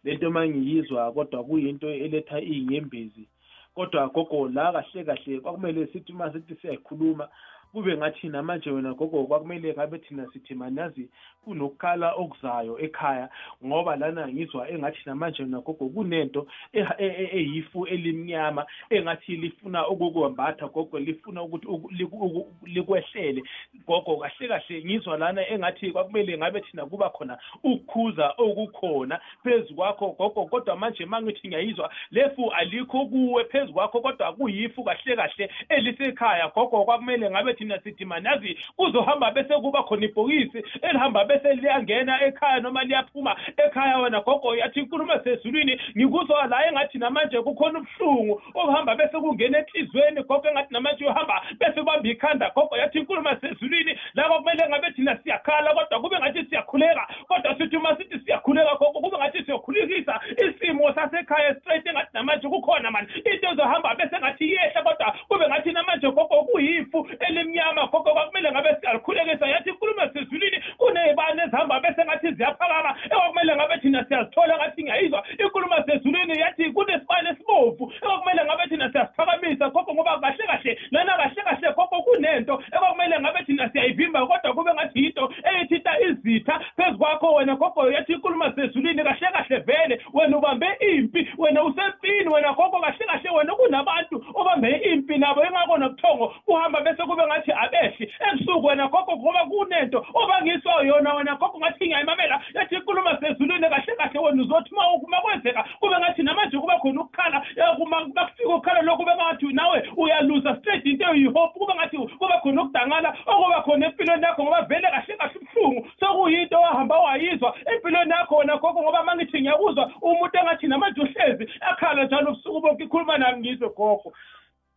lento 0.04 0.32
mangiyizwa 0.32 1.12
kodwa 1.12 1.44
kuyinto 1.44 1.90
eletha 1.90 2.42
iyinyembezi 2.42 3.28
kodwa 3.76 4.08
gogo 4.08 4.50
la 4.50 4.72
kahle 4.72 5.04
kahle 5.04 5.40
kwakumele 5.40 5.88
sithi 5.88 6.12
uma 6.12 6.34
sithi 6.34 6.56
siyayikhuluma 6.56 7.30
kube 7.74 7.98
ngathi 7.98 8.28
namanje 8.30 8.70
wena 8.72 8.94
gogo 8.94 9.24
kwakumele 9.24 9.74
ngabe 9.74 9.98
thina 9.98 10.28
sithi 10.34 10.56
manazi 10.56 11.10
kunokukhala 11.46 12.14
okuzayo 12.14 12.80
ekhaya 12.80 13.30
ngoba 13.66 13.96
lana 13.96 14.28
ngizwa 14.28 14.70
engathi 14.70 15.00
namanje 15.06 15.44
wena 15.44 15.60
gogo 15.60 15.90
kunento 15.90 16.48
eha- 16.74 16.96
e- 17.00 17.06
e- 17.24 17.30
eyifu 17.38 17.86
elimnyama 17.88 18.66
engathi 18.90 19.36
lifuna 19.36 19.88
ukukwambatha 19.88 20.68
gogo 20.68 21.00
lifuna 21.00 21.44
ukuthi 21.44 21.68
uku- 21.68 21.92
liku- 21.92 22.26
uku- 22.26 22.54
likwehlele. 22.66 23.44
Gogo 23.88 24.18
kahle 24.18 24.48
kahle 24.48 24.84
ngizwa 24.86 25.18
lana 25.18 25.50
engathi 25.50 25.92
kwakumele 25.92 26.38
ngabe 26.38 26.62
thina 26.62 26.86
kuba 26.86 27.10
khona 27.10 27.38
ukukhuza 27.64 28.34
okukhona 28.38 29.20
phezu 29.44 29.76
kwakho 29.76 30.16
gogo 30.18 30.46
kodwa 30.46 30.76
manje 30.76 31.06
mangithi 31.06 31.48
ngiyayizwa 31.48 31.90
lefu 32.12 32.52
alikho 32.52 33.06
kuwe 33.06 33.46
phezu 33.46 33.74
kwakho 33.74 34.02
kodwa 34.02 34.34
kuyifu 34.34 34.84
kahle 34.84 35.16
kahle 35.16 35.50
elisekhaya. 35.70 36.48
Gogo 36.56 36.84
kwakumele 36.86 37.30
ngabe 37.30 37.54
thina 37.64 37.80
sithi 37.82 38.06
manazi 38.06 38.58
kuzohamba 38.76 39.32
bese 39.32 39.54
kuba 39.54 39.84
khona 39.84 40.06
ibhokisi 40.06 40.64
elihamba 40.82 41.26
bese 41.26 41.54
liyangena 41.54 42.22
ekhaya 42.22 42.60
noma 42.60 42.84
liyaphuma 42.84 43.36
ekhaya. 43.58 43.98
Wena 43.98 44.22
gogo 44.22 44.56
yathi 44.56 44.80
inkulumo 44.80 45.20
sezulwini 45.24 45.80
ngikuzwa 45.98 46.48
la 46.48 46.68
engathi 46.68 46.98
namanje 46.98 47.42
kukhona 47.42 47.80
ubuhlungu 47.80 48.42
obuhamba 48.56 48.96
bese 48.96 49.18
kungena 49.20 49.58
enhliziyweni 49.58 50.24
gogo 50.24 50.48
engathi 50.48 50.74
namanje 50.74 51.06
uhamba 51.06 51.42
bese 51.60 51.80
ubamba 51.80 52.10
ikhanda. 52.10 52.52
Gogo 52.56 52.78
yathi 52.78 53.00
inkulumo 53.00 53.30
sezulwini 53.42 54.00
la 54.14 54.24
kwakumele 54.24 54.70
ngabe 54.70 54.92
thina 54.92 55.18
siyakhala 55.24 55.74
kodwa 55.74 56.02
kube 56.02 56.20
ngathi 56.20 56.46
siyakhuleka. 56.50 57.08
Kodwa 57.28 57.58
sithi 57.58 57.78
uma 57.78 57.98
sithi 57.98 58.20
siyakhuleka 58.20 58.76
gogo 58.76 59.00
kube 59.00 59.18
ngathi 59.18 59.44
siyokhulekisa 59.46 60.20
isimo 60.38 60.94
sasekhaya 60.94 61.56
straight 61.56 61.88
engathi 61.88 62.10
namanje 62.14 62.48
kukhona 62.48 62.92
mani. 62.92 63.08
Into 63.26 63.48
ezohamba 63.52 63.96
bese 63.96 64.20
ngathi 64.20 64.46
iyehla 64.46 64.84
kodwa 64.84 65.16
kube 65.28 65.48
ngathi 65.48 65.72
namanje 65.72 66.08
gogo 66.12 66.44
kuyifu 66.44 67.08
elimnyama 67.54 67.88
gogo 67.88 68.14
kwakumele 68.14 68.52
ngabe 68.52 68.76
siyalikhulekisa 68.82 69.48
yathi 69.48 69.70
inkulumo 69.70 70.02
sezulwini 70.14 70.64
kuney'bane 70.78 71.44
ezihamba 71.44 71.80
bese 71.80 72.06
ngathi 72.06 72.32
ziyaphakama 72.34 72.96
ekwakumele 73.06 73.56
ngabe 73.56 73.78
thina 73.78 74.06
siyazithola 74.06 74.58
ngathi 74.58 74.84
ngiyayizwa 74.84 75.24
inkulumo 75.40 75.76
sezulwini 75.86 76.40
yathi 76.40 76.72
kunesibane 76.72 77.30
esibovu. 77.30 77.94
Ekwakumele 77.98 78.46
ngabe 78.46 78.64
thina 78.70 78.92
siyasiphakamisa 78.92 79.70
gogo 79.70 79.94
ngoba 79.94 80.20
kahle 80.20 80.46
kahle 80.48 80.80
lana 80.92 81.18
kahle 81.18 81.42
kahle 81.44 81.74
gogo 81.78 82.02
kunento. 82.04 82.64
Ekwakumele 82.76 83.20
ngabe 83.20 83.44
thina 83.46 83.70
siyayivimba 83.70 84.28
kodwa 84.28 84.54
kube 84.54 84.74
ngathi 84.74 85.04
yinto 85.04 85.34
eyithita 85.44 86.00
izitha 86.00 86.60
phezu 86.78 86.98
kwakho 86.98 87.34
wena 87.34 87.56
gogo 87.56 87.92
yathi 87.92 88.14
inkulumo 88.14 88.52
sezulwini 88.56 89.04
kahle 89.04 89.28
kahle 89.34 89.58
vele. 89.60 90.02
Wena 90.14 90.38
ubambe 90.38 90.68
impi 90.80 91.30
wena 91.38 91.64
usempini 91.64 92.14
yini 92.24 92.34
wena 92.34 92.54
gogo 92.54 92.80
kahle 92.80 93.06
kahle 93.06 93.30
wena 93.30 93.56
kunabantu 93.56 94.26
obambe 94.34 94.70
impi 94.78 95.18
nabo 95.18 95.44
engako 95.44 95.78
nobuthongo 95.78 96.28
kuhamba 96.46 96.82
bese 96.82 97.04
kube 97.04 97.24
ngathi 97.26 97.43
abehli 97.52 98.12
ebusuku 98.32 98.68
wena 98.68 98.88
gogo 98.88 99.18
ngoba 99.18 99.46
kunento 99.46 100.06
obangiswa 100.14 100.84
yona 100.84 101.14
wena 101.14 101.36
gogo 101.36 101.60
ngathi 101.60 101.86
ngiyayimamela. 101.86 102.42
Yathi 102.54 102.76
inkulumo 102.76 103.10
sezulwini 103.20 103.70
kahle 103.70 103.96
kahle 103.98 104.20
wena 104.20 104.44
uzothi 104.44 104.76
ma 104.76 104.88
uma 104.94 105.22
kwenzeka 105.22 105.66
kube 105.80 105.96
ngathi 106.00 106.24
namanje 106.24 106.58
kuba 106.58 106.80
khona 106.80 107.02
ukukhala 107.02 107.46
eh, 107.56 107.76
kuma 107.78 108.06
bakufika 108.06 108.50
ukukhala 108.50 108.82
lokho 108.82 108.98
kube 108.98 109.16
ngathi 109.16 109.54
nawe 109.54 109.84
uyaluza 109.98 110.56
straight 110.60 110.86
into 110.86 111.06
eyihope 111.14 111.60
kube 111.60 111.74
ngathi 111.76 111.98
kuba 111.98 112.40
khona 112.42 112.62
ukudangala 112.62 113.16
okuba 113.26 113.62
khona 113.62 113.86
empilweni 113.86 114.24
yakho 114.24 114.44
ngoba 114.44 114.62
vele 114.62 114.88
kahle 114.92 115.18
kahle 115.18 115.40
ubuhlungu. 115.40 115.88
Sekuyinto 116.00 116.62
wahamba 116.62 117.00
wayizwa 117.00 117.56
empilweni 117.66 118.12
yakho 118.12 118.36
wena 118.36 118.58
gogo 118.58 118.82
ngoba 118.82 119.04
mangithi 119.04 119.42
ngiyakuzwa 119.42 119.92
umuntu 120.02 120.38
engathi 120.38 120.68
namanje 120.68 121.02
uhlezi 121.02 121.50
akhala 121.62 122.04
njalo 122.04 122.32
ubusuku 122.32 122.62
bonke 122.62 122.84
ikhuluma 122.84 123.18
nami 123.18 123.40
ngizwe 123.40 123.70
gogo. 123.70 124.14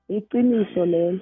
Iqiniso 0.08 0.86
lelo. 0.86 1.20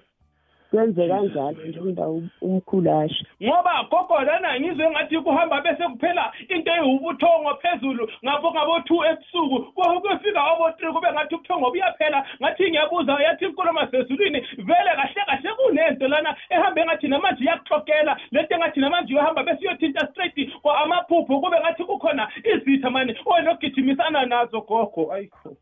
Kwenzeka 0.75 1.15
kanjalo 1.15 1.53
njengoba 1.69 2.09
umkhulu 2.43 2.91
asho 2.93 3.25
ngoba 3.43 3.87
gogo 3.91 4.21
lana 4.21 4.61
ngizwe 4.61 4.91
ngathi 4.91 5.19
kuhamba 5.21 5.61
bese 5.61 5.85
kuphela 5.89 6.33
into 6.49 6.71
eyiwubuthongo 6.73 7.55
phezulu 7.63 8.09
ngabo 8.25 8.51
ngabo-two 8.53 9.05
ebusuku. 9.11 9.59
Ku- 9.75 10.01
kufika 10.03 10.43
wabo-three 10.43 10.93
kube 10.93 11.13
ngathi 11.13 11.35
ubuthongo 11.35 11.71
buyaphela. 11.71 12.25
Ngathi 12.41 12.71
ngiyabuza 12.71 13.13
yathi 13.23 13.45
inkulumo 13.45 13.87
sezulwini 13.91 14.41
vele 14.59 14.91
kahle 14.99 15.23
kahle 15.27 15.51
kunento 15.57 16.09
lana 16.09 16.37
ehambe 16.51 16.85
ngathi 16.85 17.09
namanje 17.09 17.45
iyakuhlokela 17.45 18.17
lento 18.33 18.55
engathi 18.55 18.81
namanje 18.81 19.15
uyohamba 19.15 19.43
bese 19.43 19.61
uyothinta 19.69 20.07
straight 20.11 20.53
kwa 20.63 20.79
amaphupho 20.83 21.41
kube 21.41 21.61
ngathi 21.61 21.85
kukhona 21.85 22.29
izitha 22.45 22.91
mani 22.91 23.15
wena 23.27 23.51
ogijimisana 23.53 24.27
nazo 24.27 24.61
gogo. 24.61 25.13
Ayikho 25.13 25.57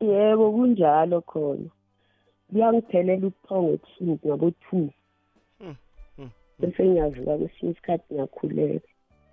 yebo 0.00 0.52
kunjalo 0.52 1.20
khona. 1.20 1.68
Kuyangiphelela 2.50 3.26
ubuthongo 3.26 3.70
ebusuku 3.74 4.28
ngabo-two 4.28 4.88
bese 6.60 6.84
ngiyavuka 6.84 7.38
kwesinye 7.38 7.72
isikhathi 7.72 8.14
ngiyakhuleka. 8.14 8.88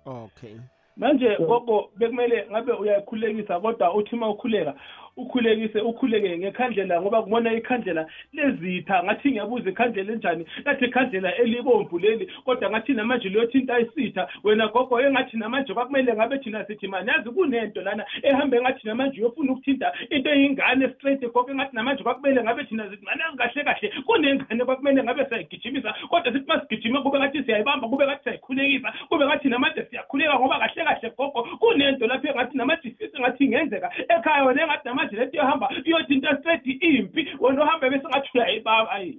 Okay. 0.06 0.56
Manje 0.96 1.36
gogo 1.36 1.90
bekumele 1.96 2.46
ngabe 2.50 2.72
uyakhulekisa 2.72 3.60
kodwa 3.60 3.94
uthi 3.94 4.14
uma 4.14 4.30
ukhuleka 4.30 4.74
ukhulekise 5.18 5.80
ukhuleke 5.80 6.38
ngekhandlela 6.38 7.00
ngoba 7.00 7.22
kubona 7.22 7.52
ikhandlela 7.52 8.06
lezitha 8.32 9.02
ngathi 9.04 9.30
ngiyabuza 9.30 9.70
ikhandlela 9.70 10.12
enjani? 10.12 10.46
Ngathi 10.62 10.84
ikhandlela 10.84 11.36
elibomvu 11.36 11.98
leli 11.98 12.26
kodwa 12.44 12.70
ngathi 12.70 12.92
namanje 12.92 13.28
liyothinta 13.28 13.80
isitha. 13.80 14.28
Wena 14.44 14.68
gogo 14.68 15.00
engathi 15.00 15.36
namanje 15.36 15.74
kwakumele 15.74 16.14
ngabe 16.14 16.38
thina 16.38 16.64
sithi 16.66 16.88
mani? 16.88 17.08
Yazi 17.08 17.30
kunento 17.30 17.80
lana 17.82 18.04
ehambe 18.22 18.56
engathi 18.56 18.86
namanje 18.86 19.20
uyofuna 19.20 19.52
ukuthinta 19.52 19.92
into 20.10 20.30
eyingane 20.30 20.88
straight 20.94 21.20
gogo 21.32 21.50
engathi 21.50 21.76
namanje 21.76 22.02
kwakumele 22.02 22.42
ngabe 22.42 22.64
thina 22.64 22.90
sithi 22.90 23.04
mani? 23.04 23.20
Yazi 23.20 23.36
kahle 23.36 23.64
kahle 23.64 23.92
kunengane 24.06 24.64
kwakumele 24.64 25.02
ngabe 25.02 25.24
siyayigijimisa 25.24 25.94
kodwa 26.10 26.32
sithi 26.32 26.46
masigijime 26.46 27.00
kube 27.02 27.18
ngathi 27.18 27.44
siyayibamba 27.44 27.88
kube 27.88 28.06
ngathi 28.06 28.22
siyayikhulekisa 28.22 28.92
kube 29.08 29.26
ngathi 29.26 29.48
namanje 29.48 29.86
siyakhuleka 29.90 30.38
ngoba 30.38 30.58
kahle 30.58 30.84
kahle 30.84 31.12
gogo. 31.16 31.42
Kunento 31.58 32.06
lapho 32.06 32.28
engathi 32.28 32.56
namanje 32.56 32.88
ifisi 32.88 33.16
engathi 33.16 33.44
ingenzeka 33.44 33.90
ekhaya 34.08 34.44
wena 34.44 34.62
engathi 34.62 34.88
namanje 34.88 35.07
lento 35.16 35.36
yohamba 35.36 35.68
iyothinta 35.84 36.38
straight 36.40 36.66
impi 36.66 37.26
wena 37.40 37.62
uhambe 37.64 37.90
bese 37.90 38.08
ngathi 38.08 38.28
uyayibaba 38.34 38.90
ayi. 38.90 39.18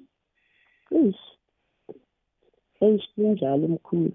Eish. 0.91 1.15
Eish 2.81 3.13
kunjalo 3.15 3.67
mkhulu 3.67 4.11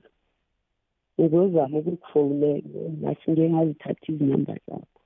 ngizozama 1.20 1.78
ukukufowunela 1.78 2.62
nasi 3.00 3.30
ngeke 3.30 3.50
ngazithatha 3.50 4.12
izinamba 4.12 4.54
zakho. 4.66 5.00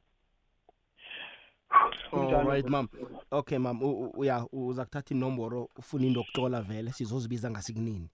Alright 2.13 2.69
mam 2.69 2.89
okay 3.31 3.59
mam 3.59 3.83
u- 3.83 4.01
u- 4.05 4.13
uya 4.21 4.47
uza 4.53 4.85
kuthatha 4.85 5.15
inomboro 5.15 5.69
ufuna 5.77 6.07
into 6.07 6.21
yokuxola 6.21 6.63
vele 6.63 6.91
sizozibiza 6.93 7.51
ngasikunini 7.51 8.09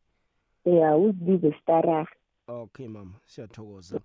ya 0.64 0.96
uzibize 0.96 1.52
staraha 1.62 2.06
okay 2.48 2.88
mam 2.88 3.12
siyathokoza. 3.26 4.00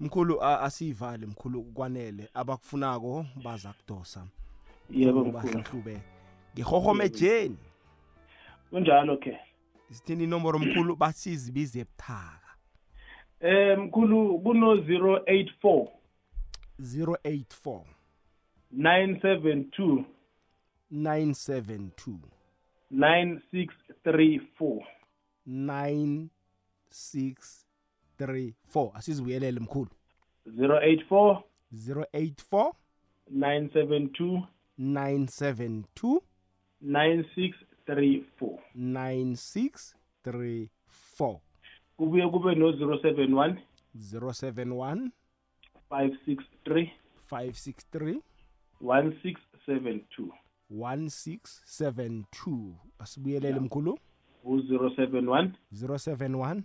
Mkhulu 0.00 0.42
a- 0.42 0.60
asiyivale 0.60 1.26
mkhulu 1.26 1.62
kwanele. 1.62 2.28
Abakufunako 2.34 3.26
baza 3.44 3.72
kudosa. 3.72 4.26
Yebo, 4.90 5.20
Ufuna 5.20 5.38
mkhulu. 5.38 5.52
bahlahlube 5.54 6.00
ngihohomejeni 6.54 7.56
kunjalo 8.70 9.16
ke. 9.16 9.38
Sithini 9.90 10.24
inomboro 10.24 10.58
mkhulu? 10.58 10.96
Basizibize 10.96 11.80
ebuthaka. 11.80 12.40
Eh 13.40 13.78
mkhulu 13.78 14.38
kuno 14.38 14.74
084 14.74 15.88
084 16.80 17.84
972 18.72 20.04
972 20.92 22.18
9634 22.92 24.82
9634 28.26 28.90
asizibuyelele 28.94 29.60
mkhulu. 29.60 29.90
084 30.46 31.42
084 31.72 32.72
972 33.30 34.42
972 34.78 36.20
9634 36.82 38.58
9634 38.76 41.38
kubuye 41.96 42.28
kube 42.28 42.54
no 42.54 42.70
071 42.70 43.56
071 43.94 45.10
563 45.90 46.90
563 47.30 48.20
1672 48.80 50.32
1672 50.70 52.74
asibuyelele 52.98 53.60
mkhulu. 53.60 53.98
U-071 54.44 55.50
071 55.72 56.62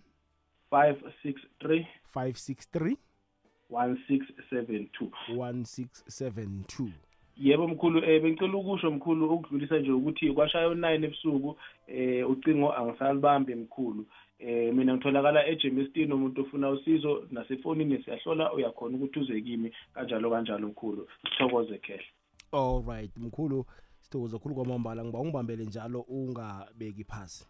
563 0.76 1.86
563 2.15 2.97
1672 3.69 5.09
1672 5.30 6.89
yebo 7.38 7.67
mkhulu 7.67 8.03
eh 8.03 8.21
bengicela 8.21 8.57
ukusho 8.57 8.91
mkhulu 8.91 9.34
ukudlulisa 9.34 9.80
nje 9.80 9.91
ukuthi 9.91 10.34
kwashaya 10.34 10.67
u9 10.67 11.03
ebusuku 11.03 11.57
eh 11.88 12.30
ucingo 12.30 12.73
angisalibambi 12.73 13.55
mkhulu. 13.55 14.05
Eh 14.39 14.73
mina 14.73 14.93
ngitholakala 14.93 15.47
eJemiston 15.47 16.11
umuntu 16.11 16.41
ofuna 16.41 16.69
usizo 16.69 17.28
nasefonini 17.32 18.03
siyahlola 18.03 18.53
uyakhona 18.53 18.97
ukuthi 18.97 19.19
uze 19.19 19.41
kimi 19.41 19.71
kanjalo 19.93 20.30
kanjalo 20.30 20.67
mkhulu. 20.67 21.07
Sithokoze 21.23 21.78
khehle 21.78 22.05
alright 22.51 23.17
mkhulu 23.17 23.65
sithokoza 24.01 24.39
khulu 24.39 24.55
kwamambala 24.55 25.03
ngiba 25.03 25.19
ungibambele 25.19 25.65
njalo 25.65 25.99
ungabeki 25.99 27.03
phasi. 27.03 27.47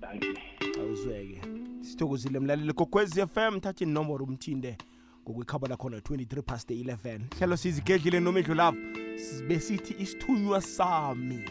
Thank 0.00 0.24
you. 0.24 0.34
Awuzweke. 0.80 1.40
Sithokozile 1.86 2.40
mlaleli 2.40 2.72
kokwezi 2.72 3.26
FM 3.26 3.60
thatha 3.60 3.84
inomboro 3.84 4.24
umthinde 4.24 4.76
ngokwikhaba 5.22 5.68
lakhona 5.68 5.98
23 5.98 6.42
past 6.42 6.70
11 6.70 7.20
hlelo 7.38 7.56
sizigedlile 7.56 8.20
noma 8.20 8.38
edlulapho 8.38 8.78
besithi 9.48 9.94
isithunywa 10.02 10.60
sami 10.60 11.44